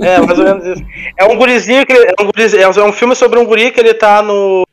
É, 0.00 0.20
mais 0.20 0.38
ou 0.38 0.44
menos 0.44 0.64
isso. 0.66 0.82
É 1.16 1.24
um 1.24 1.36
gurizinho 1.36 1.86
que 1.86 1.92
ele, 1.92 2.06
é 2.18 2.22
um 2.22 2.26
gurizinho, 2.26 2.62
é 2.62 2.84
um 2.84 2.92
filme 2.92 3.14
sobre 3.14 3.38
um 3.38 3.44
guri 3.44 3.70
que 3.70 3.78
ele 3.78 3.94
tá 3.94 4.20
no 4.22 4.64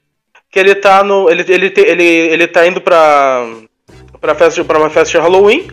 que 0.52 0.58
ele 0.60 0.74
tá 0.74 1.04
no 1.04 1.30
ele 1.30 1.46
ele 1.48 1.72
ele, 1.78 2.04
ele 2.04 2.48
tá 2.48 2.66
indo 2.66 2.82
pra 2.82 3.46
para 4.20 4.34
festa 4.34 4.64
para 4.64 4.80
uma 4.80 4.90
festa 4.90 5.18
de 5.18 5.24
Halloween. 5.24 5.68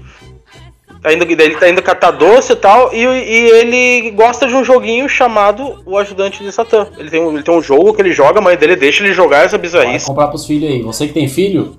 Tá 1.06 1.12
indo, 1.12 1.24
daí 1.36 1.46
ele 1.46 1.54
tá 1.54 1.68
indo 1.68 1.80
catar 1.80 2.10
doce 2.10 2.52
e 2.52 2.56
tal, 2.56 2.92
e, 2.92 2.98
e 2.98 3.48
ele 3.50 4.10
gosta 4.10 4.44
de 4.48 4.54
um 4.56 4.64
joguinho 4.64 5.08
chamado 5.08 5.80
O 5.86 5.96
Ajudante 5.96 6.42
de 6.42 6.50
Satã. 6.50 6.88
Ele 6.98 7.08
tem, 7.08 7.20
um, 7.20 7.32
ele 7.32 7.44
tem 7.44 7.54
um 7.54 7.62
jogo 7.62 7.94
que 7.94 8.02
ele 8.02 8.10
joga, 8.12 8.40
a 8.40 8.42
mãe 8.42 8.56
dele 8.56 8.74
deixa 8.74 9.04
ele 9.04 9.12
jogar 9.12 9.44
essa 9.44 9.56
Vai 9.56 9.60
bizarrice. 9.60 10.04
comprar 10.04 10.26
pros 10.26 10.44
filhos 10.44 10.68
aí. 10.68 10.82
Você 10.82 11.06
que 11.06 11.12
tem 11.12 11.28
filho, 11.28 11.76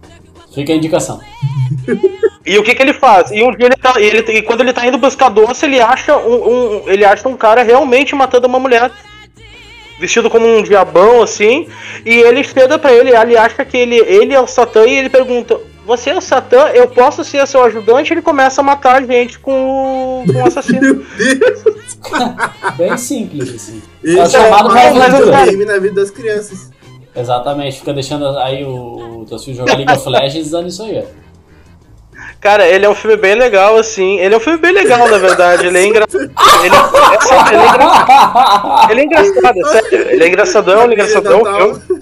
fica 0.56 0.72
a 0.72 0.76
indicação. 0.78 1.20
E 2.46 2.58
o 2.58 2.64
que 2.64 2.74
que 2.74 2.82
ele 2.82 2.94
faz? 2.94 3.30
E 3.32 3.44
um 3.44 3.52
dia 3.52 3.66
ele 3.66 3.76
tá, 3.76 3.96
ele, 4.00 4.20
e 4.32 4.42
quando 4.44 4.62
ele 4.62 4.72
tá 4.72 4.88
indo 4.88 4.98
buscar 4.98 5.28
doce, 5.28 5.66
ele 5.66 5.82
acha 5.82 6.16
um, 6.16 6.84
um- 6.86 6.90
ele 6.90 7.04
acha 7.04 7.28
um 7.28 7.36
cara 7.36 7.64
realmente 7.64 8.16
matando 8.16 8.48
uma 8.48 8.60
mulher. 8.62 8.90
Vestido 10.00 10.30
como 10.30 10.48
um 10.48 10.64
diabão, 10.64 11.22
assim. 11.22 11.68
E 12.06 12.16
ele 12.16 12.46
chega 12.46 12.80
pra 12.80 12.94
ele, 12.94 13.10
ele 13.14 13.36
acha 13.38 13.66
que 13.66 13.76
ele, 13.76 13.98
ele 13.98 14.34
é 14.34 14.40
o 14.40 14.48
Satã 14.48 14.86
e 14.86 14.94
ele 15.00 15.10
pergunta: 15.10 15.60
Você 15.88 16.10
é 16.10 16.18
o 16.18 16.22
Satã? 16.22 16.68
Eu 16.74 16.90
posso 16.90 17.24
ser 17.24 17.48
seu 17.48 17.64
ajudante? 17.64 18.14
Ele 18.14 18.22
começa 18.22 18.60
a 18.60 18.64
matar 18.64 18.98
a 18.98 19.02
gente 19.06 19.40
com, 19.40 20.22
o- 20.22 20.26
com 20.34 20.44
o 20.44 20.46
assassino. 20.46 21.06
Bem 22.78 22.98
simples, 22.98 23.56
assim. 23.56 23.82
Esse 24.04 24.18
É 24.18 24.20
é 24.20 24.24
o 24.24 24.30
chamado 24.30 24.68
o 24.70 24.74
mais 24.74 25.50
game 25.50 25.64
na 25.66 25.80
vida 25.80 26.02
das 26.02 26.12
crianças. 26.12 26.70
Exatamente, 27.16 27.80
fica 27.80 27.94
deixando 27.94 28.28
aí 28.38 28.64
o, 28.66 29.22
o 29.22 29.26
teu 29.28 29.40
filho 29.40 29.56
jogar 29.58 29.76
League 29.78 29.92
of 29.92 30.08
Legends 30.10 30.52
dando 30.52 30.68
isso 30.68 30.84
aí, 30.84 31.00
ó. 31.04 31.06
Cara, 32.40 32.68
ele 32.68 32.86
é 32.86 32.90
um 32.90 32.94
filme 32.94 33.18
bem 33.18 33.34
legal, 33.34 33.78
assim. 33.78 34.20
Ele 34.20 34.36
é 34.36 34.38
um 34.38 34.42
filme 34.42 34.60
bem 34.60 34.72
legal, 34.72 35.10
na 35.10 35.18
verdade. 35.18 35.66
Ele 35.66 35.76
é 35.78 35.86
engraçado. 35.88 36.22
Ele, 36.64 36.76
é, 36.76 36.80
ele 38.92 39.02
é 39.02 39.04
engra- 39.04 39.22
ele 39.24 39.42
é 39.42 39.44
engraçado, 39.50 39.60
é 39.60 39.64
sério. 39.72 40.10
Ele 40.12 40.24
é 40.24 40.28
engraçadão, 40.28 40.84
ele 40.84 40.92
é 40.92 40.94
engraçadão. 40.96 41.42
Natal. 41.44 41.76
filme. 41.76 41.97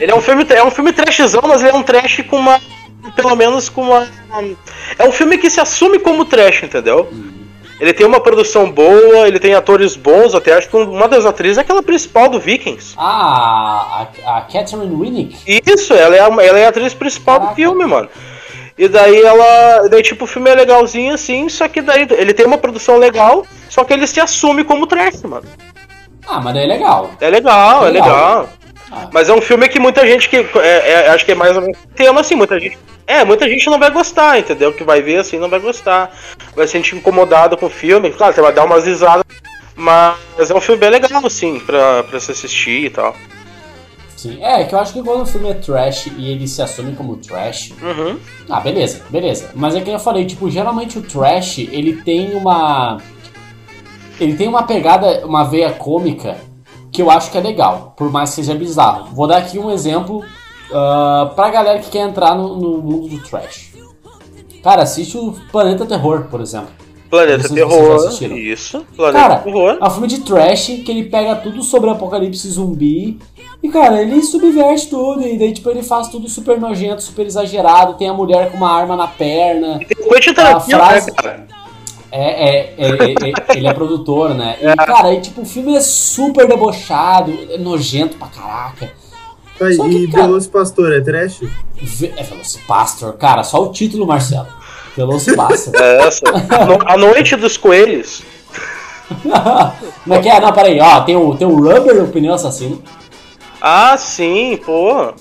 Ele 0.00 0.10
é 0.10 0.14
um 0.14 0.20
filme, 0.20 0.46
é 0.50 0.64
um 0.64 0.70
filme 0.70 0.92
trashzão, 0.92 1.42
mas 1.46 1.62
ele 1.62 1.70
é 1.70 1.74
um 1.74 1.82
trash 1.82 2.24
com 2.28 2.36
uma 2.36 2.60
pelo 3.14 3.34
menos 3.36 3.68
com 3.68 3.82
uma. 3.82 4.06
É 4.98 5.04
um 5.06 5.12
filme 5.12 5.38
que 5.38 5.50
se 5.50 5.60
assume 5.60 5.98
como 5.98 6.24
trash, 6.24 6.62
entendeu? 6.62 7.08
Ele 7.80 7.92
tem 7.92 8.06
uma 8.06 8.18
produção 8.18 8.70
boa, 8.70 9.28
ele 9.28 9.38
tem 9.38 9.54
atores 9.54 9.94
bons, 9.94 10.34
até 10.34 10.52
acho 10.54 10.68
que 10.68 10.76
uma 10.76 11.06
das 11.06 11.24
atrizes 11.24 11.58
é 11.58 11.60
aquela 11.60 11.82
principal 11.82 12.28
do 12.28 12.40
Vikings. 12.40 12.94
Ah, 12.96 14.08
a, 14.24 14.38
a 14.38 14.40
Catherine 14.40 14.92
Winnick. 14.92 15.36
Isso, 15.46 15.94
ela 15.94 16.16
é 16.16 16.20
a, 16.20 16.26
ela 16.26 16.58
é 16.58 16.66
a 16.66 16.70
atriz 16.70 16.92
principal 16.92 17.38
do 17.38 17.54
filme, 17.54 17.86
mano. 17.86 18.08
E 18.76 18.88
daí 18.88 19.22
ela. 19.22 19.88
Daí, 19.88 20.02
tipo, 20.02 20.24
o 20.24 20.26
filme 20.26 20.50
é 20.50 20.54
legalzinho 20.54 21.14
assim, 21.14 21.48
só 21.48 21.68
que 21.68 21.80
daí 21.80 22.06
ele 22.10 22.34
tem 22.34 22.46
uma 22.46 22.58
produção 22.58 22.96
legal, 22.96 23.46
só 23.68 23.84
que 23.84 23.92
ele 23.92 24.06
se 24.06 24.20
assume 24.20 24.64
como 24.64 24.86
trash, 24.86 25.22
mano. 25.22 25.46
Ah, 26.26 26.40
mas 26.40 26.54
daí 26.54 26.64
é 26.64 26.66
legal. 26.66 27.10
É 27.20 27.30
legal, 27.30 27.86
é 27.86 27.90
Legal. 27.90 28.08
legal. 28.08 28.48
Ah. 28.90 29.08
Mas 29.12 29.28
é 29.28 29.32
um 29.34 29.40
filme 29.40 29.68
que 29.68 29.78
muita 29.78 30.06
gente 30.06 30.28
que. 30.28 30.36
É, 30.36 30.90
é- 30.92 31.08
acho 31.10 31.24
que 31.24 31.32
é 31.32 31.34
mais 31.34 31.54
ou 31.56 31.62
menos 31.62 31.78
tema 31.94 32.20
assim, 32.20 32.34
muita 32.34 32.58
gente. 32.58 32.78
É, 33.06 33.24
muita 33.24 33.48
gente 33.48 33.66
não 33.70 33.78
vai 33.78 33.90
gostar, 33.90 34.38
entendeu? 34.38 34.72
Que 34.72 34.84
vai 34.84 35.00
ver 35.00 35.16
assim, 35.18 35.38
não 35.38 35.48
vai 35.48 35.58
gostar. 35.60 36.10
Vai 36.54 36.66
se 36.66 36.72
sentir 36.72 36.96
incomodado 36.96 37.56
com 37.56 37.66
o 37.66 37.70
filme. 37.70 38.10
Claro, 38.10 38.34
você 38.34 38.40
vai 38.42 38.52
dar 38.52 38.64
umas 38.64 38.84
risadas. 38.86 39.24
Mas 39.74 40.50
é 40.50 40.54
um 40.54 40.60
filme 40.60 40.80
bem 40.80 40.90
legal, 40.90 41.24
assim, 41.24 41.60
pra, 41.60 42.02
pra 42.04 42.18
se 42.20 42.32
assistir 42.32 42.84
e 42.86 42.90
tal. 42.90 43.14
Sim. 44.16 44.42
É, 44.42 44.64
que 44.64 44.74
eu 44.74 44.78
acho 44.80 44.92
que 44.92 45.02
quando 45.02 45.22
o 45.22 45.26
filme 45.26 45.48
é 45.50 45.54
trash 45.54 46.08
e 46.16 46.30
ele 46.32 46.48
se 46.48 46.60
assume 46.60 46.94
como 46.96 47.16
trash. 47.16 47.72
Uhum. 47.80 48.18
Ah, 48.50 48.58
beleza, 48.60 49.02
beleza. 49.08 49.50
Mas 49.54 49.76
é 49.76 49.80
que 49.80 49.88
eu 49.90 49.98
falei, 50.00 50.26
tipo, 50.26 50.50
geralmente 50.50 50.98
o 50.98 51.02
trash, 51.02 51.58
ele 51.58 52.02
tem 52.02 52.34
uma. 52.34 52.98
Ele 54.20 54.36
tem 54.36 54.48
uma 54.48 54.62
pegada, 54.64 55.24
uma 55.26 55.44
veia 55.44 55.72
cômica 55.72 56.36
que 56.90 57.02
eu 57.02 57.10
acho 57.10 57.30
que 57.30 57.38
é 57.38 57.40
legal, 57.40 57.94
por 57.96 58.10
mais 58.10 58.30
que 58.30 58.36
seja 58.36 58.54
bizarro. 58.54 59.14
Vou 59.14 59.26
dar 59.26 59.38
aqui 59.38 59.58
um 59.58 59.70
exemplo 59.70 60.24
ah, 60.72 61.30
pra 61.34 61.50
galera 61.50 61.78
que 61.78 61.90
quer 61.90 62.00
entrar 62.00 62.34
no, 62.34 62.56
no 62.56 62.78
mundo 62.78 63.08
do 63.08 63.18
trash. 63.22 63.72
Cara, 64.62 64.82
assiste 64.82 65.16
o 65.16 65.32
Planeta 65.52 65.86
Terror, 65.86 66.24
por 66.30 66.40
exemplo. 66.40 66.70
Planeta 67.08 67.48
Terror. 67.48 68.10
Isso, 68.36 68.84
Planeta 68.94 69.18
Cara, 69.18 69.36
Terror. 69.38 69.78
é 69.80 69.86
um 69.86 69.90
filme 69.90 70.08
de 70.08 70.20
trash 70.20 70.66
que 70.84 70.90
ele 70.90 71.04
pega 71.04 71.36
tudo 71.36 71.62
sobre 71.62 71.88
apocalipse 71.88 72.48
zumbi. 72.50 73.18
E, 73.62 73.68
cara, 73.70 74.02
ele 74.02 74.22
subverte 74.22 74.88
tudo. 74.88 75.26
E 75.26 75.38
daí, 75.38 75.52
tipo, 75.52 75.70
ele 75.70 75.82
faz 75.82 76.08
tudo 76.08 76.28
super 76.28 76.60
nojento, 76.60 77.02
super 77.02 77.26
exagerado. 77.26 77.94
Tem 77.94 78.08
a 78.08 78.12
mulher 78.12 78.50
com 78.50 78.56
uma 78.58 78.70
arma 78.70 78.94
na 78.94 79.06
perna. 79.06 79.80
O 80.00 80.10
Quentin 80.10 80.30
A 80.30 80.34
Tarantino, 80.34 80.78
frase. 80.78 81.06
né, 81.06 81.16
cara? 81.16 81.46
É, 82.10 82.48
é, 82.48 82.74
é, 82.78 82.88
é, 82.88 83.30
é- 83.52 83.56
ele 83.58 83.66
é 83.66 83.72
produtor, 83.74 84.34
né? 84.34 84.56
E, 84.60 84.76
cara, 84.76 85.08
aí, 85.08 85.20
tipo, 85.20 85.42
o 85.42 85.44
filme 85.44 85.76
é 85.76 85.80
super 85.80 86.46
debochado, 86.48 87.36
é 87.50 87.58
nojento 87.58 88.16
pra 88.16 88.28
caraca. 88.28 88.92
Tá, 89.58 89.70
Só 89.72 89.84
que, 89.84 90.04
e 90.04 90.10
cara- 90.10 90.24
Velocipastor 90.28 90.92
é 90.92 91.00
trash? 91.00 91.42
É 92.16 92.22
Velocipastor, 92.22 93.12
cara, 93.14 93.42
só 93.44 93.62
o 93.62 93.72
título, 93.72 94.06
Marcelo. 94.06 94.46
Velocipastor. 94.96 95.72
É 95.80 96.06
essa. 96.06 96.24
A 96.28 96.64
no- 96.64 96.78
A 96.86 96.96
Noite 96.96 97.36
dos 97.36 97.56
Coelhos. 97.56 98.22
Como 100.04 100.14
é 100.14 100.20
que 100.20 100.28
é? 100.28 100.40
Não, 100.40 100.52
peraí, 100.52 100.80
ó, 100.80 101.00
tem 101.02 101.16
o, 101.16 101.34
tem 101.34 101.46
o 101.46 101.54
Rubber, 101.56 102.04
o 102.04 102.08
pneu 102.08 102.34
assassino. 102.34 102.82
Ah, 103.60 103.96
sim, 103.96 104.58
pô. 104.64 105.12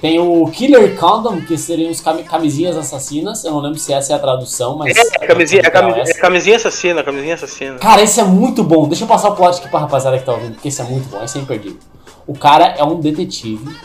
Tem 0.00 0.18
o 0.18 0.46
Killer 0.50 0.96
Condom, 0.98 1.42
que 1.42 1.58
seriam 1.58 1.90
os 1.90 2.00
cami- 2.00 2.22
camisinhas 2.24 2.76
assassinas. 2.76 3.44
Eu 3.44 3.52
não 3.52 3.60
lembro 3.60 3.78
se 3.78 3.92
essa 3.92 4.14
é 4.14 4.16
a 4.16 4.18
tradução, 4.18 4.76
mas. 4.76 4.96
É, 4.96 5.26
camisinha, 5.26 5.60
é, 5.62 5.70
camisinha, 5.70 6.04
é 6.06 6.14
camisinha 6.14 6.56
assassina, 6.56 7.02
camisinha 7.02 7.34
assassina. 7.34 7.74
Cara, 7.78 8.00
esse 8.02 8.18
é 8.18 8.24
muito 8.24 8.64
bom. 8.64 8.88
Deixa 8.88 9.04
eu 9.04 9.08
passar 9.08 9.28
o 9.28 9.36
plot 9.36 9.58
aqui 9.58 9.68
pra 9.68 9.80
rapaziada 9.80 10.18
que 10.18 10.24
tá 10.24 10.32
ouvindo, 10.32 10.54
porque 10.54 10.68
esse 10.68 10.80
é 10.80 10.84
muito 10.84 11.08
bom, 11.10 11.22
esse 11.22 11.36
é 11.38 11.42
imperdível. 11.42 11.78
O 12.26 12.32
cara 12.34 12.74
é 12.78 12.82
um 12.84 12.98
detetive, 12.98 13.76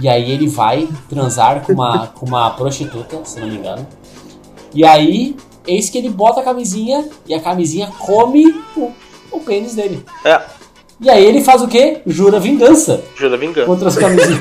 e 0.00 0.06
aí 0.08 0.30
ele 0.30 0.46
vai 0.48 0.86
transar 1.08 1.62
com 1.62 1.72
uma, 1.72 2.08
com 2.14 2.26
uma 2.26 2.50
prostituta, 2.50 3.20
se 3.24 3.40
não 3.40 3.48
me 3.48 3.56
engano. 3.56 3.86
E 4.74 4.84
aí, 4.84 5.34
eis 5.66 5.88
que 5.88 5.96
ele 5.96 6.10
bota 6.10 6.40
a 6.40 6.44
camisinha, 6.44 7.08
e 7.26 7.32
a 7.32 7.40
camisinha 7.40 7.86
come 8.00 8.60
o, 8.76 8.90
o 9.30 9.40
pênis 9.40 9.74
dele. 9.74 10.04
É, 10.24 10.42
E 11.04 11.10
aí 11.10 11.22
ele 11.26 11.44
faz 11.44 11.60
o 11.60 11.68
quê? 11.68 11.98
Jura 12.06 12.40
vingança 12.40 13.02
jura 13.14 13.36
vingança. 13.36 13.66
contra 13.66 13.88
as 13.88 13.96
camisinhas. 13.96 14.40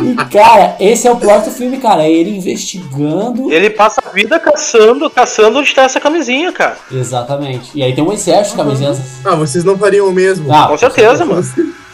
e 0.00 0.14
cara, 0.30 0.76
esse 0.78 1.08
é 1.08 1.10
o 1.10 1.16
plot 1.16 1.46
do 1.46 1.50
filme, 1.50 1.78
cara. 1.78 2.04
É 2.04 2.10
ele 2.12 2.36
investigando. 2.36 3.52
Ele 3.52 3.68
passa 3.68 4.00
a 4.06 4.10
vida 4.10 4.38
caçando, 4.38 5.10
caçando 5.10 5.58
onde 5.58 5.74
tá 5.74 5.82
essa 5.82 5.98
camisinha, 5.98 6.52
cara. 6.52 6.76
Exatamente. 6.92 7.72
E 7.74 7.82
aí 7.82 7.92
tem 7.92 8.04
um 8.04 8.12
exército 8.12 8.56
de 8.56 8.62
camisinhas. 8.62 9.00
Ah, 9.24 9.34
vocês 9.34 9.64
não 9.64 9.76
fariam 9.76 10.06
o 10.08 10.12
mesmo? 10.12 10.54
Ah, 10.54 10.68
Com 10.68 10.78
certeza, 10.78 11.24
mano. 11.24 11.44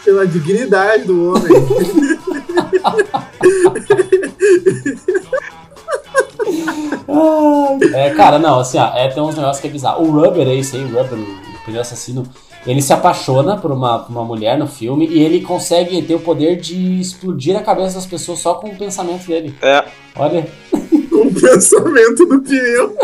Pela 0.05 0.27
dignidade 0.27 1.05
do 1.05 1.33
homem. 1.33 1.43
É, 7.93 8.09
cara, 8.11 8.37
não, 8.37 8.59
assim, 8.59 8.77
ó, 8.77 8.87
é, 8.95 9.07
tem 9.07 9.23
uns 9.23 9.35
negócios 9.35 9.59
que 9.59 9.67
é 9.67 9.69
bizarro. 9.71 10.05
O 10.05 10.11
Rubber 10.11 10.47
é 10.47 10.55
esse 10.55 10.75
aí, 10.75 10.83
o 10.83 10.87
Rubber, 10.87 11.17
pneu 11.65 11.81
assassino, 11.81 12.23
ele 12.65 12.81
se 12.81 12.93
apaixona 12.93 13.57
por 13.57 13.71
uma, 13.71 13.99
por 13.99 14.11
uma 14.11 14.23
mulher 14.23 14.57
no 14.57 14.67
filme 14.67 15.07
e 15.07 15.21
ele 15.23 15.41
consegue 15.41 16.01
ter 16.01 16.15
o 16.15 16.19
poder 16.19 16.57
de 16.57 16.99
explodir 16.99 17.55
a 17.57 17.61
cabeça 17.61 17.95
das 17.95 18.05
pessoas 18.05 18.39
só 18.39 18.55
com 18.55 18.69
o 18.69 18.75
pensamento 18.75 19.27
dele. 19.27 19.55
É. 19.61 19.83
Olha. 20.15 20.47
Com 21.09 21.27
o 21.27 21.33
pensamento 21.33 22.25
do 22.25 22.41
pneu. 22.41 22.95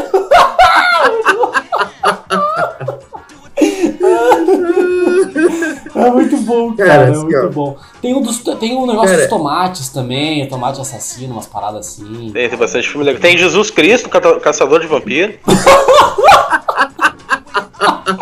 É 5.93 6.10
muito 6.10 6.38
bom, 6.38 6.76
cara, 6.76 6.89
Cara, 6.89 7.08
é 7.08 7.12
assim, 7.12 7.24
muito 7.24 7.45
ó. 7.45 7.50
bom. 7.50 7.78
Tem, 8.02 8.15
um 8.15 8.21
dos, 8.21 8.39
tem 8.39 8.76
um 8.76 8.88
negócio 8.88 9.10
Cara. 9.10 9.21
dos 9.21 9.30
tomates 9.30 9.89
também, 9.89 10.47
tomate 10.47 10.82
assassino, 10.82 11.34
umas 11.34 11.45
paradas 11.47 11.88
assim. 11.88 12.32
Tem, 12.32 12.50
tem 12.50 12.58
bastante 12.58 12.89
filme 12.89 13.06
legal. 13.06 13.21
Tem 13.21 13.38
Jesus 13.38 13.69
Cristo, 13.69 14.10
caçador 14.10 14.80
de 14.80 14.88
vampiro. 14.88 15.34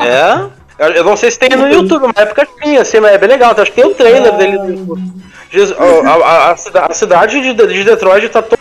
é. 0.10 0.45
Eu- 0.80 0.93
Eu 0.95 1.04
não 1.04 1.17
sei 1.17 1.30
se 1.32 1.38
tem 1.39 1.50
no 1.50 1.67
YouTube, 1.67 2.04
na 2.15 2.22
época 2.24 2.48
tinha, 2.62 2.82
assim, 2.82 3.00
mas 3.00 3.12
é 3.13 3.17
bem 3.17 3.30
legal. 3.30 3.52
Acho 3.58 3.72
que 3.72 3.82
tem 3.82 3.91
o 3.91 3.93
trailer 3.95 4.36
dele. 4.38 4.58
Jesus- 5.52 5.76
ó, 5.80 6.08
A, 6.08 6.13
a- 6.13 6.50
a 6.52 6.86
a 6.86 6.93
cidade 6.93 7.41
de, 7.41 7.54
de 7.54 7.84
Detroit 7.84 8.30
tá 8.30 8.41
toda 8.41 8.60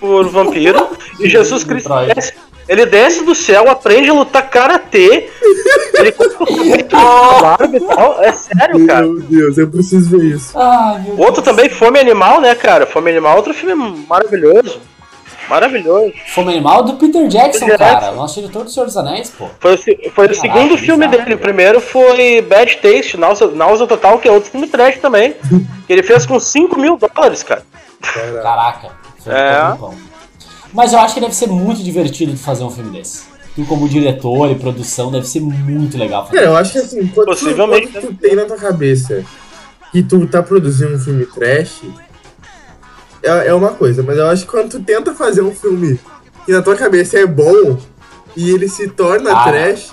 por 0.00 0.28
vampiro. 0.28 0.88
e 1.18 1.28
Jesus 1.28 1.64
Cristo 1.64 1.88
desce, 2.14 2.32
ele 2.68 2.86
desce 2.86 3.24
do 3.24 3.34
céu, 3.34 3.68
aprende 3.70 4.10
a 4.10 4.12
lutar 4.14 4.48
karatê. 4.50 5.28
Ele 5.94 6.12
barba 6.90 7.76
e 7.76 7.80
tal. 7.80 8.22
É 8.22 8.32
sério, 8.32 8.86
cara. 8.86 9.06
Meu 9.06 9.20
Deus, 9.20 9.58
eu 9.58 9.68
preciso 9.68 10.10
ver 10.18 10.24
isso. 10.36 10.56
Meu 10.56 11.18
Outro 11.18 11.42
Deus. 11.42 11.44
também, 11.44 11.68
Fome 11.68 11.98
Animal, 11.98 12.40
né, 12.40 12.54
cara? 12.54 12.86
Fome 12.86 13.10
Animal, 13.10 13.36
outro 13.36 13.54
filme 13.54 14.04
maravilhoso. 14.08 14.80
Maravilhoso. 15.52 16.14
Fome 16.28 16.52
Animal 16.52 16.82
do 16.82 16.94
Peter 16.94 17.28
Jackson, 17.28 17.66
Peter 17.66 17.78
cara. 17.78 18.00
Jackson. 18.00 18.14
Nosso 18.14 18.40
diretor 18.40 18.64
do 18.64 18.70
Senhor 18.70 18.86
dos 18.86 18.96
Anéis, 18.96 19.28
pô. 19.28 19.48
Foi, 19.60 19.74
o 19.74 19.76
foi 19.76 19.92
o 19.98 20.10
Caraca, 20.14 20.34
segundo 20.34 20.78
filme 20.78 21.06
bizarro, 21.06 21.24
dele. 21.24 21.34
O 21.34 21.38
primeiro 21.38 21.78
foi 21.78 22.40
Bad 22.40 22.78
Taste, 22.78 23.18
Náusea, 23.18 23.48
Náusea 23.48 23.86
Total, 23.86 24.18
que 24.18 24.26
é 24.26 24.32
outro 24.32 24.50
filme 24.50 24.66
trash 24.66 24.96
também. 24.96 25.34
que 25.86 25.92
ele 25.92 26.02
fez 26.02 26.24
com 26.24 26.40
5 26.40 26.80
mil 26.80 26.96
dólares, 26.96 27.42
cara. 27.42 27.62
Caraca. 28.42 28.92
É. 29.26 29.76
Mas 30.72 30.94
eu 30.94 30.98
acho 31.00 31.12
que 31.12 31.20
deve 31.20 31.34
ser 31.34 31.48
muito 31.48 31.82
divertido 31.82 32.32
de 32.32 32.38
fazer 32.38 32.64
um 32.64 32.70
filme 32.70 32.90
desse. 32.90 33.24
Tu 33.54 33.66
como 33.66 33.86
diretor 33.86 34.50
e 34.50 34.54
produção 34.54 35.10
deve 35.10 35.28
ser 35.28 35.40
muito 35.40 35.98
legal 35.98 36.24
fazer. 36.24 36.38
Cara, 36.38 36.48
eu 36.48 36.56
acho 36.56 36.72
que 36.72 36.78
assim, 36.78 37.06
quando, 37.08 37.26
tu, 37.26 37.32
Possivelmente, 37.32 37.88
quando 37.88 38.06
tu 38.06 38.14
tem 38.14 38.34
na 38.34 38.46
tua 38.46 38.56
cabeça 38.56 39.22
que 39.92 40.02
tu 40.02 40.26
tá 40.26 40.42
produzindo 40.42 40.94
um 40.94 40.98
filme 40.98 41.26
trash, 41.26 41.82
é, 43.22 43.48
é 43.48 43.54
uma 43.54 43.70
coisa, 43.70 44.02
mas 44.02 44.16
eu 44.18 44.26
acho 44.28 44.44
que 44.44 44.50
quando 44.50 44.70
tu 44.70 44.80
tenta 44.80 45.14
fazer 45.14 45.42
um 45.42 45.54
filme 45.54 45.98
que 46.44 46.52
na 46.52 46.62
tua 46.62 46.74
cabeça 46.76 47.18
é 47.18 47.26
bom 47.26 47.78
e 48.36 48.50
ele 48.50 48.68
se 48.68 48.88
torna 48.88 49.32
Ah. 49.32 49.44
trash 49.44 49.92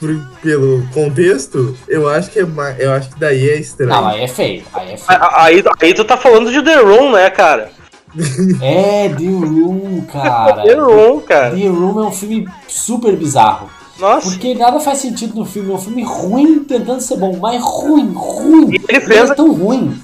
por- 0.00 0.28
pelo 0.42 0.82
contexto, 0.94 1.76
eu 1.86 2.08
acho 2.08 2.30
que 2.30 2.38
é 2.40 2.46
eu 2.78 2.92
acho 2.92 3.10
que 3.10 3.20
daí 3.20 3.48
é 3.50 3.58
estranho. 3.58 3.90
Não, 3.90 4.08
aí 4.08 4.22
é 4.22 4.28
feio. 4.28 4.62
Aí 4.72 4.92
é 4.92 4.96
feio. 4.96 5.18
Aí, 5.34 5.64
aí 5.82 5.94
tu 5.94 6.04
tá 6.04 6.16
falando 6.16 6.50
de 6.50 6.62
The 6.62 6.76
Room, 6.80 7.12
né, 7.12 7.28
cara? 7.30 7.70
É, 8.60 9.08
The 9.10 9.24
Room, 9.24 10.00
cara. 10.10 10.62
The 10.64 10.74
Room, 10.74 11.20
cara. 11.20 11.54
The 11.54 11.66
Room 11.68 12.00
é 12.00 12.06
um 12.08 12.12
filme 12.12 12.48
super 12.66 13.14
bizarro. 13.14 13.70
Nossa. 14.00 14.30
Porque 14.30 14.54
nada 14.54 14.80
faz 14.80 14.98
sentido 14.98 15.34
no 15.36 15.44
filme. 15.44 15.70
É 15.70 15.74
um 15.74 15.78
filme 15.78 16.02
ruim 16.02 16.64
tentando 16.64 17.00
ser 17.02 17.16
bom, 17.18 17.36
mas 17.40 17.62
ruim, 17.62 18.10
ruim. 18.14 18.70
E 18.72 18.80
ele 18.88 19.00
fez- 19.02 19.30
é 19.30 19.34
tão 19.34 19.52
ruim 19.52 20.00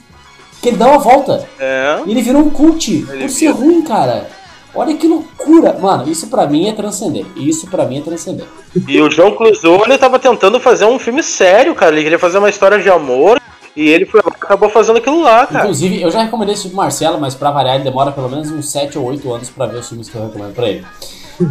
que 0.67 0.71
ele 0.71 0.79
dá 0.79 0.89
uma 0.89 0.99
volta. 0.99 1.49
É. 1.61 2.01
E 2.07 2.11
ele 2.11 2.23
virou 2.23 2.43
um 2.43 2.51
cult 2.51 3.07
por 3.07 3.31
ser 3.31 3.51
ruim, 3.51 3.83
cara. 3.83 4.29
Olha 4.75 4.97
que 4.97 5.07
loucura. 5.07 5.73
Mano, 5.81 6.11
isso 6.11 6.27
pra 6.27 6.47
mim 6.47 6.69
é 6.69 6.73
transcender. 6.73 7.25
Isso 7.37 7.69
pra 7.69 7.85
mim 7.85 7.99
é 7.99 8.01
transcender. 8.01 8.47
E 8.87 9.01
o 9.01 9.09
João 9.09 9.31
Clouseau, 9.37 9.85
ele 9.85 9.97
tava 9.97 10.19
tentando 10.19 10.59
fazer 10.59 10.85
um 10.85 10.99
filme 10.99 11.23
sério, 11.23 11.73
cara. 11.75 11.95
Ele 11.95 12.03
queria 12.03 12.19
fazer 12.19 12.39
uma 12.39 12.51
história 12.51 12.81
de 12.81 12.91
amor. 12.91 13.41
E 13.77 13.89
ele 13.89 14.07
foi 14.07 14.21
acabou 14.21 14.69
fazendo 14.71 14.97
aquilo 14.97 15.23
lá, 15.23 15.47
cara. 15.47 15.64
Inclusive, 15.64 16.03
eu 16.03 16.11
já 16.11 16.23
recomendei 16.23 16.55
esse 16.55 16.62
filme 16.62 16.77
Marcelo, 16.77 17.21
mas 17.21 17.35
pra 17.35 17.51
variar, 17.51 17.77
ele 17.77 17.85
demora 17.85 18.11
pelo 18.11 18.29
menos 18.29 18.51
uns 18.51 18.71
7 18.71 18.99
ou 18.99 19.05
8 19.05 19.33
anos 19.33 19.51
pra 19.51 19.67
ver 19.67 19.79
os 19.79 19.89
filmes 19.89 20.09
que 20.09 20.17
eu 20.17 20.25
recomendo 20.25 20.55
pra 20.55 20.69
ele. 20.69 20.85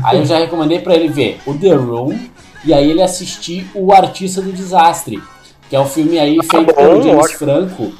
Aí 0.03 0.17
eu 0.17 0.25
já 0.25 0.39
recomendei 0.39 0.79
pra 0.79 0.95
ele 0.95 1.07
ver 1.07 1.39
o 1.45 1.53
The 1.53 1.73
Room 1.73 2.17
e 2.65 2.73
aí 2.73 2.89
ele 2.89 3.01
assistir 3.01 3.69
O 3.75 3.93
Artista 3.93 4.41
do 4.41 4.51
Desastre, 4.51 5.21
que 5.69 5.75
é 5.75 5.79
um 5.79 5.85
filme 5.85 6.17
aí 6.17 6.39
feito 6.43 6.65
bom, 6.65 6.73
pelo 6.73 7.03
James 7.03 7.23
ótimo. 7.23 7.39
Franco. 7.39 7.93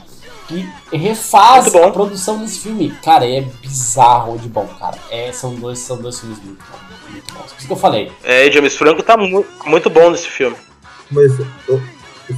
Que 0.47 0.67
refaz 0.95 1.73
a 1.75 1.91
produção 1.91 2.37
desse 2.39 2.59
filme. 2.59 2.93
Cara, 3.03 3.25
é 3.27 3.41
bizarro 3.61 4.37
de 4.37 4.47
bom, 4.47 4.67
cara. 4.79 4.97
É, 5.09 5.31
são, 5.31 5.55
dois, 5.55 5.79
são 5.79 5.97
dois 5.97 6.19
filmes 6.19 6.37
muito 6.43 6.63
bons. 6.69 7.11
Muito 7.11 7.33
bons. 7.33 7.51
Por 7.51 7.57
isso 7.57 7.67
que 7.67 7.73
eu 7.73 7.77
falei. 7.77 8.11
É, 8.23 8.51
James 8.51 8.75
Franco 8.75 9.01
tá 9.03 9.17
mu 9.17 9.45
muito 9.65 9.89
bom 9.89 10.09
nesse 10.11 10.27
filme. 10.29 10.55
Mas, 11.09 11.31
ô, 11.67 11.79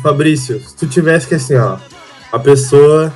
Fabrício, 0.01 0.59
se 0.61 0.75
tu 0.75 0.87
tivesse 0.87 1.27
que 1.27 1.35
assim, 1.35 1.55
ó, 1.55 1.77
a 2.31 2.39
pessoa 2.39 3.13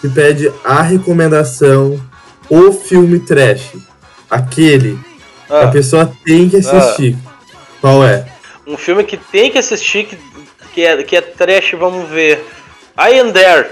te 0.00 0.08
pede 0.08 0.52
a 0.64 0.82
recomendação, 0.82 2.00
o 2.48 2.72
filme 2.72 3.18
trash, 3.20 3.72
aquele 4.30 4.98
que 5.46 5.52
a 5.52 5.62
Ah, 5.62 5.68
pessoa 5.68 6.12
tem 6.24 6.48
que 6.48 6.56
assistir, 6.56 7.16
qual 7.80 8.04
é? 8.04 8.26
um 8.66 8.76
filme 8.76 9.04
que 9.04 9.16
tem 9.16 9.50
que 9.50 9.58
assistir, 9.58 10.06
que, 10.06 10.18
que, 10.74 10.82
é, 10.82 11.02
que 11.02 11.16
é 11.16 11.20
trash, 11.20 11.72
vamos 11.78 12.08
ver. 12.10 12.44
I 12.98 13.20
Am 13.20 13.32
There. 13.32 13.68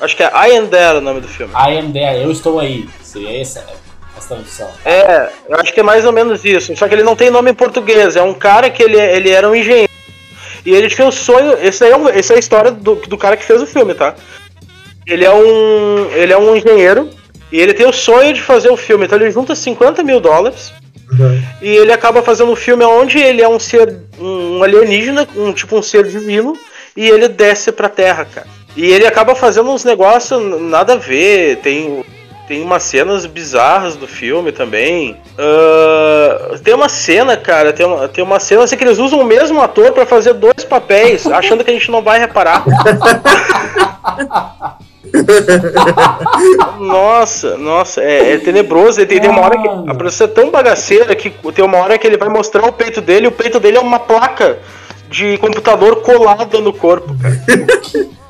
Acho 0.00 0.16
que 0.16 0.22
é 0.22 0.26
I 0.26 0.56
Am 0.56 0.66
There 0.66 0.98
o 0.98 1.00
nome 1.00 1.20
do 1.20 1.28
filme. 1.28 1.52
I 1.54 1.78
am 1.78 1.92
there, 1.92 2.22
eu 2.22 2.30
estou 2.30 2.58
aí. 2.58 2.88
Seria 3.02 3.40
essa, 3.40 3.64
essa 4.16 4.28
tradução. 4.28 4.70
É, 4.84 5.30
eu 5.48 5.58
acho 5.60 5.72
que 5.72 5.80
é 5.80 5.82
mais 5.82 6.04
ou 6.04 6.12
menos 6.12 6.44
isso. 6.44 6.76
Só 6.76 6.88
que 6.88 6.94
ele 6.94 7.02
não 7.02 7.16
tem 7.16 7.30
nome 7.30 7.50
em 7.50 7.54
português. 7.54 8.16
É 8.16 8.22
um 8.22 8.34
cara 8.34 8.70
que 8.70 8.82
ele, 8.82 9.00
ele 9.00 9.30
era 9.30 9.48
um 9.48 9.54
engenheiro. 9.54 9.90
E 10.64 10.74
ele 10.74 10.88
tinha 10.88 11.06
o 11.06 11.12
sonho. 11.12 11.56
Esse 11.60 11.84
aí 11.84 11.92
é 11.92 11.96
um, 11.96 12.08
essa 12.08 12.32
é 12.32 12.36
a 12.36 12.38
história 12.38 12.70
do, 12.70 12.96
do 12.96 13.18
cara 13.18 13.36
que 13.36 13.44
fez 13.44 13.62
o 13.62 13.66
filme, 13.66 13.94
tá? 13.94 14.14
Ele 15.06 15.24
é 15.24 15.32
um. 15.32 16.10
Ele 16.12 16.32
é 16.32 16.38
um 16.38 16.56
engenheiro. 16.56 17.10
E 17.52 17.60
ele 17.60 17.74
tem 17.74 17.86
o 17.86 17.92
sonho 17.92 18.32
de 18.32 18.42
fazer 18.42 18.70
o 18.70 18.76
filme. 18.76 19.04
Então 19.04 19.18
ele 19.18 19.30
junta 19.30 19.54
50 19.54 20.02
mil 20.02 20.20
dólares. 20.20 20.72
Uhum. 21.12 21.42
E 21.62 21.68
ele 21.68 21.92
acaba 21.92 22.22
fazendo 22.22 22.50
um 22.50 22.56
filme 22.56 22.84
onde 22.84 23.18
ele 23.18 23.42
é 23.42 23.48
um 23.48 23.60
ser. 23.60 24.00
um 24.18 24.62
alienígena, 24.62 25.28
um 25.36 25.52
tipo 25.52 25.76
um 25.76 25.82
ser 25.82 26.04
divino. 26.06 26.54
E 26.96 27.08
ele 27.08 27.28
desce 27.28 27.70
pra 27.70 27.88
terra, 27.88 28.24
cara. 28.24 28.46
E 28.76 28.90
ele 28.90 29.06
acaba 29.06 29.34
fazendo 29.34 29.70
uns 29.70 29.84
negócios 29.84 30.60
nada 30.60 30.94
a 30.94 30.96
ver. 30.96 31.56
Tem. 31.58 32.04
Tem 32.46 32.60
umas 32.60 32.82
cenas 32.82 33.24
bizarras 33.24 33.96
do 33.96 34.06
filme 34.06 34.52
também. 34.52 35.16
Ah, 35.38 36.58
tem 36.62 36.74
uma 36.74 36.90
cena, 36.90 37.38
cara, 37.38 37.72
tem 37.72 37.86
uma, 37.86 38.06
tem 38.06 38.22
uma 38.22 38.38
cena 38.38 38.64
assim 38.64 38.76
que 38.76 38.84
eles 38.84 38.98
usam 38.98 39.20
o 39.20 39.24
mesmo 39.24 39.62
ator 39.62 39.92
pra 39.92 40.04
fazer 40.04 40.34
dois 40.34 40.62
papéis, 40.68 41.24
achando 41.32 41.64
que 41.64 41.70
a 41.70 41.72
gente 41.72 41.90
não 41.90 42.02
vai 42.02 42.18
reparar. 42.18 42.62
nossa, 46.78 47.56
nossa, 47.56 48.02
é, 48.02 48.34
é 48.34 48.38
tenebroso. 48.38 49.00
E 49.00 49.06
Tem, 49.06 49.20
tem 49.20 49.30
uma 49.30 49.40
hora 49.40 49.56
que 49.56 49.68
a 49.90 49.94
produção 49.94 50.26
é 50.26 50.30
tão 50.30 50.50
bagaceira 50.50 51.14
que 51.16 51.30
tem 51.54 51.64
uma 51.64 51.78
hora 51.78 51.96
que 51.96 52.06
ele 52.06 52.18
vai 52.18 52.28
mostrar 52.28 52.66
o 52.66 52.72
peito 52.72 53.00
dele 53.00 53.24
e 53.24 53.28
o 53.28 53.32
peito 53.32 53.58
dele 53.58 53.78
é 53.78 53.80
uma 53.80 53.98
placa 53.98 54.58
de 55.08 55.38
computador 55.38 56.02
colada 56.02 56.60
no 56.60 56.74
corpo, 56.74 57.14
cara. 57.18 57.40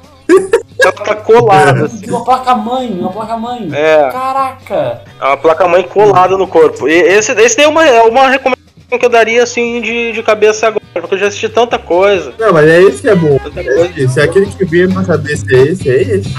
Ela 0.81 0.93
tá 0.93 1.14
colada, 1.14 1.87
assim. 1.87 2.11
Uma 2.11 2.25
placa-mãe, 2.25 2.91
uma 2.99 3.11
placa-mãe. 3.11 3.70
É. 3.72 4.11
Caraca! 4.11 5.03
É 5.20 5.25
uma 5.25 5.37
placa-mãe 5.37 5.83
colada 5.85 6.37
no 6.37 6.47
corpo. 6.47 6.89
E 6.89 6.93
esse, 6.93 7.33
esse 7.33 7.57
daí 7.57 7.66
é 7.66 7.68
uma, 7.68 7.87
é 7.87 8.03
uma 8.03 8.29
recomendação 8.29 8.99
que 8.99 9.05
eu 9.05 9.11
daria 9.11 9.43
assim 9.43 9.81
de, 9.81 10.12
de 10.12 10.22
cabeça 10.22 10.68
agora, 10.68 10.85
porque 10.95 11.14
eu 11.14 11.18
já 11.18 11.27
assisti 11.29 11.49
tanta 11.49 11.79
coisa. 11.79 12.35
Não, 12.39 12.53
mas 12.53 12.68
é 12.68 12.83
esse 12.83 13.03
que 13.03 13.09
é 13.09 13.14
bom. 13.14 13.39
É 13.57 14.01
esse. 14.01 14.20
É 14.20 14.25
aquele 14.25 14.47
que 14.47 14.64
vem 14.64 14.87
na 14.89 15.05
cabeça 15.05 15.47
é 15.51 15.62
esse, 15.62 15.89
é 15.89 16.03
esse. 16.03 16.35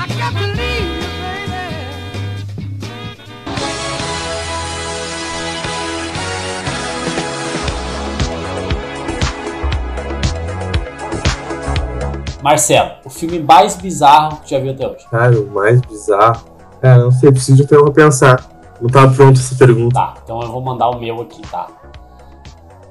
Marcelo, 12.45 12.91
o 13.03 13.09
filme 13.09 13.39
mais 13.39 13.75
bizarro 13.75 14.37
que 14.41 14.51
já 14.51 14.59
viu 14.59 14.71
até 14.71 14.87
hoje. 14.87 15.03
Cara, 15.09 15.41
o 15.41 15.49
mais 15.49 15.81
bizarro. 15.81 16.45
Cara, 16.79 17.03
não 17.03 17.11
sei, 17.11 17.31
preciso 17.31 17.57
de 17.57 17.67
tempo 17.67 17.85
pra 17.85 18.05
pensar. 18.05 18.39
Não 18.79 18.87
tava 18.87 19.11
pronto 19.11 19.39
essa 19.39 19.55
pergunta. 19.55 19.95
Tá, 19.95 20.13
então 20.23 20.39
eu 20.43 20.51
vou 20.51 20.61
mandar 20.61 20.89
o 20.89 20.99
meu 20.99 21.21
aqui, 21.21 21.41
tá? 21.49 21.65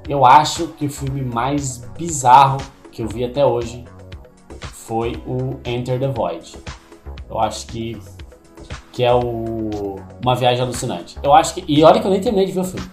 Eu 0.08 0.26
acho 0.26 0.66
que 0.76 0.86
o 0.86 0.90
filme 0.90 1.22
mais 1.22 1.84
bizarro 1.96 2.56
que 2.90 3.00
eu 3.00 3.06
vi 3.06 3.24
até 3.24 3.46
hoje 3.46 3.84
foi 4.72 5.22
o 5.24 5.60
Enter 5.64 6.00
the 6.00 6.08
Void. 6.08 6.56
Eu 7.30 7.38
acho 7.38 7.68
que 7.68 8.02
que 8.90 9.04
é 9.04 9.14
o 9.14 10.00
uma 10.20 10.34
viagem 10.34 10.64
alucinante. 10.64 11.16
Eu 11.22 11.32
acho 11.32 11.54
que 11.54 11.64
e 11.68 11.84
olha 11.84 12.00
que 12.00 12.06
eu 12.08 12.10
nem 12.10 12.20
terminei 12.20 12.46
de 12.46 12.52
ver 12.52 12.60
o 12.60 12.64
filme. 12.64 12.90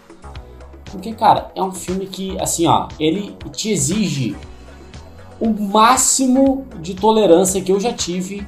Porque 0.92 1.12
cara, 1.14 1.50
é 1.56 1.64
um 1.64 1.72
filme 1.72 2.06
que 2.06 2.40
assim, 2.40 2.68
ó, 2.68 2.88
ele 3.00 3.36
te 3.52 3.72
exige 3.72 4.38
o 5.42 5.50
máximo 5.50 6.68
de 6.80 6.94
tolerância 6.94 7.60
que 7.62 7.72
eu 7.72 7.80
já 7.80 7.92
tive 7.92 8.46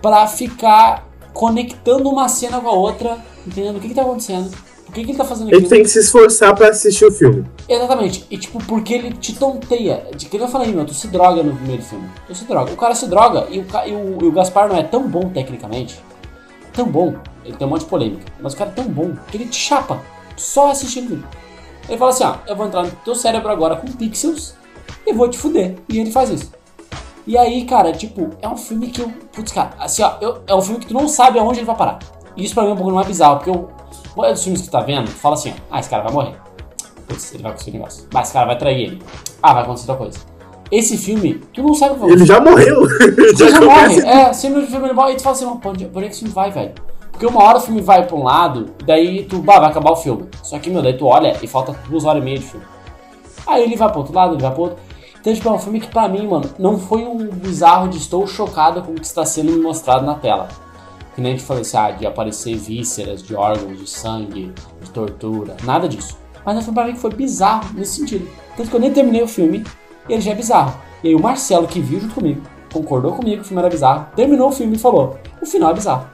pra 0.00 0.26
ficar 0.26 1.06
conectando 1.32 2.08
uma 2.08 2.28
cena 2.28 2.60
com 2.60 2.68
a 2.68 2.72
outra, 2.72 3.18
entendendo 3.46 3.76
o 3.76 3.80
que, 3.80 3.88
que 3.88 3.94
tá 3.94 4.02
acontecendo, 4.02 4.50
por 4.86 4.94
que, 4.94 5.04
que 5.04 5.10
ele 5.10 5.18
tá 5.18 5.24
fazendo 5.24 5.48
Ele 5.48 5.56
aquilo. 5.56 5.70
tem 5.70 5.82
que 5.82 5.88
se 5.88 5.98
esforçar 5.98 6.54
pra 6.54 6.68
assistir 6.68 7.04
o 7.04 7.10
filme. 7.12 7.44
Exatamente. 7.68 8.24
E 8.30 8.38
tipo, 8.38 8.62
porque 8.64 8.94
ele 8.94 9.12
te 9.12 9.34
tonteia. 9.34 10.06
De 10.16 10.26
que 10.26 10.36
eu 10.36 10.48
falei, 10.48 10.72
meu, 10.72 10.84
tu 10.86 10.94
se 10.94 11.08
droga 11.08 11.42
no 11.42 11.54
primeiro 11.54 11.82
filme. 11.82 12.08
Tu 12.26 12.34
se 12.34 12.44
droga. 12.44 12.72
O 12.72 12.76
cara 12.76 12.94
se 12.94 13.06
droga 13.08 13.46
e 13.50 13.58
o, 13.58 13.66
e 13.86 13.92
o, 13.92 14.18
e 14.22 14.28
o 14.28 14.32
Gaspar 14.32 14.68
não 14.68 14.76
é 14.76 14.84
tão 14.84 15.08
bom 15.08 15.28
tecnicamente. 15.30 15.98
Tão 16.72 16.86
bom. 16.86 17.16
Ele 17.44 17.56
tem 17.56 17.66
um 17.66 17.70
monte 17.70 17.80
de 17.80 17.86
polêmica. 17.86 18.24
Mas 18.40 18.52
o 18.54 18.56
cara 18.56 18.70
é 18.70 18.74
tão 18.74 18.84
bom 18.84 19.12
que 19.28 19.36
ele 19.36 19.46
te 19.46 19.56
chapa. 19.56 20.00
Só 20.36 20.70
assistindo 20.70 21.06
o 21.06 21.08
filme. 21.08 21.24
Ele 21.88 21.98
fala 21.98 22.10
assim, 22.12 22.24
ó, 22.24 22.36
eu 22.46 22.54
vou 22.54 22.66
entrar 22.66 22.84
no 22.84 22.90
teu 23.04 23.14
cérebro 23.16 23.50
agora 23.50 23.76
com 23.76 23.88
pixels 23.88 24.54
e 25.06 25.12
vou 25.12 25.28
te 25.28 25.38
fuder. 25.38 25.76
E 25.88 25.98
ele 25.98 26.10
faz 26.10 26.30
isso. 26.30 26.52
E 27.26 27.38
aí, 27.38 27.64
cara, 27.64 27.92
tipo, 27.92 28.30
é 28.42 28.48
um 28.48 28.56
filme 28.56 28.88
que 28.88 29.00
eu. 29.00 29.10
Putz, 29.32 29.50
cara, 29.52 29.70
assim, 29.78 30.02
ó, 30.02 30.12
eu- 30.20 30.42
é 30.46 30.54
um 30.54 30.60
filme 30.60 30.80
que 30.80 30.86
tu 30.86 30.94
não 30.94 31.08
sabe 31.08 31.38
aonde 31.38 31.60
ele 31.60 31.66
vai 31.66 31.76
parar. 31.76 31.98
E 32.36 32.44
isso 32.44 32.54
pra 32.54 32.64
mim 32.64 32.70
é 32.70 32.72
um 32.72 32.76
pouco 32.76 32.92
mais 32.92 33.06
bizarro, 33.06 33.36
porque 33.36 33.50
eu. 33.50 33.68
A 34.12 34.16
maioria 34.16 34.34
dos 34.34 34.42
filmes 34.44 34.60
que 34.62 34.68
tu 34.68 34.70
tá 34.72 34.80
vendo, 34.80 35.06
tu 35.06 35.10
fala 35.16 35.34
assim, 35.34 35.50
ó, 35.50 35.54
ah, 35.70 35.80
esse 35.80 35.88
cara 35.90 36.02
vai 36.02 36.12
morrer. 36.12 36.34
Putz, 37.08 37.32
ele 37.34 37.42
vai 37.42 37.52
conseguir 37.52 37.70
o 37.76 37.80
negócio. 37.80 38.04
Mas 38.12 38.24
esse 38.24 38.32
cara 38.32 38.46
vai 38.46 38.56
trair 38.58 38.80
ele. 38.82 39.02
Ah, 39.42 39.52
vai 39.54 39.62
acontecer 39.62 39.90
outra 39.90 40.04
coisa. 40.04 40.18
Esse 40.70 40.96
filme, 40.96 41.34
tu 41.52 41.62
não 41.62 41.74
sabe 41.74 41.92
o 41.92 41.94
que 41.96 42.00
vai 42.02 42.10
Ele 42.10 42.24
já 42.26 42.40
morreu. 42.40 42.82
ele 43.00 43.36
já 43.36 43.58
começa- 43.58 43.64
morre. 43.64 44.00
É, 44.06 44.32
sempre 44.32 44.60
no 44.60 44.66
filme 44.66 44.86
ele 44.86 44.94
morre 44.94 45.12
e 45.12 45.16
tu 45.16 45.22
fala 45.22 45.34
assim, 45.36 45.44
"Mas 45.46 45.58
por 45.60 45.70
onde, 45.70 45.84
onde 45.86 46.06
que 46.06 46.10
esse 46.12 46.18
filme 46.20 46.34
vai, 46.34 46.50
velho? 46.50 46.72
Porque 47.10 47.26
uma 47.26 47.42
hora 47.44 47.58
o 47.58 47.60
filme 47.60 47.80
vai 47.80 48.04
pra 48.06 48.16
um 48.16 48.22
lado, 48.24 48.70
daí 48.84 49.24
tu, 49.24 49.38
bah, 49.38 49.58
vai 49.60 49.70
acabar 49.70 49.92
o 49.92 49.96
filme. 49.96 50.28
Só 50.42 50.58
que, 50.58 50.68
meu, 50.70 50.82
daí 50.82 50.96
tu 50.96 51.06
olha 51.06 51.36
e 51.42 51.46
falta 51.46 51.74
duas 51.88 52.04
horas 52.04 52.20
e 52.22 52.24
meia 52.24 52.38
de 52.38 52.44
filme. 52.44 52.66
Aí 53.46 53.62
ele 53.62 53.76
vai 53.76 53.88
pro 53.90 53.98
outro 53.98 54.14
lado, 54.14 54.34
ele 54.34 54.42
vai 54.42 54.52
pro 54.52 54.62
outro. 54.62 54.78
Então, 55.20 55.32
tipo, 55.32 55.48
é 55.48 55.52
um 55.52 55.58
filme 55.58 55.80
que 55.80 55.88
pra 55.88 56.08
mim, 56.08 56.26
mano, 56.26 56.50
não 56.58 56.78
foi 56.78 57.04
um 57.04 57.28
bizarro 57.28 57.88
de 57.88 57.96
estou 57.96 58.26
chocado 58.26 58.82
com 58.82 58.92
o 58.92 58.94
que 58.96 59.06
está 59.06 59.24
sendo 59.24 59.62
mostrado 59.62 60.04
na 60.04 60.14
tela. 60.14 60.48
Que 61.14 61.20
nem 61.20 61.32
a 61.32 61.36
gente 61.36 61.46
falou 61.46 61.62
assim, 61.62 61.76
ah, 61.76 61.90
de 61.92 62.06
aparecer 62.06 62.56
vísceras, 62.56 63.22
de 63.22 63.34
órgãos, 63.34 63.78
de 63.78 63.88
sangue, 63.88 64.52
de 64.82 64.90
tortura, 64.90 65.56
nada 65.62 65.88
disso. 65.88 66.18
Mas 66.44 66.56
é 66.56 66.58
um 66.58 66.62
filme 66.62 66.74
pra 66.74 66.86
mim 66.86 66.92
que 66.92 67.00
foi 67.00 67.10
bizarro 67.10 67.72
nesse 67.74 67.96
sentido. 67.96 68.28
Tanto 68.56 68.68
que 68.68 68.76
eu 68.76 68.80
nem 68.80 68.92
terminei 68.92 69.22
o 69.22 69.28
filme 69.28 69.64
ele 70.08 70.20
já 70.20 70.32
é 70.32 70.34
bizarro. 70.34 70.74
E 71.02 71.08
aí 71.08 71.14
o 71.14 71.20
Marcelo, 71.20 71.66
que 71.66 71.80
viu 71.80 72.00
junto 72.00 72.14
comigo, 72.14 72.42
concordou 72.72 73.12
comigo 73.12 73.36
que 73.36 73.42
o 73.42 73.44
filme 73.44 73.60
era 73.60 73.70
bizarro, 73.70 74.06
terminou 74.14 74.48
o 74.48 74.52
filme 74.52 74.76
e 74.76 74.78
falou: 74.78 75.18
o 75.40 75.46
final 75.46 75.70
é 75.70 75.74
bizarro. 75.74 76.06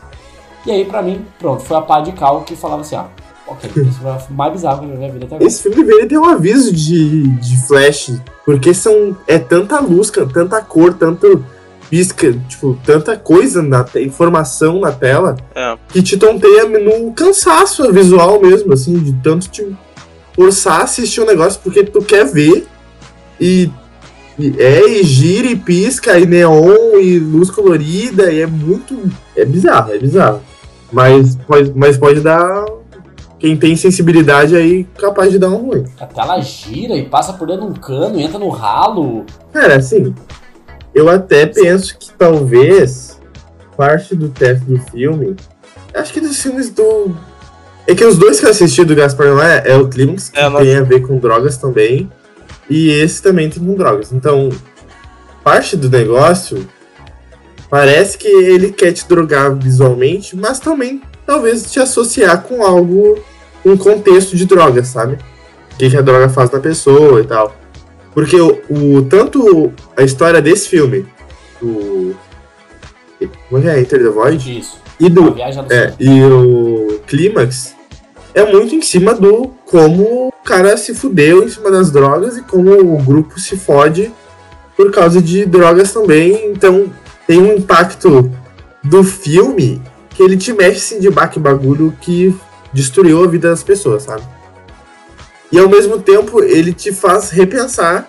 E 0.66 0.70
aí, 0.70 0.84
pra 0.84 1.02
mim, 1.02 1.24
pronto, 1.38 1.62
foi 1.62 1.76
a 1.76 1.80
pá 1.80 2.00
de 2.00 2.12
cal 2.12 2.42
que 2.42 2.54
falava 2.54 2.82
assim: 2.82 2.96
ah, 2.96 3.08
ok, 3.50 3.82
esse 3.82 3.98
foi 3.98 4.10
o 4.10 4.34
mais 4.34 4.52
bizarro 4.52 4.80
que 4.80 4.86
eu 4.86 4.90
já 4.90 4.96
vi 4.96 5.06
na 5.06 5.12
vida 5.12 5.24
até 5.26 5.34
agora. 5.34 5.48
Esse 5.48 5.62
filme 5.62 5.76
deveria 5.76 6.08
ter 6.08 6.18
um 6.18 6.24
aviso 6.24 6.72
de, 6.72 7.26
de 7.26 7.66
flash, 7.66 8.12
porque 8.44 8.72
são 8.72 9.16
é 9.26 9.38
tanta 9.38 9.80
luz, 9.80 10.10
tanta 10.32 10.60
cor, 10.62 10.94
tanto 10.94 11.44
pisca, 11.90 12.32
tipo, 12.48 12.78
tanta 12.84 13.16
coisa 13.16 13.60
na 13.62 13.84
informação 13.96 14.78
na 14.80 14.92
tela 14.92 15.36
É. 15.54 15.76
que 15.88 16.00
te 16.00 16.16
tonteia 16.16 16.64
no 16.66 17.12
cansaço 17.12 17.92
visual 17.92 18.40
mesmo, 18.40 18.72
assim, 18.72 18.96
de 18.98 19.12
tanto 19.14 19.48
te 19.48 19.66
forçar 20.32 20.80
a 20.80 20.84
assistir 20.84 21.20
um 21.20 21.26
negócio 21.26 21.60
porque 21.62 21.82
tu 21.82 22.00
quer 22.00 22.24
ver 22.24 22.66
e, 23.40 23.68
e 24.38 24.54
é, 24.58 24.88
e 24.88 25.02
gira 25.02 25.48
e 25.48 25.56
pisca, 25.56 26.18
e 26.18 26.26
neon, 26.26 26.98
e 27.00 27.18
luz 27.18 27.50
colorida, 27.50 28.32
e 28.32 28.40
é 28.40 28.46
muito. 28.46 28.96
É 29.34 29.44
bizarro, 29.44 29.92
é 29.92 29.98
bizarro. 29.98 30.40
Mas 30.92 31.36
pode, 31.36 31.72
mas 31.74 31.96
pode 31.96 32.20
dar. 32.20 32.64
Quem 33.40 33.56
tem 33.56 33.74
sensibilidade 33.74 34.54
aí, 34.54 34.84
capaz 34.98 35.32
de 35.32 35.38
dar 35.38 35.48
um 35.48 35.56
ruim. 35.56 35.84
A 35.98 36.04
tela 36.06 36.38
gira 36.42 36.94
e 36.94 37.06
passa 37.08 37.32
por 37.32 37.48
dentro 37.48 37.64
de 37.64 37.70
um 37.70 37.74
cano, 37.82 38.20
entra 38.20 38.38
no 38.38 38.50
ralo. 38.50 39.24
Cara, 39.52 39.76
assim, 39.76 40.14
eu 40.94 41.08
até 41.08 41.46
penso 41.46 41.96
que 41.98 42.12
talvez 42.12 43.18
parte 43.78 44.14
do 44.14 44.28
teste 44.28 44.66
do 44.66 44.78
filme. 44.90 45.34
Acho 45.94 46.12
que 46.12 46.20
dos 46.20 46.40
filmes 46.40 46.68
do. 46.68 47.16
É 47.86 47.94
que 47.94 48.04
os 48.04 48.18
dois 48.18 48.38
que 48.38 48.44
eu 48.46 48.50
assisti 48.50 48.84
do 48.84 48.94
Gaspar 48.94 49.28
Noé 49.28 49.62
é 49.64 49.74
o 49.74 49.88
Clímax, 49.88 50.28
que 50.28 50.38
É, 50.38 50.48
nós- 50.48 50.62
tem 50.62 50.76
a 50.76 50.82
ver 50.82 51.00
com 51.00 51.16
drogas 51.18 51.56
também. 51.56 52.10
E 52.68 52.90
esse 52.90 53.22
também 53.22 53.48
tem 53.50 53.64
com 53.64 53.74
drogas. 53.74 54.12
Então, 54.12 54.50
parte 55.42 55.76
do 55.78 55.88
negócio 55.88 56.68
parece 57.70 58.18
que 58.18 58.28
ele 58.28 58.70
quer 58.70 58.92
te 58.92 59.08
drogar 59.08 59.54
visualmente, 59.56 60.36
mas 60.36 60.60
também 60.60 61.00
talvez 61.26 61.70
te 61.70 61.78
associar 61.80 62.42
com 62.42 62.62
algo, 62.64 63.18
um 63.64 63.76
contexto 63.76 64.36
de 64.36 64.44
droga, 64.46 64.84
sabe? 64.84 65.14
O 65.72 65.76
que, 65.78 65.90
que 65.90 65.96
a 65.96 66.02
droga 66.02 66.28
faz 66.28 66.50
na 66.50 66.58
pessoa 66.60 67.20
e 67.20 67.24
tal. 67.24 67.54
Porque 68.12 68.40
o, 68.40 68.60
o- 68.68 69.02
tanto 69.08 69.72
a 69.96 70.02
história 70.02 70.42
desse 70.42 70.68
filme, 70.68 71.06
o, 71.62 72.14
Como 73.48 73.66
é 73.68 73.76
é? 73.76 73.80
Enter 73.80 74.02
the 74.02 74.08
Void? 74.10 74.58
Isso. 74.58 74.78
E, 74.98 75.08
do, 75.08 75.30
do 75.30 75.40
é, 75.72 75.94
e 75.98 76.22
o 76.24 77.00
Clímax 77.06 77.74
é 78.34 78.44
muito 78.52 78.74
em 78.74 78.82
cima 78.82 79.14
do 79.14 79.48
como 79.64 80.28
o 80.28 80.32
cara 80.44 80.76
se 80.76 80.94
fudeu 80.94 81.42
em 81.44 81.48
cima 81.48 81.70
das 81.70 81.90
drogas 81.90 82.36
e 82.36 82.42
como 82.42 82.72
o 82.78 82.98
grupo 83.02 83.40
se 83.40 83.56
fode 83.56 84.12
por 84.76 84.90
causa 84.90 85.22
de 85.22 85.46
drogas 85.46 85.92
também. 85.92 86.50
Então 86.50 86.92
tem 87.26 87.40
um 87.40 87.54
impacto 87.56 88.30
do 88.84 89.02
filme 89.04 89.80
que 90.20 90.24
ele 90.24 90.36
te 90.36 90.52
mexe 90.52 90.76
assim, 90.76 91.00
de 91.00 91.08
baque 91.08 91.40
bagulho 91.40 91.96
que 91.98 92.36
destruiu 92.74 93.24
a 93.24 93.26
vida 93.26 93.48
das 93.48 93.62
pessoas, 93.62 94.02
sabe? 94.02 94.22
E 95.50 95.58
ao 95.58 95.66
mesmo 95.66 95.98
tempo 95.98 96.42
ele 96.42 96.74
te 96.74 96.92
faz 96.92 97.30
repensar 97.30 98.06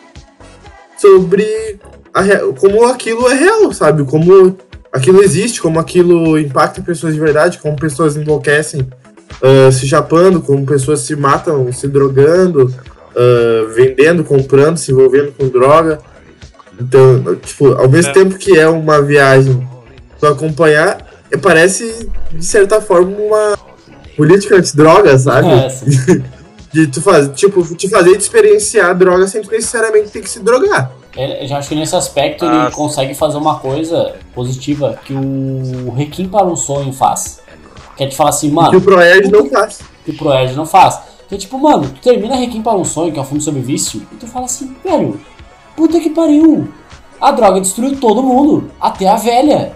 sobre 0.98 1.80
a 2.14 2.22
como 2.60 2.86
aquilo 2.86 3.30
é 3.30 3.34
real, 3.34 3.72
sabe? 3.72 4.04
Como 4.04 4.58
aquilo 4.92 5.24
existe, 5.24 5.62
como 5.62 5.80
aquilo 5.80 6.38
impacta 6.38 6.82
pessoas 6.82 7.14
de 7.14 7.20
verdade, 7.22 7.60
como 7.60 7.78
pessoas 7.78 8.18
enlouquecem 8.18 8.86
ah, 9.42 9.72
se 9.72 9.88
chapando, 9.88 10.42
como 10.42 10.66
pessoas 10.66 11.00
se 11.00 11.16
matam 11.16 11.72
se 11.72 11.88
drogando, 11.88 12.76
ah, 13.16 13.72
vendendo, 13.74 14.22
comprando, 14.26 14.76
se 14.76 14.92
envolvendo 14.92 15.32
com 15.32 15.48
droga. 15.48 16.00
Então, 16.78 17.38
tipo, 17.38 17.68
ao 17.72 17.88
mesmo 17.88 18.12
É. 18.12 18.14
tempo 18.14 18.38
que 18.38 18.60
é 18.60 18.68
uma 18.68 19.02
viagem 19.02 19.66
tu 20.20 20.28
acompanhar, 20.28 21.10
parece, 21.38 22.10
de 22.32 22.46
certa 22.46 22.82
forma, 22.82 23.16
uma 23.18 23.58
política 24.18 24.56
anti-droga, 24.58 25.18
sabe? 25.18 25.48
É. 25.50 25.68
De 26.72 26.88
tu 26.88 27.02
faz, 27.02 27.28
tipo, 27.36 27.62
te 27.76 27.90
fazer 27.90 28.12
experienciar 28.16 28.98
droga 28.98 29.28
sem 29.28 29.42
tu 29.42 29.52
necessariamente 29.52 30.10
ter 30.10 30.22
que 30.22 30.30
se 30.30 30.40
drogar. 30.40 30.90
Ele- 31.18 31.44
Eu 31.44 31.48
já 31.50 31.58
acho 31.58 31.68
que 31.68 31.76
nesse 31.76 31.94
aspecto 31.98 32.46
Ah, 32.46 32.64
ele 32.68 32.72
consegue 32.74 33.14
fazer 33.14 33.36
uma 33.36 33.60
coisa 33.60 34.14
positiva 34.34 34.98
que 35.04 35.12
o 35.14 35.92
Requiem 35.94 36.30
para 36.30 36.46
um 36.46 36.56
Sonho 36.56 36.94
faz. 36.94 37.42
Que 37.98 38.06
é 38.06 38.08
te 38.08 38.16
falar 38.16 38.30
assim, 38.30 38.48
que 38.48 38.54
o 38.54 38.56
mano, 38.56 38.80
Proerd 38.80 39.30
não 39.30 39.50
faz. 39.50 39.82
que 40.06 40.12
o 40.12 40.18
Proerd 40.18 40.56
não 40.56 40.66
faz. 40.66 40.98
Que 41.28 41.36
é 41.36 41.38
tipo, 41.38 41.60
mano, 41.60 41.90
tu 41.90 42.00
termina 42.02 42.38
Requiem 42.38 42.62
para 42.64 42.78
um 42.78 42.86
Sonho, 42.86 43.12
que 43.12 43.20
é 43.20 43.22
um 43.22 43.26
filme 43.26 43.42
sobre 43.42 43.60
vício, 43.60 44.02
e 44.10 44.16
tu 44.16 44.26
fala 44.26 44.46
assim, 44.46 44.74
velho, 44.82 45.20
puta 45.76 46.00
que 46.00 46.10
pariu. 46.12 46.70
A 47.20 47.32
droga 47.32 47.60
destruiu 47.60 47.98
todo 48.00 48.24
mundo, 48.24 48.72
até 48.80 49.10
a 49.10 49.18
velha, 49.18 49.74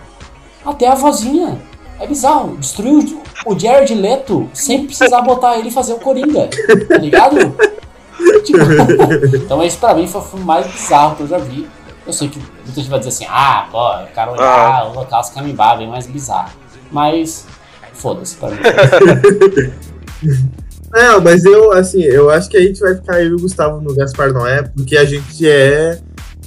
até 0.66 0.88
a 0.88 0.96
vozinha. 0.96 1.60
É 2.00 2.06
bizarro, 2.06 2.58
destruiu 2.58 3.24
o 3.46 3.58
Jared 3.58 3.94
Leto 3.96 4.50
sem 4.54 4.86
precisar 4.86 5.22
botar 5.22 5.58
ele 5.58 5.72
fazer 5.72 5.94
o 5.94 6.00
Coringa, 6.00 6.50
tá 6.90 6.98
ligado? 6.98 7.56
Tipo, 8.44 8.60
então 9.36 9.64
esse 9.64 9.78
pra 9.78 9.94
mim 9.94 10.08
foi 10.08 10.20
o 10.20 10.24
filme 10.24 10.46
mais 10.46 10.68
bizarro 10.68 11.16
que 11.16 11.24
eu 11.24 11.28
já 11.28 11.38
vi. 11.38 11.68
Eu 12.06 12.14
sei 12.14 12.28
que 12.28 12.38
muita 12.38 12.74
gente 12.76 12.90
vai 12.90 13.00
dizer 13.00 13.10
assim, 13.10 13.26
ah, 13.30 13.68
pô, 13.72 13.94
eu 13.94 14.08
quero 14.14 14.34
olhar 14.34 14.88
o 14.88 14.92
Holocausto 14.92 15.34
Canibal, 15.34 15.78
bem 15.78 15.88
mais 15.88 16.06
bizarro. 16.06 16.52
Mas, 16.92 17.48
foda-se 17.94 18.36
pra 18.36 18.50
mim. 18.50 18.58
Não, 20.92 21.20
mas 21.24 21.46
eu, 21.46 21.72
assim, 21.72 22.04
eu 22.04 22.30
acho 22.30 22.48
que 22.50 22.58
a 22.58 22.62
gente 22.62 22.80
vai 22.80 22.94
ficar 22.94 23.22
eu 23.22 23.32
e 23.32 23.34
o 23.34 23.40
Gustavo 23.40 23.82
no 23.82 23.96
Gaspar 23.96 24.32
Noé, 24.32 24.64
porque 24.64 24.96
a 24.98 25.06
gente 25.06 25.50
é. 25.50 26.00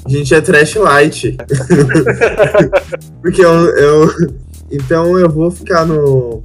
A 0.05 0.09
gente 0.09 0.35
é 0.35 0.41
trash 0.41 0.75
light. 0.77 1.37
porque 3.23 3.45
eu, 3.45 3.53
eu. 3.77 4.11
Então 4.71 5.19
eu 5.19 5.29
vou 5.29 5.51
ficar 5.51 5.85
no. 5.85 6.43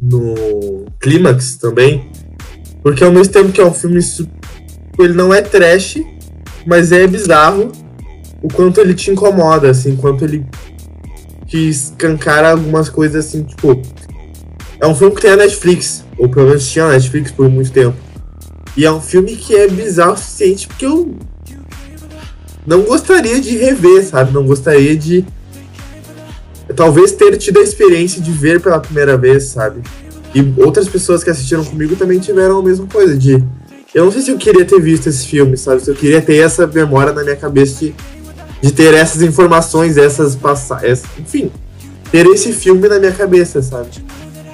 No 0.00 0.86
Clímax 0.98 1.56
também. 1.56 2.10
Porque 2.82 3.04
ao 3.04 3.12
mesmo 3.12 3.32
tempo 3.32 3.52
que 3.52 3.60
é 3.60 3.64
um 3.64 3.74
filme. 3.74 4.00
Ele 4.98 5.14
não 5.14 5.32
é 5.32 5.40
trash, 5.40 6.02
mas 6.66 6.92
é 6.92 7.06
bizarro 7.06 7.72
o 8.42 8.48
quanto 8.48 8.80
ele 8.80 8.94
te 8.94 9.10
incomoda, 9.10 9.70
assim, 9.70 9.96
quanto 9.96 10.24
ele 10.24 10.44
te 11.46 11.68
escancara 11.68 12.50
algumas 12.50 12.88
coisas 12.88 13.26
assim, 13.26 13.42
tipo. 13.42 13.80
É 14.78 14.86
um 14.86 14.94
filme 14.94 15.14
que 15.14 15.22
tem 15.22 15.32
a 15.32 15.36
Netflix, 15.36 16.04
ou 16.16 16.28
pelo 16.28 16.46
menos 16.46 16.66
tinha 16.70 16.86
a 16.86 16.92
Netflix 16.92 17.30
por 17.30 17.50
muito 17.50 17.70
tempo. 17.70 17.96
E 18.76 18.86
é 18.86 18.90
um 18.90 19.00
filme 19.00 19.36
que 19.36 19.54
é 19.54 19.68
bizarro 19.68 20.14
o 20.14 20.16
suficiente 20.16 20.66
porque 20.66 20.86
eu 20.86 21.14
não 22.66 22.82
gostaria 22.82 23.40
de 23.40 23.56
rever, 23.56 24.04
sabe? 24.04 24.32
Não 24.32 24.44
gostaria 24.44 24.96
de. 24.96 25.24
Talvez 26.76 27.12
ter 27.12 27.36
tido 27.36 27.58
a 27.58 27.62
experiência 27.62 28.20
de 28.20 28.30
ver 28.30 28.60
pela 28.60 28.78
primeira 28.78 29.16
vez, 29.16 29.44
sabe? 29.44 29.82
E 30.34 30.62
outras 30.62 30.88
pessoas 30.88 31.24
que 31.24 31.30
assistiram 31.30 31.64
comigo 31.64 31.96
também 31.96 32.18
tiveram 32.18 32.58
a 32.58 32.62
mesma 32.62 32.86
coisa, 32.86 33.16
de. 33.16 33.42
Eu 33.92 34.04
não 34.04 34.12
sei 34.12 34.22
se 34.22 34.30
eu 34.30 34.38
queria 34.38 34.64
ter 34.64 34.80
visto 34.80 35.08
esse 35.08 35.26
filme, 35.26 35.56
sabe? 35.56 35.82
Se 35.82 35.90
eu 35.90 35.96
queria 35.96 36.22
ter 36.22 36.36
essa 36.36 36.66
memória 36.66 37.12
na 37.12 37.24
minha 37.24 37.34
cabeça 37.34 37.84
de, 37.84 37.94
de 38.62 38.72
ter 38.72 38.94
essas 38.94 39.20
informações, 39.22 39.96
essas 39.96 40.36
passagens. 40.36 41.02
Enfim, 41.18 41.50
ter 42.12 42.24
esse 42.26 42.52
filme 42.52 42.88
na 42.88 43.00
minha 43.00 43.10
cabeça, 43.10 43.60
sabe? 43.62 43.88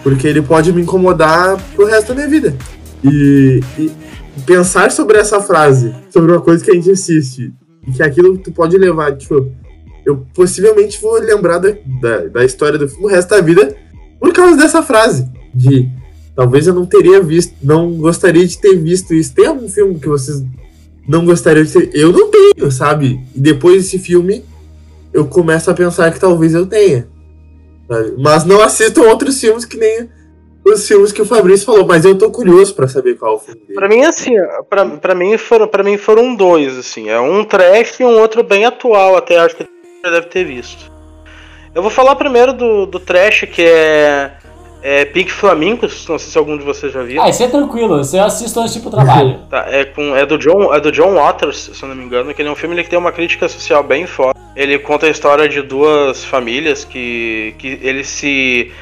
Porque 0.02 0.26
ele 0.26 0.40
pode 0.40 0.72
me 0.72 0.80
incomodar 0.80 1.60
pro 1.74 1.84
resto 1.84 2.08
da 2.08 2.14
minha 2.14 2.28
vida. 2.28 2.56
E, 3.04 3.60
e 3.78 3.90
pensar 4.46 4.90
sobre 4.90 5.18
essa 5.18 5.38
frase, 5.40 5.94
sobre 6.10 6.32
uma 6.32 6.40
coisa 6.40 6.64
que 6.64 6.70
a 6.70 6.74
gente 6.74 6.90
assiste, 6.90 7.52
que 7.94 8.02
aquilo 8.02 8.36
tu 8.38 8.50
pode 8.50 8.76
levar, 8.76 9.16
tipo, 9.16 9.50
eu 10.04 10.24
possivelmente 10.34 11.00
vou 11.00 11.14
lembrar 11.20 11.58
da, 11.58 11.74
da, 12.00 12.26
da 12.26 12.44
história 12.44 12.78
do 12.78 12.88
filme 12.88 13.04
o 13.04 13.08
resto 13.08 13.30
da 13.30 13.40
vida 13.40 13.76
por 14.20 14.32
causa 14.32 14.56
dessa 14.56 14.82
frase. 14.82 15.28
De 15.54 15.88
talvez 16.34 16.66
eu 16.66 16.74
não 16.74 16.86
teria 16.86 17.20
visto, 17.22 17.54
não 17.62 17.92
gostaria 17.94 18.46
de 18.46 18.58
ter 18.58 18.76
visto 18.76 19.14
isso. 19.14 19.34
Tem 19.34 19.46
algum 19.46 19.68
filme 19.68 19.98
que 19.98 20.08
vocês 20.08 20.44
não 21.08 21.24
gostariam 21.24 21.64
de 21.64 21.72
ter? 21.72 21.90
Eu 21.94 22.12
não 22.12 22.30
tenho, 22.30 22.70
sabe? 22.70 23.20
E 23.34 23.40
depois 23.40 23.84
desse 23.84 23.98
filme, 23.98 24.44
eu 25.12 25.26
começo 25.26 25.70
a 25.70 25.74
pensar 25.74 26.12
que 26.12 26.20
talvez 26.20 26.54
eu 26.54 26.66
tenha. 26.66 27.08
sabe? 27.88 28.14
Mas 28.18 28.44
não 28.44 28.60
assistam 28.62 29.02
outros 29.02 29.40
filmes 29.40 29.64
que 29.64 29.76
nem 29.76 30.08
os 30.72 30.86
filmes 30.86 31.12
que 31.12 31.22
o 31.22 31.26
Fabrício 31.26 31.66
falou, 31.66 31.86
mas 31.86 32.04
eu 32.04 32.16
tô 32.16 32.30
curioso 32.30 32.74
pra 32.74 32.88
saber 32.88 33.16
qual 33.16 33.34
é 33.34 33.36
o 33.36 33.38
filme 33.38 33.60
dele. 33.60 33.74
Pra 33.74 33.88
mim, 33.88 34.02
assim, 34.02 34.34
pra, 34.68 34.84
pra, 34.84 35.14
mim 35.14 35.38
foram, 35.38 35.68
pra 35.68 35.82
mim 35.82 35.96
foram 35.96 36.34
dois, 36.34 36.76
assim. 36.76 37.08
É 37.08 37.20
um 37.20 37.44
trash 37.44 38.00
e 38.00 38.04
um 38.04 38.18
outro 38.20 38.42
bem 38.42 38.64
atual, 38.64 39.16
até 39.16 39.38
acho 39.38 39.56
que 39.56 39.62
você 39.64 39.70
já 40.04 40.10
deve 40.10 40.26
ter 40.26 40.44
visto. 40.44 40.90
Eu 41.74 41.82
vou 41.82 41.90
falar 41.90 42.16
primeiro 42.16 42.52
do, 42.52 42.86
do 42.86 42.98
trash, 42.98 43.42
que 43.52 43.62
é, 43.62 44.32
é 44.82 45.04
Pink 45.04 45.30
Flamingos, 45.30 46.06
não 46.08 46.18
sei 46.18 46.30
se 46.30 46.38
algum 46.38 46.56
de 46.56 46.64
vocês 46.64 46.92
já 46.92 47.02
viu. 47.02 47.20
Ah, 47.20 47.28
isso 47.28 47.42
é 47.42 47.48
tranquilo, 47.48 47.98
você 47.98 48.18
assiste 48.18 48.58
antes 48.58 48.72
tipo 48.72 48.90
trabalho. 48.90 49.40
Tá, 49.50 49.66
é, 49.68 49.84
com, 49.84 50.16
é, 50.16 50.24
do 50.24 50.38
John, 50.38 50.74
é 50.74 50.80
do 50.80 50.90
John 50.90 51.14
Waters, 51.14 51.70
se 51.74 51.82
eu 51.82 51.88
não 51.88 51.94
me 51.94 52.04
engano, 52.04 52.32
que 52.32 52.40
ele 52.40 52.48
é 52.48 52.52
um 52.52 52.56
filme 52.56 52.82
que 52.82 52.88
tem 52.88 52.98
uma 52.98 53.12
crítica 53.12 53.48
social 53.48 53.82
bem 53.82 54.06
forte. 54.06 54.40
Ele 54.56 54.78
conta 54.78 55.06
a 55.06 55.10
história 55.10 55.48
de 55.48 55.60
duas 55.60 56.24
famílias 56.24 56.84
que, 56.84 57.54
que 57.58 57.78
eles 57.82 58.08
se. 58.08 58.72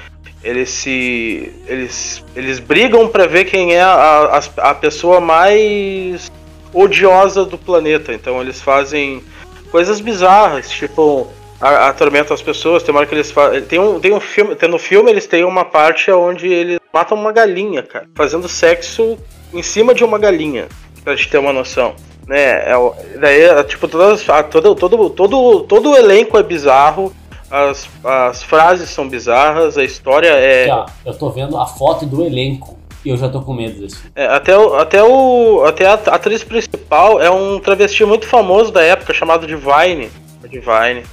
Eles 0.44 0.68
se. 0.68 1.50
Eles, 1.66 2.22
eles 2.36 2.60
brigam 2.60 3.08
pra 3.08 3.26
ver 3.26 3.46
quem 3.46 3.74
é 3.74 3.80
a, 3.80 4.42
a, 4.58 4.70
a 4.70 4.74
pessoa 4.74 5.18
mais 5.18 6.30
odiosa 6.72 7.46
do 7.46 7.56
planeta. 7.56 8.12
Então 8.12 8.40
eles 8.42 8.60
fazem 8.60 9.24
coisas 9.70 10.00
bizarras, 10.00 10.70
tipo. 10.70 11.26
Atormentam 11.60 12.34
as 12.34 12.42
pessoas, 12.42 12.82
tem 12.82 12.92
uma 12.92 12.98
hora 13.00 13.08
que 13.08 13.14
eles 13.14 13.30
fazem. 13.30 13.62
Tem 13.62 13.78
um, 13.78 13.98
tem 13.98 14.12
um 14.12 14.20
filme. 14.20 14.54
Tem 14.54 14.68
no 14.68 14.78
filme 14.78 15.10
eles 15.10 15.26
têm 15.26 15.44
uma 15.44 15.64
parte 15.64 16.10
onde 16.10 16.46
eles 16.46 16.78
matam 16.92 17.16
uma 17.16 17.32
galinha, 17.32 17.82
cara. 17.82 18.06
Fazendo 18.14 18.46
sexo 18.46 19.16
em 19.52 19.62
cima 19.62 19.94
de 19.94 20.04
uma 20.04 20.18
galinha. 20.18 20.68
Pra 21.02 21.16
gente 21.16 21.30
ter 21.30 21.38
uma 21.38 21.52
noção. 21.54 21.94
Né? 22.26 22.42
É, 22.42 22.74
daí, 23.18 23.42
é, 23.42 23.64
tipo, 23.64 23.86
todas, 23.88 24.24
todo, 24.50 24.74
todo, 24.74 25.10
todo, 25.10 25.60
todo 25.62 25.90
o 25.90 25.96
elenco 25.96 26.38
é 26.38 26.42
bizarro. 26.42 27.14
As, 27.54 27.88
as 28.02 28.42
frases 28.42 28.90
são 28.90 29.08
bizarras, 29.08 29.78
a 29.78 29.84
história 29.84 30.26
é. 30.26 30.64
Aqui, 30.64 30.72
ó, 30.72 30.86
eu 31.06 31.14
tô 31.16 31.30
vendo 31.30 31.56
a 31.56 31.64
foto 31.64 32.04
do 32.04 32.24
elenco 32.24 32.76
e 33.04 33.10
eu 33.10 33.16
já 33.16 33.28
tô 33.28 33.42
com 33.42 33.54
medo 33.54 33.80
desse. 33.80 33.96
É, 34.16 34.26
até 34.26 34.58
o, 34.58 34.74
até, 34.74 35.00
o, 35.04 35.62
até 35.64 35.86
a 35.86 35.92
atriz 35.92 36.42
principal 36.42 37.22
é 37.22 37.30
um 37.30 37.60
travesti 37.60 38.04
muito 38.04 38.26
famoso 38.26 38.72
da 38.72 38.82
época 38.82 39.14
chamado 39.14 39.46
Divine. 39.46 40.10
Divine. 40.50 41.04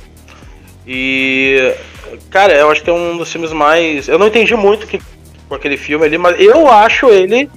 E. 0.87 1.75
Cara, 2.31 2.53
eu 2.53 2.71
acho 2.71 2.81
que 2.83 2.89
é 2.89 2.93
um 2.93 3.17
dos 3.17 3.31
filmes 3.31 3.53
mais. 3.53 4.07
Eu 4.07 4.17
não 4.17 4.25
entendi 4.25 4.55
muito 4.55 4.87
que, 4.87 4.99
com 5.47 5.53
aquele 5.53 5.77
filme 5.77 6.07
ali, 6.07 6.17
mas 6.17 6.39
eu 6.39 6.67
acho 6.67 7.05
ele. 7.09 7.51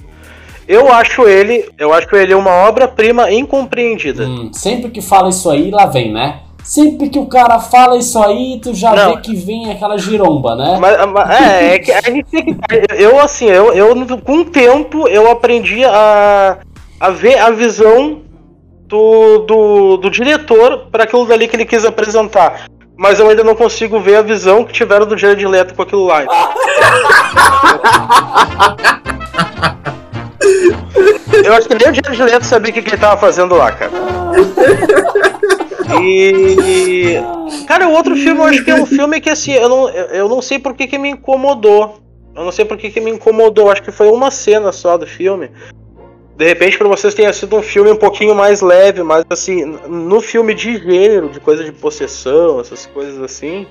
Eu 0.67 0.93
acho 0.93 1.27
ele. 1.27 1.67
Eu 1.75 1.91
acho 1.91 2.15
ele 2.15 2.35
uma 2.35 2.51
obra-prima 2.67 3.31
incompreendida. 3.31 4.27
Hum, 4.27 4.53
sempre 4.53 4.91
que 4.91 5.01
fala 5.01 5.29
isso 5.29 5.49
aí, 5.49 5.71
lá 5.71 5.87
vem, 5.87 6.13
né? 6.13 6.41
Sempre 6.65 7.09
que 7.09 7.19
o 7.19 7.27
cara 7.27 7.59
fala 7.59 7.95
isso 7.95 8.19
aí, 8.19 8.59
tu 8.59 8.73
já 8.73 8.91
Não. 8.95 9.13
vê 9.13 9.21
que 9.21 9.35
vem 9.35 9.71
aquela 9.71 9.99
giromba, 9.99 10.55
né? 10.55 10.79
Mas, 10.81 11.05
mas- 11.11 11.29
é, 11.39 11.75
é 11.75 11.79
que 11.79 11.91
a 11.91 12.01
gente 12.01 12.25
tem 12.31 12.43
que. 12.43 12.55
Eu, 12.97 13.19
assim, 13.19 13.45
eu, 13.45 13.71
eu 13.71 13.95
com 14.17 14.39
o 14.39 14.45
tempo 14.45 15.07
eu 15.07 15.29
aprendi 15.29 15.85
a, 15.85 16.57
a 16.99 17.09
ver 17.11 17.37
a 17.37 17.51
visão 17.51 18.21
do, 18.87 19.39
do, 19.45 19.97
do 19.97 20.09
diretor 20.09 20.87
para 20.91 21.03
aquilo 21.03 21.27
dali 21.27 21.47
que 21.47 21.55
ele 21.55 21.65
quis 21.65 21.85
apresentar. 21.85 22.65
Mas 22.97 23.19
eu 23.19 23.29
ainda 23.29 23.43
não 23.43 23.53
consigo 23.53 23.99
ver 23.99 24.15
a 24.15 24.21
visão 24.23 24.63
que 24.63 24.73
tiveram 24.73 25.05
do 25.05 25.15
Jared 25.15 25.45
Leto 25.45 25.75
com 25.75 25.83
aquilo 25.83 26.05
lá. 26.07 26.23
Eu 31.43 31.53
acho 31.53 31.67
que 31.67 31.75
nem 31.75 31.91
o 31.91 31.93
Jared 31.93 32.23
Leto 32.23 32.45
sabia 32.45 32.71
o 32.71 32.73
que, 32.73 32.81
que 32.81 32.89
ele 32.89 32.97
tava 32.97 33.17
fazendo 33.17 33.53
lá, 33.53 33.71
cara. 33.71 33.91
E. 36.01 37.15
Cara, 37.67 37.87
o 37.87 37.93
outro 37.93 38.15
filme 38.15 38.39
eu 38.39 38.45
acho 38.45 38.63
que 38.63 38.71
é 38.71 38.75
um 38.75 38.85
filme 38.87 39.19
que 39.21 39.29
assim, 39.29 39.51
eu 39.53 39.69
não, 39.69 39.89
eu 39.89 40.27
não 40.29 40.41
sei 40.41 40.59
por 40.59 40.73
que, 40.73 40.87
que 40.87 40.97
me 40.97 41.09
incomodou. 41.09 41.99
Eu 42.35 42.43
não 42.43 42.51
sei 42.51 42.65
por 42.65 42.77
que, 42.77 42.89
que 42.89 42.99
me 42.99 43.11
incomodou. 43.11 43.69
Acho 43.71 43.81
que 43.83 43.91
foi 43.91 44.09
uma 44.09 44.29
cena 44.31 44.71
só 44.71 44.97
do 44.97 45.07
filme. 45.07 45.49
De 46.37 46.43
repente, 46.45 46.77
pra 46.77 46.87
vocês 46.87 47.13
tenha 47.13 47.31
sido 47.31 47.55
um 47.55 47.61
filme 47.61 47.89
um 47.91 47.95
pouquinho 47.95 48.35
mais 48.35 48.59
leve, 48.59 49.01
mas 49.03 49.23
assim, 49.29 49.63
no 49.87 50.19
filme 50.19 50.53
de 50.53 50.77
gênero, 50.77 51.29
de 51.29 51.39
coisa 51.39 51.63
de 51.63 51.71
possessão, 51.71 52.59
essas 52.59 52.85
coisas 52.87 53.21
assim. 53.21 53.65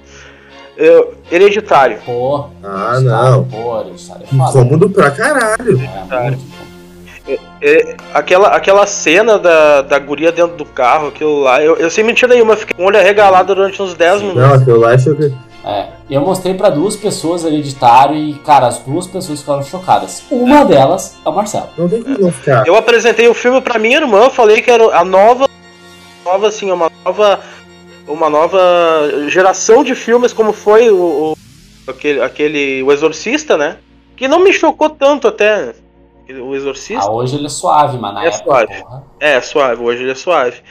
eu- 0.76 1.12
hereditário. 1.30 1.98
Pô, 2.06 2.46
Ah, 2.62 2.98
não. 3.00 3.44
pô, 3.44 3.80
é 3.82 3.98
foda. 3.98 4.24
Incômodo 4.32 4.88
pra 4.90 5.10
caralho. 5.10 5.78
É, 6.10 6.36
bom. 7.26 7.36
É, 7.62 7.96
aquela, 8.12 8.48
aquela 8.48 8.86
cena 8.86 9.38
da, 9.38 9.82
da 9.82 9.98
guria 9.98 10.30
dentro 10.32 10.56
do 10.56 10.64
carro, 10.64 11.08
aquilo 11.08 11.40
lá, 11.40 11.62
eu, 11.62 11.76
eu 11.76 11.90
sem 11.90 12.04
mentira 12.04 12.32
nenhuma, 12.34 12.56
fiquei 12.56 12.74
com 12.76 12.82
o 12.82 12.86
olho 12.86 12.98
arregalado 12.98 13.54
durante 13.54 13.80
uns 13.80 13.94
10 13.94 14.20
minutos. 14.22 14.42
Não, 14.42 14.54
aquilo 14.54 14.78
lá 14.80 14.92
acho 14.94 15.14
que. 15.14 15.32
É, 15.66 15.86
eu 16.10 16.20
mostrei 16.20 16.52
pra 16.52 16.68
duas 16.68 16.94
pessoas 16.94 17.42
Hereditário 17.42 18.14
e, 18.14 18.34
cara, 18.34 18.66
as 18.66 18.80
duas 18.80 19.06
pessoas 19.06 19.40
ficaram 19.40 19.62
chocadas. 19.62 20.22
Uma 20.30 20.62
delas 20.62 21.16
é 21.24 21.28
o 21.28 21.32
Marcelo. 21.32 21.70
Não 21.78 21.88
tem 21.88 22.02
como 22.02 22.18
não 22.18 22.30
ficar. 22.30 22.66
Eu 22.66 22.76
apresentei 22.76 23.26
o 23.28 23.32
filme 23.34 23.62
pra 23.62 23.78
minha 23.78 23.96
irmã, 23.96 24.28
falei 24.28 24.60
que 24.60 24.70
era 24.70 24.94
a 24.94 25.02
nova, 25.02 25.48
nova 26.22 26.48
assim, 26.48 26.70
uma 26.70 26.92
nova, 27.02 27.40
uma 28.06 28.28
nova 28.28 28.60
geração 29.28 29.82
de 29.82 29.94
filmes 29.94 30.34
como 30.34 30.52
foi 30.52 30.90
o, 30.90 31.32
o- 31.32 31.38
aquele, 31.90 32.20
aquele 32.20 32.82
o 32.82 32.92
Exorcista, 32.92 33.56
né? 33.56 33.78
Que 34.16 34.28
não 34.28 34.40
me 34.44 34.52
chocou 34.52 34.90
tanto 34.90 35.26
até. 35.28 35.72
O 36.28 36.54
Exorcista. 36.54 37.04
Ah, 37.04 37.10
hoje 37.10 37.36
ele 37.36 37.46
é 37.46 37.50
suave, 37.50 37.98
mas 37.98 38.14
na 38.14 38.24
É 38.24 38.28
época, 38.28 38.44
suave. 38.44 38.82
porra. 38.82 39.04
É, 39.20 39.40
suave, 39.40 39.82
hoje 39.82 40.02
ele 40.02 40.12
é 40.12 40.14
suave. 40.14 40.62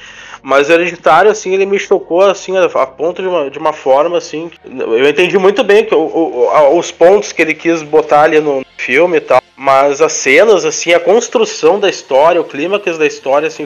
Mas 0.42 0.68
o 0.68 0.74
Hereditário, 0.74 1.32
assim, 1.32 1.54
ele 1.54 1.66
me 1.66 1.80
chocou, 1.80 2.22
assim, 2.22 2.58
a, 2.58 2.66
a 2.66 2.88
ponto 2.88 3.22
de 3.22 3.28
uma, 3.28 3.50
de 3.50 3.58
uma 3.60 3.72
forma, 3.72 4.18
assim. 4.18 4.52
Eu 4.66 5.08
entendi 5.08 5.38
muito 5.38 5.64
bem 5.64 5.86
que 5.86 5.94
o- 5.96 6.00
o- 6.46 6.50
a- 6.50 6.70
os 6.70 6.92
pontos 6.92 7.32
que 7.32 7.42
ele 7.42 7.54
quis 7.54 7.82
botar 7.84 8.24
ali 8.24 8.40
no 8.42 8.66
filme 8.78 9.18
e 9.18 9.22
tal. 9.22 9.42
Mas 9.56 10.02
as 10.02 10.12
cenas, 10.14 10.66
assim, 10.66 10.92
a 10.92 11.00
construção 11.00 11.80
da 11.80 11.90
história, 11.90 12.42
o 12.42 12.44
clímax 12.44 12.98
da 12.98 13.06
história, 13.06 13.48
assim, 13.48 13.66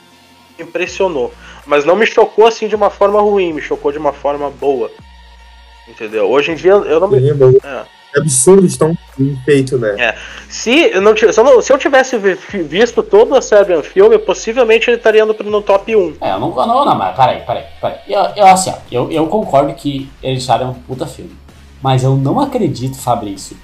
me 0.60 0.64
impressionou. 0.66 1.34
Mas 1.66 1.84
não 1.86 1.96
me 1.96 2.06
chocou, 2.06 2.46
assim, 2.46 2.68
de 2.68 2.76
uma 2.76 2.90
forma 2.92 3.20
ruim, 3.22 3.54
me 3.54 3.62
chocou 3.62 3.92
de 3.92 3.98
uma 3.98 4.14
forma 4.14 4.50
boa. 4.50 4.92
Entendeu? 5.88 6.30
Hoje 6.30 6.52
em 6.52 6.56
dia 6.56 6.72
eu 6.74 7.00
não 7.00 7.08
me. 7.08 7.18
É 7.18 7.86
absurdo 8.16 8.68
de 8.68 8.78
tão 8.78 8.96
bem 9.18 9.36
feito, 9.44 9.78
né? 9.78 9.96
Se 10.50 10.72
eu, 10.94 11.02
não, 11.02 11.14
tivesse- 11.14 11.34
se 11.36 11.40
eu 11.40 11.44
não- 11.44 11.62
se 11.62 11.74
eu 11.74 11.78
tivesse 11.78 12.18
vi- 12.18 12.36
visto 12.64 13.04
todo 13.04 13.36
a 13.36 13.42
Serbian 13.42 13.82
Film, 13.84 14.18
possivelmente 14.20 14.90
ele 14.90 14.98
estaria 14.98 15.26
no, 15.26 15.34
no 15.34 15.62
top 15.62 15.96
1. 15.96 16.16
É, 16.22 16.32
eu 16.34 16.40
não. 16.40 16.50
Não, 16.56 16.86
não, 16.86 16.96
mas 16.96 17.16
peraí, 17.16 17.42
peraí, 17.42 17.64
peraí. 17.82 17.98
Eu, 18.08 18.22
eu, 18.36 18.48
assim, 18.48 18.70
ó, 18.72 18.76
eu, 18.92 19.12
eu 19.12 19.28
concordo 19.28 19.74
que 19.74 20.10
Hereditário 20.24 20.66
é 20.66 20.68
um 20.70 20.74
puta 20.74 21.06
filme. 21.06 21.36
Mas 21.82 22.04
eu 22.04 22.16
não 22.16 22.40
acredito, 22.40 22.98
Fabrício, 22.98 23.56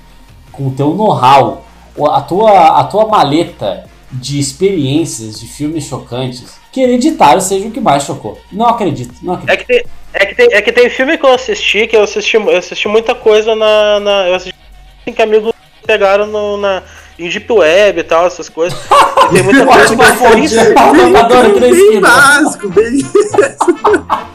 com 0.52 0.68
o 0.68 0.72
teu 0.72 0.94
know-how, 0.94 1.66
a 2.12 2.22
tua, 2.22 2.80
a 2.80 2.84
tua 2.84 3.08
maleta 3.08 3.86
de 4.14 4.40
experiências 4.40 5.40
de 5.40 5.48
filmes 5.48 5.86
chocantes, 5.86 6.44
que 6.72 6.82
Hereditário 6.82 7.42
seja 7.42 7.68
o 7.68 7.72
que 7.72 7.80
mais 7.80 8.04
chocou. 8.04 8.40
Não 8.52 8.68
acredito, 8.68 9.14
não 9.22 9.36
acredito. 9.36 9.54
É 9.54 9.58
que, 9.58 9.66
tem, 9.66 9.84
é, 10.14 10.26
que 10.26 10.36
tem, 10.36 10.54
é 10.54 10.62
que 10.62 10.72
tem 10.72 10.90
filme 10.90 11.18
que 11.18 11.26
eu 11.26 11.34
assisti, 11.34 11.88
que 11.88 11.96
eu 11.96 12.04
assisti, 12.04 12.36
eu 12.36 12.58
assisti 12.58 12.88
muita 12.88 13.16
coisa 13.16 13.56
na. 13.56 14.00
na 14.00 14.28
eu 14.28 14.36
assisti 14.36 14.56
assim, 15.02 15.14
que 15.14 15.22
amigos 15.22 15.54
pegaram 15.86 16.26
no, 16.26 16.58
na, 16.58 16.82
em 17.20 17.30
Deep 17.30 17.52
Web 17.52 18.00
e 18.00 18.04
tal, 18.04 18.26
essas 18.26 18.50
coisas. 18.50 18.78
E 19.30 19.34
tem 19.34 19.44
muita 19.44 19.66
coisa 19.66 19.96
que 19.96 21.60
Bem 21.60 22.02
básico, 22.02 22.70
bem. 22.70 23.00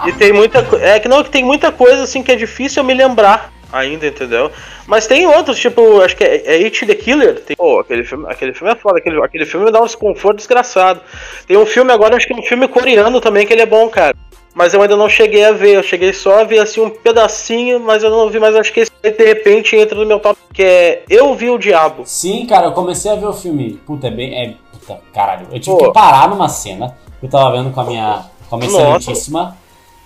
E 0.06 0.12
tem 0.12 0.32
muita 0.32 0.66
É 0.80 0.98
que 1.00 1.08
não, 1.08 1.22
que 1.24 1.30
tem 1.30 1.44
muita 1.44 1.72
coisa 1.72 2.02
assim 2.02 2.22
que 2.22 2.32
é 2.32 2.36
difícil 2.36 2.82
eu 2.82 2.86
me 2.86 2.94
lembrar 2.94 3.52
ainda, 3.72 4.06
entendeu? 4.06 4.50
Mas 4.86 5.06
tem 5.06 5.26
outros, 5.26 5.58
tipo, 5.58 6.00
acho 6.00 6.16
que 6.16 6.24
é, 6.24 6.42
é 6.44 6.64
It 6.64 6.86
the 6.86 6.94
Killer. 6.94 7.40
Tem, 7.40 7.56
pô, 7.56 7.80
aquele 7.80 8.04
filme, 8.04 8.26
aquele 8.28 8.54
filme 8.54 8.72
é 8.72 8.76
foda, 8.76 8.98
aquele, 8.98 9.22
aquele 9.22 9.46
filme 9.46 9.66
me 9.66 9.72
dá 9.72 9.80
um 9.80 9.86
desconforto 9.86 10.38
desgraçado. 10.38 11.00
Tem 11.46 11.56
um 11.56 11.66
filme 11.66 11.92
agora, 11.92 12.16
acho 12.16 12.26
que 12.26 12.32
é 12.32 12.36
um 12.36 12.42
filme 12.42 12.66
coreano 12.68 13.20
também, 13.20 13.46
que 13.46 13.52
ele 13.52 13.62
é 13.62 13.66
bom, 13.66 13.88
cara. 13.88 14.16
Mas 14.54 14.74
eu 14.74 14.82
ainda 14.82 14.96
não 14.96 15.08
cheguei 15.08 15.44
a 15.44 15.52
ver, 15.52 15.76
eu 15.76 15.82
cheguei 15.82 16.12
só 16.12 16.40
a 16.40 16.44
ver 16.44 16.58
assim 16.58 16.80
um 16.80 16.90
pedacinho, 16.90 17.78
mas 17.78 18.02
eu 18.02 18.10
não 18.10 18.28
vi, 18.28 18.40
mas 18.40 18.56
acho 18.56 18.72
que 18.72 18.80
esse 18.80 18.90
aí, 19.04 19.12
de 19.12 19.24
repente 19.24 19.76
entra 19.76 19.96
no 19.96 20.04
meu 20.04 20.18
top, 20.18 20.36
que 20.52 20.62
é 20.62 21.02
Eu 21.08 21.34
Vi 21.34 21.48
o 21.50 21.58
Diabo. 21.58 22.02
Sim, 22.04 22.44
cara, 22.46 22.66
eu 22.66 22.72
comecei 22.72 23.10
a 23.10 23.14
ver 23.14 23.26
o 23.26 23.32
filme. 23.32 23.80
Puta, 23.86 24.08
é 24.08 24.10
bem. 24.10 24.34
É, 24.34 24.54
puta, 24.72 25.00
caralho. 25.14 25.46
Eu 25.52 25.60
tive 25.60 25.76
Pô. 25.76 25.84
que 25.84 25.92
parar 25.92 26.28
numa 26.28 26.48
cena. 26.48 26.96
que 27.20 27.26
Eu 27.26 27.30
tava 27.30 27.52
vendo 27.52 27.70
com 27.70 27.80
a 27.80 27.84
minha, 27.84 28.24
com 28.48 28.56
a 28.56 28.58
minha 28.58 28.70
Nossa. 28.70 28.96
excelentíssima. 28.98 29.56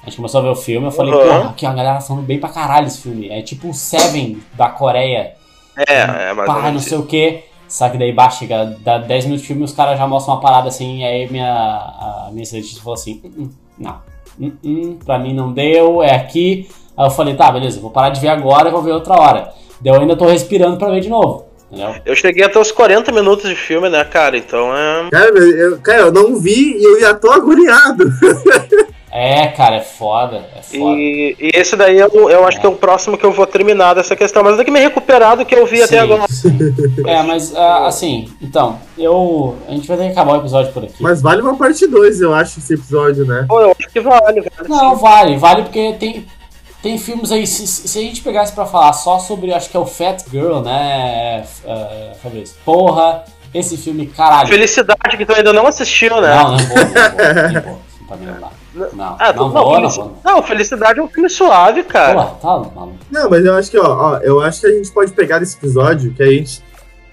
A 0.03 0.07
gente 0.07 0.17
começou 0.17 0.41
a 0.41 0.43
ver 0.43 0.51
o 0.51 0.57
filme. 0.57 0.87
Eu 0.87 0.91
falei, 0.91 1.13
porra, 1.13 1.51
aqui 1.51 1.65
ó, 1.65 1.71
a 1.71 1.75
galera 1.75 2.01
falando 2.01 2.25
bem 2.25 2.39
pra 2.39 2.49
caralho 2.49 2.87
esse 2.87 3.01
filme. 3.01 3.29
É 3.29 3.41
tipo 3.41 3.69
o 3.69 3.75
Seven 3.75 4.43
da 4.55 4.69
Coreia. 4.69 5.35
É, 5.77 5.95
é, 5.95 6.33
mas 6.35 6.47
Pá, 6.47 6.71
não 6.71 6.81
sei 6.81 6.99
o 6.99 7.07
que. 7.07 7.45
Só 7.69 7.89
que 7.89 7.97
daí 7.97 8.13
baixa, 8.13 8.41
chega, 8.41 8.77
dá 8.81 8.99
10 8.99 9.25
minutos 9.25 9.43
de 9.43 9.49
filme 9.49 9.65
os 9.65 9.73
caras 9.73 9.99
já 9.99 10.07
mostram 10.07 10.35
uma 10.35 10.41
parada 10.41 10.69
assim. 10.69 10.99
E 10.99 11.05
aí 11.05 11.31
minha, 11.31 11.47
a 11.47 12.29
minha 12.31 12.43
excelentíssima 12.43 12.83
falou 12.83 12.95
assim: 12.95 13.23
"Hum, 13.25 13.33
hum, 13.39 13.51
não, 13.79 14.03
hum, 14.39 14.53
hum, 14.63 14.99
pra 15.05 15.19
mim 15.19 15.33
não 15.33 15.53
deu, 15.53 16.03
é 16.03 16.15
aqui. 16.15 16.69
Aí 16.97 17.07
eu 17.07 17.11
falei: 17.11 17.35
tá, 17.35 17.51
beleza, 17.51 17.81
vou 17.81 17.91
parar 17.91 18.11
de 18.11 18.21
ver 18.21 18.29
agora 18.29 18.69
e 18.69 18.73
vou 18.73 18.83
ver 18.83 18.93
outra 18.93 19.15
hora. 19.15 19.53
Daí 19.81 19.95
eu 19.95 20.01
ainda 20.01 20.17
tô 20.17 20.27
respirando 20.27 20.77
pra 20.77 20.91
ver 20.91 21.01
de 21.01 21.09
novo. 21.09 21.47
Entendeu? 21.71 21.95
Eu 22.05 22.15
cheguei 22.15 22.45
até 22.45 22.59
os 22.59 22.71
40 22.71 23.11
minutos 23.13 23.49
de 23.49 23.57
filme, 23.57 23.89
né, 23.89 24.05
cara? 24.05 24.37
Então 24.37 24.77
é. 24.77 25.09
Cara, 25.11 25.39
eu, 25.39 25.79
cara, 25.79 26.01
eu 26.03 26.13
não 26.13 26.39
vi 26.39 26.77
e 26.77 26.85
eu 26.85 27.01
já 27.01 27.15
tô 27.15 27.31
agoniado. 27.31 28.05
É, 29.15 29.49
cara, 29.49 29.77
é 29.77 29.81
foda. 29.83 30.43
É 30.57 30.63
foda. 30.63 30.97
E, 30.99 31.37
e 31.39 31.51
esse 31.53 31.77
daí 31.77 31.99
eu, 31.99 32.09
eu 32.31 32.47
acho 32.47 32.59
que 32.59 32.65
é 32.65 32.69
o 32.69 32.75
próximo 32.75 33.19
que 33.19 33.27
eu 33.27 33.31
vou 33.31 33.47
terminar 33.47 33.93
dessa 33.93 34.17
questão. 34.17 34.43
Mas 34.43 34.57
tem 34.57 34.65
que 34.65 34.71
me 34.71 34.81
recuperar 34.81 35.37
do 35.37 35.45
que 35.45 35.55
eu 35.55 35.67
vi 35.67 35.77
Sim. 35.77 35.83
até 35.83 35.99
agora. 35.99 36.23
É, 37.07 37.23
mas 37.23 37.55
ah, 37.55 37.87
assim, 37.87 38.33
então, 38.41 38.79
eu. 38.97 39.57
A 39.69 39.73
gente 39.73 39.87
vai 39.87 39.97
ter 39.97 40.05
que 40.05 40.13
acabar 40.13 40.35
o 40.35 40.41
episódio 40.41 40.73
por 40.73 40.85
aqui. 40.85 41.03
Mas 41.03 41.21
vale 41.21 41.43
uma 41.43 41.57
parte 41.57 41.87
2, 41.87 42.21
eu 42.21 42.33
acho, 42.33 42.59
esse 42.59 42.75
episódio, 42.75 43.27
né? 43.27 43.45
Pô, 43.49 43.61
eu 43.61 43.77
acho 43.79 43.89
que 43.91 44.01
vale, 44.01 44.41
velho. 44.41 44.53
Não, 44.69 44.97
vale, 44.97 45.37
vale 45.37 45.63
porque 45.63 45.95
tem. 45.99 46.27
Tem 46.83 46.99
filmes 46.99 47.31
aí, 47.31 47.47
se, 47.47 47.65
se 47.65 47.97
a 47.97 48.03
gente 48.03 48.23
pegasse 48.23 48.53
pra 48.53 48.67
falar 48.67 48.93
só 48.93 49.21
sobre, 49.21 49.55
acho 49.55 49.71
que 49.71 49.77
é 49.77 49.81
o 49.81 49.87
Fat 49.87 50.25
Girl, 50.29 50.59
né, 50.63 51.45
é, 51.65 52.13
Fabrício? 52.21 52.57
Porra, 52.65 53.25
esse 53.55 53.77
filme, 53.77 54.07
caralho. 54.07 54.49
Felicidade 54.49 55.17
que 55.17 55.25
tu 55.25 55.33
ainda 55.33 55.53
não 55.53 55.69
assistiu, 55.69 56.21
né? 56.21 56.35
Não, 56.35 56.51
não 56.51 56.59
vou, 56.59 56.77
não 56.77 56.85
vou, 56.85 57.53
não 57.53 57.63
vou. 57.63 57.83
Não 58.13 58.19
dá. 58.19 58.19
Não, 58.19 58.19
Ah, 58.19 58.19
não 58.19 58.27
vou, 58.27 58.27
não 58.27 58.41
vou. 58.41 58.62
Não, 60.25 60.43
Felicidade 60.43 60.99
é 60.99 61.03
um 61.03 61.09
filme 61.09 61.29
suave, 61.29 61.83
cara. 61.83 62.23
Porra, 62.23 62.65
tá 62.65 62.71
maluco. 62.75 62.99
Não, 63.11 63.29
mas 63.29 63.45
eu 63.45 63.55
acho 63.55 63.71
que, 63.71 63.79
ó, 63.79 63.85
ó, 63.85 64.19
eu 64.19 64.41
acho 64.41 64.61
que 64.61 64.67
a 64.67 64.73
gente 64.73 64.91
pode 64.91 65.13
pegar 65.13 65.39
desse 65.39 65.57
episódio 65.57 66.13
que 66.15 66.23
a 66.23 66.31
gente 66.31 66.63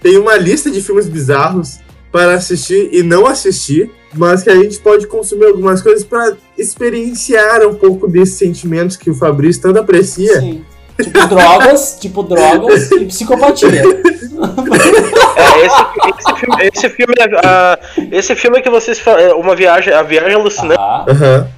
tem 0.00 0.16
uma 0.16 0.36
lista 0.36 0.70
de 0.70 0.80
filmes 0.80 1.08
bizarros 1.08 1.80
para 2.10 2.34
assistir 2.34 2.88
e 2.92 3.02
não 3.02 3.26
assistir, 3.26 3.90
mas 4.14 4.42
que 4.42 4.50
a 4.50 4.56
gente 4.56 4.78
pode 4.78 5.06
consumir 5.06 5.46
algumas 5.46 5.82
coisas 5.82 6.02
para 6.02 6.36
experienciar 6.58 7.66
um 7.66 7.74
pouco 7.74 8.08
desses 8.08 8.36
sentimentos 8.36 8.96
que 8.96 9.10
o 9.10 9.14
Fabrício 9.14 9.62
tanto 9.62 9.78
aprecia. 9.78 10.40
Sim. 10.40 10.64
Tipo 11.02 11.26
drogas, 11.28 11.98
tipo 12.00 12.22
drogas 12.22 12.90
e 12.92 13.04
psicopatia. 13.06 13.82
É, 15.60 15.66
esse, 15.66 16.18
esse 16.18 16.34
filme, 16.40 16.70
esse 16.72 16.88
filme, 16.90 17.14
é, 17.18 17.46
ah, 17.46 17.78
esse 18.12 18.34
filme 18.36 18.62
que 18.62 18.70
vocês 18.70 18.98
falam, 18.98 19.38
uma 19.38 19.54
viagem, 19.54 19.92
a 19.92 20.02
viagem 20.02 20.34
alucinante. 20.34 20.80
Aham. 20.80 21.48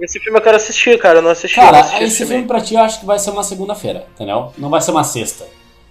Esse 0.00 0.20
filme 0.20 0.38
eu 0.38 0.42
quero 0.42 0.56
assistir, 0.56 0.96
cara. 0.98 1.18
Eu 1.18 1.22
não 1.22 1.30
assisti. 1.30 1.56
Cara, 1.56 1.72
não 1.72 1.80
assisti 1.80 2.04
esse 2.04 2.26
filme 2.26 2.44
pra 2.46 2.60
ti 2.60 2.74
eu 2.74 2.80
acho 2.82 3.00
que 3.00 3.06
vai 3.06 3.18
ser 3.18 3.30
uma 3.30 3.42
segunda-feira, 3.42 4.06
entendeu? 4.14 4.52
Não 4.56 4.70
vai 4.70 4.80
ser 4.80 4.92
uma 4.92 5.02
sexta. 5.02 5.44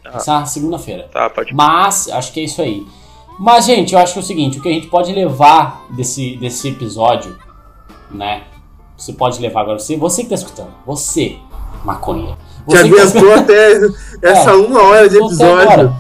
Vai 0.10 0.20
ser 0.22 0.30
uma 0.32 0.46
segunda-feira. 0.46 1.10
Tá, 1.12 1.30
pode. 1.30 1.54
Mas, 1.54 2.08
acho 2.10 2.32
que 2.32 2.40
é 2.40 2.44
isso 2.44 2.62
aí. 2.62 2.86
Mas, 3.38 3.66
gente, 3.66 3.94
eu 3.94 4.00
acho 4.00 4.14
que 4.14 4.20
é 4.20 4.22
o 4.22 4.26
seguinte, 4.26 4.60
o 4.60 4.62
que 4.62 4.70
a 4.70 4.72
gente 4.72 4.88
pode 4.88 5.12
levar 5.12 5.86
desse, 5.90 6.38
desse 6.38 6.70
episódio, 6.70 7.38
né? 8.10 8.44
Você 8.98 9.12
pode 9.14 9.40
levar 9.42 9.62
agora, 9.62 9.78
você, 9.78 9.98
você 9.98 10.24
que 10.24 10.30
tá 10.30 10.36
escutando, 10.36 10.74
você, 10.86 11.36
maconha. 11.84 12.38
Você 12.66 12.84
que 12.84 12.96
tá 12.96 13.02
aguentou 13.02 13.36
escutando- 13.36 13.40
até 13.42 13.72
essa 14.32 14.50
É, 14.52 14.54
uma 14.54 14.82
hora 14.84 15.10
de 15.10 15.18
episódio. 15.18 15.96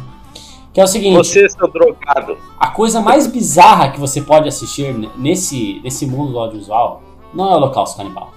Que 0.78 0.82
é 0.82 0.84
o 0.84 0.88
seguinte, 0.88 1.16
Você, 1.18 1.50
seu 1.50 1.68
drogado. 1.68 2.38
a 2.60 2.68
coisa 2.68 3.02
mais 3.02 3.26
bizarra 3.26 3.90
que 3.90 4.00
você 4.00 4.22
pode 4.22 4.48
assistir 4.48 4.94
nesse, 5.18 5.82
nesse 5.84 6.06
mundo 6.06 6.34
do 6.34 6.38
audiovisual 6.38 7.02
não 7.34 7.46
é 7.46 7.48
o 7.48 7.58
Holocausto 7.58 7.98
Canibal. 7.98 8.32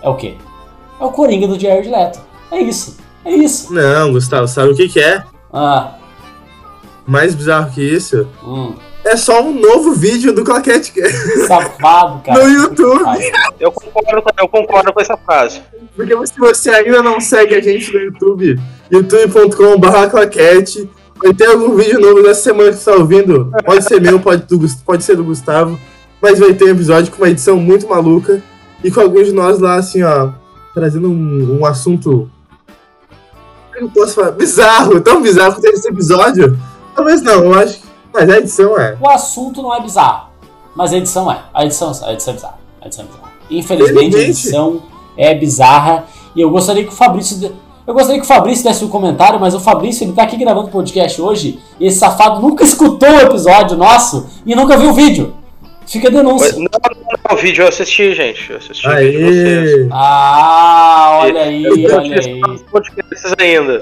É 0.00 0.08
o 0.08 0.14
quê? 0.14 0.36
É 1.00 1.04
o 1.04 1.10
Coringa 1.10 1.48
do 1.48 1.58
Jared 1.58 1.88
Leto. 1.88 2.20
É 2.52 2.60
isso. 2.60 2.98
É 3.24 3.32
isso. 3.32 3.74
Não, 3.74 4.12
Gustavo, 4.12 4.46
sabe 4.46 4.70
o 4.70 4.76
que, 4.76 4.88
que 4.88 5.00
é? 5.00 5.24
Ah, 5.52 5.94
Mais 7.04 7.34
bizarro 7.34 7.72
que 7.72 7.82
isso? 7.82 8.28
hum, 8.44 8.74
É 9.04 9.16
só 9.16 9.42
um 9.42 9.52
novo 9.58 9.94
vídeo 9.94 10.32
do 10.32 10.44
Claquete 10.44 10.92
safado, 11.48 12.22
cara. 12.22 12.44
no 12.44 12.48
YouTube. 12.48 13.02
Eu 13.58 13.72
concordo, 13.72 14.22
com- 14.22 14.30
eu 14.38 14.48
concordo 14.48 14.92
com 14.92 15.00
essa 15.00 15.16
frase. 15.16 15.62
Porque 15.96 16.14
se 16.28 16.38
você 16.38 16.70
ainda 16.70 17.02
não 17.02 17.20
segue 17.20 17.56
a 17.56 17.60
gente 17.60 17.92
no 17.92 17.98
YouTube, 17.98 18.60
youtube.com.br 18.88 20.10
claquete, 20.10 20.88
vai 21.22 21.34
ter 21.34 21.46
algum 21.46 21.74
vídeo 21.76 22.00
novo 22.00 22.22
dessa 22.22 22.42
semana 22.42 22.70
que 22.70 22.76
você 22.76 22.90
está 22.90 22.92
ouvindo. 23.00 23.50
Pode 23.64 23.84
ser 23.84 24.00
meu, 24.00 24.18
pode, 24.20 24.42
do 24.44 24.58
pode 24.84 25.04
ser 25.04 25.16
do 25.16 25.24
Gustavo, 25.24 25.78
mas 26.22 26.38
vai 26.38 26.52
ter 26.54 26.64
um 26.66 26.68
episódio 26.68 27.12
com 27.12 27.18
uma 27.22 27.28
edição 27.30 27.56
muito 27.56 27.88
maluca. 27.88 28.42
e 28.84 28.90
com 28.92 29.00
alguns 29.00 29.26
de 29.26 29.32
nós 29.32 29.58
lá, 29.58 29.74
assim, 29.74 30.02
ó, 30.04 30.30
trazendo 30.72 31.08
um, 31.10 31.58
um 31.60 31.66
assunto. 31.66 32.30
Eu 33.76 33.88
posso 33.90 34.14
falar? 34.14 34.30
Bizarro, 34.32 35.00
tão 35.00 35.20
bizarro 35.22 35.56
que 35.56 35.62
teve 35.62 35.74
esse 35.74 35.88
episódio. 35.88 36.58
Talvez 36.94 37.22
não, 37.22 37.44
eu 37.44 37.54
acho. 37.54 37.78
que- 37.78 37.86
Mas 38.12 38.28
a 38.30 38.38
edição 38.38 38.78
é. 38.78 38.96
O 39.00 39.08
assunto 39.08 39.62
não 39.62 39.74
é 39.74 39.80
bizarro, 39.80 40.28
mas 40.74 40.92
a 40.92 40.96
edição 40.96 41.30
é. 41.30 41.42
A 41.54 41.64
edição, 41.64 41.88
a 42.04 42.12
edição 42.12 42.32
é 42.32 42.36
bizarra. 42.36 42.58
A 42.80 42.86
edição 42.86 43.04
é 43.04 43.08
bizarra. 43.08 43.32
Infelizmente, 43.50 44.16
a 44.16 44.20
edição 44.20 44.82
é 45.16 45.34
bizarra. 45.34 46.04
E 46.36 46.40
eu 46.40 46.50
gostaria 46.50 46.84
que 46.84 46.90
o 46.92 46.96
Fabrício. 46.96 47.52
Eu 47.88 47.94
gostaria 47.94 48.20
que 48.20 48.24
o 48.26 48.28
Fabrício 48.28 48.64
desse 48.64 48.84
um 48.84 48.88
comentário, 48.88 49.40
mas 49.40 49.54
o 49.54 49.60
Fabrício 49.60 50.04
ele 50.04 50.12
tá 50.12 50.22
aqui 50.24 50.36
gravando 50.36 50.68
podcast 50.68 51.20
hoje 51.22 51.58
e 51.80 51.86
esse 51.86 51.98
safado 51.98 52.38
nunca 52.42 52.62
escutou 52.64 53.08
o 53.08 53.20
episódio 53.22 53.78
nosso 53.78 54.28
e 54.44 54.54
nunca 54.54 54.76
viu 54.76 54.90
o 54.90 54.92
vídeo. 54.94 55.34
Fica 55.86 56.08
a 56.08 56.10
denúncia. 56.10 56.52
Não, 56.52 56.64
não, 56.64 56.68
não, 57.30 57.34
o 57.34 57.36
vídeo 57.40 57.62
eu 57.64 57.68
assisti, 57.68 58.12
gente. 58.12 58.50
Eu 58.50 58.58
assisti 58.58 58.86
o 58.86 58.94
vídeo 58.94 59.10
de 59.20 59.24
vocês. 59.24 59.88
Ah, 59.90 61.18
olha 61.22 61.40
aí, 61.44 61.64
Eu 61.64 61.76
não 61.78 61.96
olha 61.96 62.20
tinha 62.20 62.34
aí. 62.34 62.58
podcasts 62.70 63.34
ainda. 63.38 63.72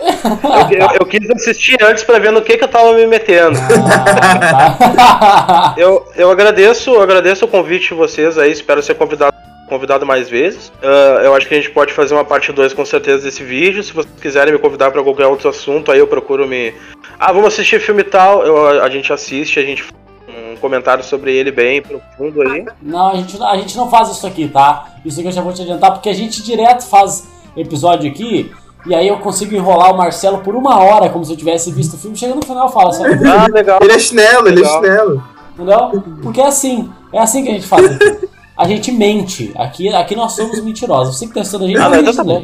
Eu, 0.70 0.78
eu- 0.78 0.88
eu 1.00 1.06
quis 1.06 1.28
assistir 1.30 1.76
antes 1.82 2.04
pra 2.04 2.20
ver 2.20 2.30
no 2.30 2.42
que, 2.42 2.56
que 2.56 2.62
eu 2.62 2.68
tava 2.68 2.92
me 2.92 3.08
metendo. 3.08 3.58
Ah, 3.92 4.76
tá. 4.78 5.74
Eu, 5.76 6.06
eu 6.14 6.30
agradeço, 6.30 6.90
eu 6.90 7.00
agradeço 7.02 7.44
o 7.44 7.48
convite 7.48 7.88
de 7.88 7.94
vocês 7.94 8.38
aí, 8.38 8.52
espero 8.52 8.80
ser 8.84 8.94
convidado, 8.94 9.35
convidado 9.68 10.06
mais 10.06 10.28
vezes. 10.28 10.72
Ah, 10.82 11.20
eu 11.24 11.34
acho 11.34 11.46
que 11.46 11.54
a 11.54 11.56
gente 11.56 11.70
pode 11.70 11.92
fazer 11.92 12.14
uma 12.14 12.24
parte 12.24 12.52
2 12.52 12.72
com 12.72 12.84
certeza 12.84 13.22
desse 13.24 13.42
vídeo. 13.42 13.82
Se 13.82 13.92
vocês 13.92 14.14
quiserem 14.20 14.52
me 14.52 14.58
convidar 14.58 14.90
pra 14.90 15.02
qualquer 15.02 15.26
outro 15.26 15.48
assunto, 15.48 15.90
aí 15.90 15.98
eu 15.98 16.06
procuro 16.06 16.46
me. 16.46 16.72
Ah, 17.18 17.32
vamos 17.32 17.48
assistir 17.48 17.80
filme 17.80 18.02
tal, 18.04 18.44
eu, 18.44 18.82
a 18.82 18.88
gente 18.88 19.12
assiste, 19.12 19.58
a 19.58 19.62
gente 19.62 19.82
faz 19.82 19.94
um 20.52 20.56
comentário 20.56 21.02
sobre 21.04 21.34
ele 21.34 21.50
bem 21.50 21.82
profundo 21.82 22.42
aí. 22.42 22.64
Não, 22.82 23.08
a 23.08 23.14
gente, 23.16 23.42
a 23.42 23.56
gente 23.56 23.76
não 23.76 23.90
faz 23.90 24.10
isso 24.10 24.26
aqui, 24.26 24.48
tá? 24.48 24.86
Isso 25.04 25.18
aqui 25.20 25.28
eu 25.28 25.32
já 25.32 25.42
vou 25.42 25.52
te 25.52 25.62
adiantar, 25.62 25.92
porque 25.92 26.08
a 26.08 26.14
gente 26.14 26.42
direto 26.42 26.86
faz 26.88 27.26
episódio 27.56 28.10
aqui, 28.10 28.52
e 28.86 28.94
aí 28.94 29.08
eu 29.08 29.18
consigo 29.18 29.54
enrolar 29.54 29.92
o 29.92 29.96
Marcelo 29.96 30.38
por 30.38 30.54
uma 30.54 30.78
hora, 30.78 31.08
como 31.08 31.24
se 31.24 31.32
eu 31.32 31.36
tivesse 31.36 31.72
visto 31.72 31.94
o 31.94 31.98
filme. 31.98 32.16
Chega 32.16 32.34
no 32.34 32.42
final 32.42 32.68
e 32.68 32.72
fala 32.72 32.90
assim, 32.90 33.04
Ah, 33.26 33.46
legal. 33.52 33.78
Ele 33.82 33.92
é 33.92 33.98
chinelo, 33.98 34.48
ele 34.48 34.60
é 34.60 34.62
Legal. 34.62 34.82
chinelo. 34.82 35.24
entendeu? 35.54 36.04
Porque 36.22 36.40
é 36.40 36.46
assim, 36.46 36.90
é 37.12 37.18
assim 37.18 37.42
que 37.42 37.50
a 37.50 37.52
gente 37.52 37.66
faz 37.66 37.84
aqui. 37.86 38.28
A 38.56 38.66
gente 38.66 38.90
mente. 38.90 39.52
Aqui, 39.56 39.88
aqui 39.94 40.16
nós 40.16 40.32
somos 40.32 40.58
mentirosos. 40.62 41.16
Você 41.16 41.26
que 41.26 41.34
tá 41.34 41.40
assistindo 41.40 41.64
a 41.64 41.68
gente, 41.68 41.78
Ah, 41.78 41.90
mente, 41.90 42.24
né? 42.24 42.42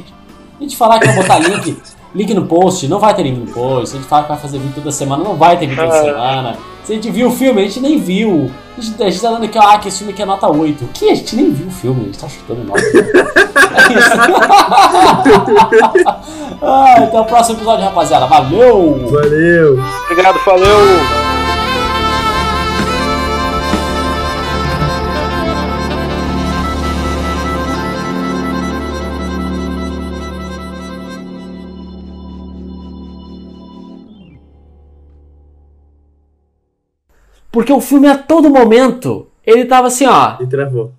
A 0.58 0.62
gente 0.62 0.76
falar 0.76 1.00
que 1.00 1.06
vai 1.06 1.16
botar 1.16 1.38
link, 1.38 1.76
link 2.14 2.34
no 2.34 2.44
post, 2.46 2.86
não 2.86 2.98
vai 2.98 3.14
ter 3.14 3.22
link 3.22 3.38
no 3.38 3.46
post. 3.52 3.88
Se 3.90 3.96
a 3.96 3.98
gente 3.98 4.08
falar 4.08 4.22
que 4.24 4.28
vai 4.28 4.38
fazer 4.38 4.58
vídeo 4.58 4.74
toda 4.76 4.92
semana, 4.92 5.24
não 5.24 5.34
vai 5.36 5.56
ter 5.58 5.66
vídeo 5.66 5.82
toda 5.82 5.98
Ah. 5.98 6.02
semana. 6.04 6.56
Se 6.84 6.92
a 6.92 6.94
gente 6.96 7.10
viu 7.10 7.28
o 7.28 7.30
filme, 7.30 7.60
a 7.60 7.64
gente 7.64 7.80
nem 7.80 7.98
viu. 7.98 8.50
A 8.76 8.80
gente, 8.80 9.02
a 9.02 9.10
gente 9.10 9.22
tá 9.22 9.30
dando 9.30 9.44
aqui, 9.44 9.58
ó, 9.58 9.62
ah, 9.62 9.78
que 9.78 9.88
esse 9.88 9.98
filme 9.98 10.12
aqui 10.12 10.22
é 10.22 10.26
nota 10.26 10.48
8. 10.48 10.84
Que? 10.92 11.10
A 11.10 11.14
gente 11.14 11.36
nem 11.36 11.50
viu 11.50 11.68
o 11.68 11.70
filme, 11.70 12.02
a 12.02 12.04
gente 12.06 12.18
tá 12.18 12.28
chutando 12.28 12.64
nota. 12.64 12.82
É 13.72 13.98
isso. 13.98 14.10
ah, 16.62 16.94
até 16.98 17.20
o 17.20 17.24
próximo 17.24 17.56
episódio, 17.56 17.84
rapaziada. 17.84 18.26
Valeu! 18.26 19.08
Valeu! 19.10 19.78
Obrigado, 20.10 20.38
valeu! 20.44 21.21
Porque 37.52 37.72
o 37.72 37.80
filme 37.80 38.08
a 38.08 38.16
todo 38.16 38.48
momento, 38.50 39.28
ele 39.46 39.66
tava 39.66 39.88
assim, 39.88 40.06
ó. 40.06 40.38
E 40.40 40.46
travou. 40.46 40.94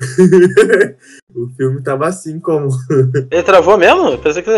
o 1.34 1.48
filme 1.56 1.82
tava 1.82 2.06
assim 2.06 2.40
como. 2.40 2.70
Ele 3.30 3.42
travou 3.42 3.76
mesmo? 3.76 4.08
Eu 4.08 4.18
pensei 4.18 4.42
que. 4.42 4.48
Eu 4.50 4.56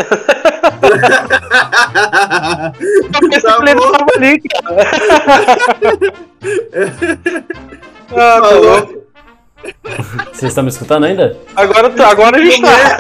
pensei 3.29 3.51
que 3.51 3.69
ele 3.69 3.75
tava 3.75 4.07
ali, 4.17 4.41
cara. 4.41 4.77
ah, 8.11 8.41
tá 8.41 8.41
Falou. 8.41 8.63
louco. 8.63 9.12
Vocês 10.33 10.51
estão 10.51 10.65
me 10.65 10.71
escutando 10.71 11.05
ainda? 11.05 11.37
Agora, 11.55 11.91
tá- 11.91 12.09
agora 12.11 12.37
a 12.37 12.41
gente 12.41 12.63
tá. 12.63 12.99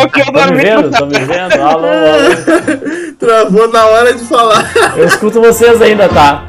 Eu 0.00 0.06
Estão 0.06 0.50
me 0.50 0.62
vendo? 0.62 0.88
Estão 0.90 1.06
me 1.06 1.18
vendo? 1.20 1.62
Alô, 1.62 1.86
alô. 1.86 3.14
Travou 3.18 3.68
na 3.72 3.86
hora 3.86 4.12
de 4.14 4.24
falar. 4.24 4.70
Eu 4.96 5.04
escuto 5.06 5.40
vocês 5.40 5.80
ainda, 5.80 6.08
tá? 6.08 6.44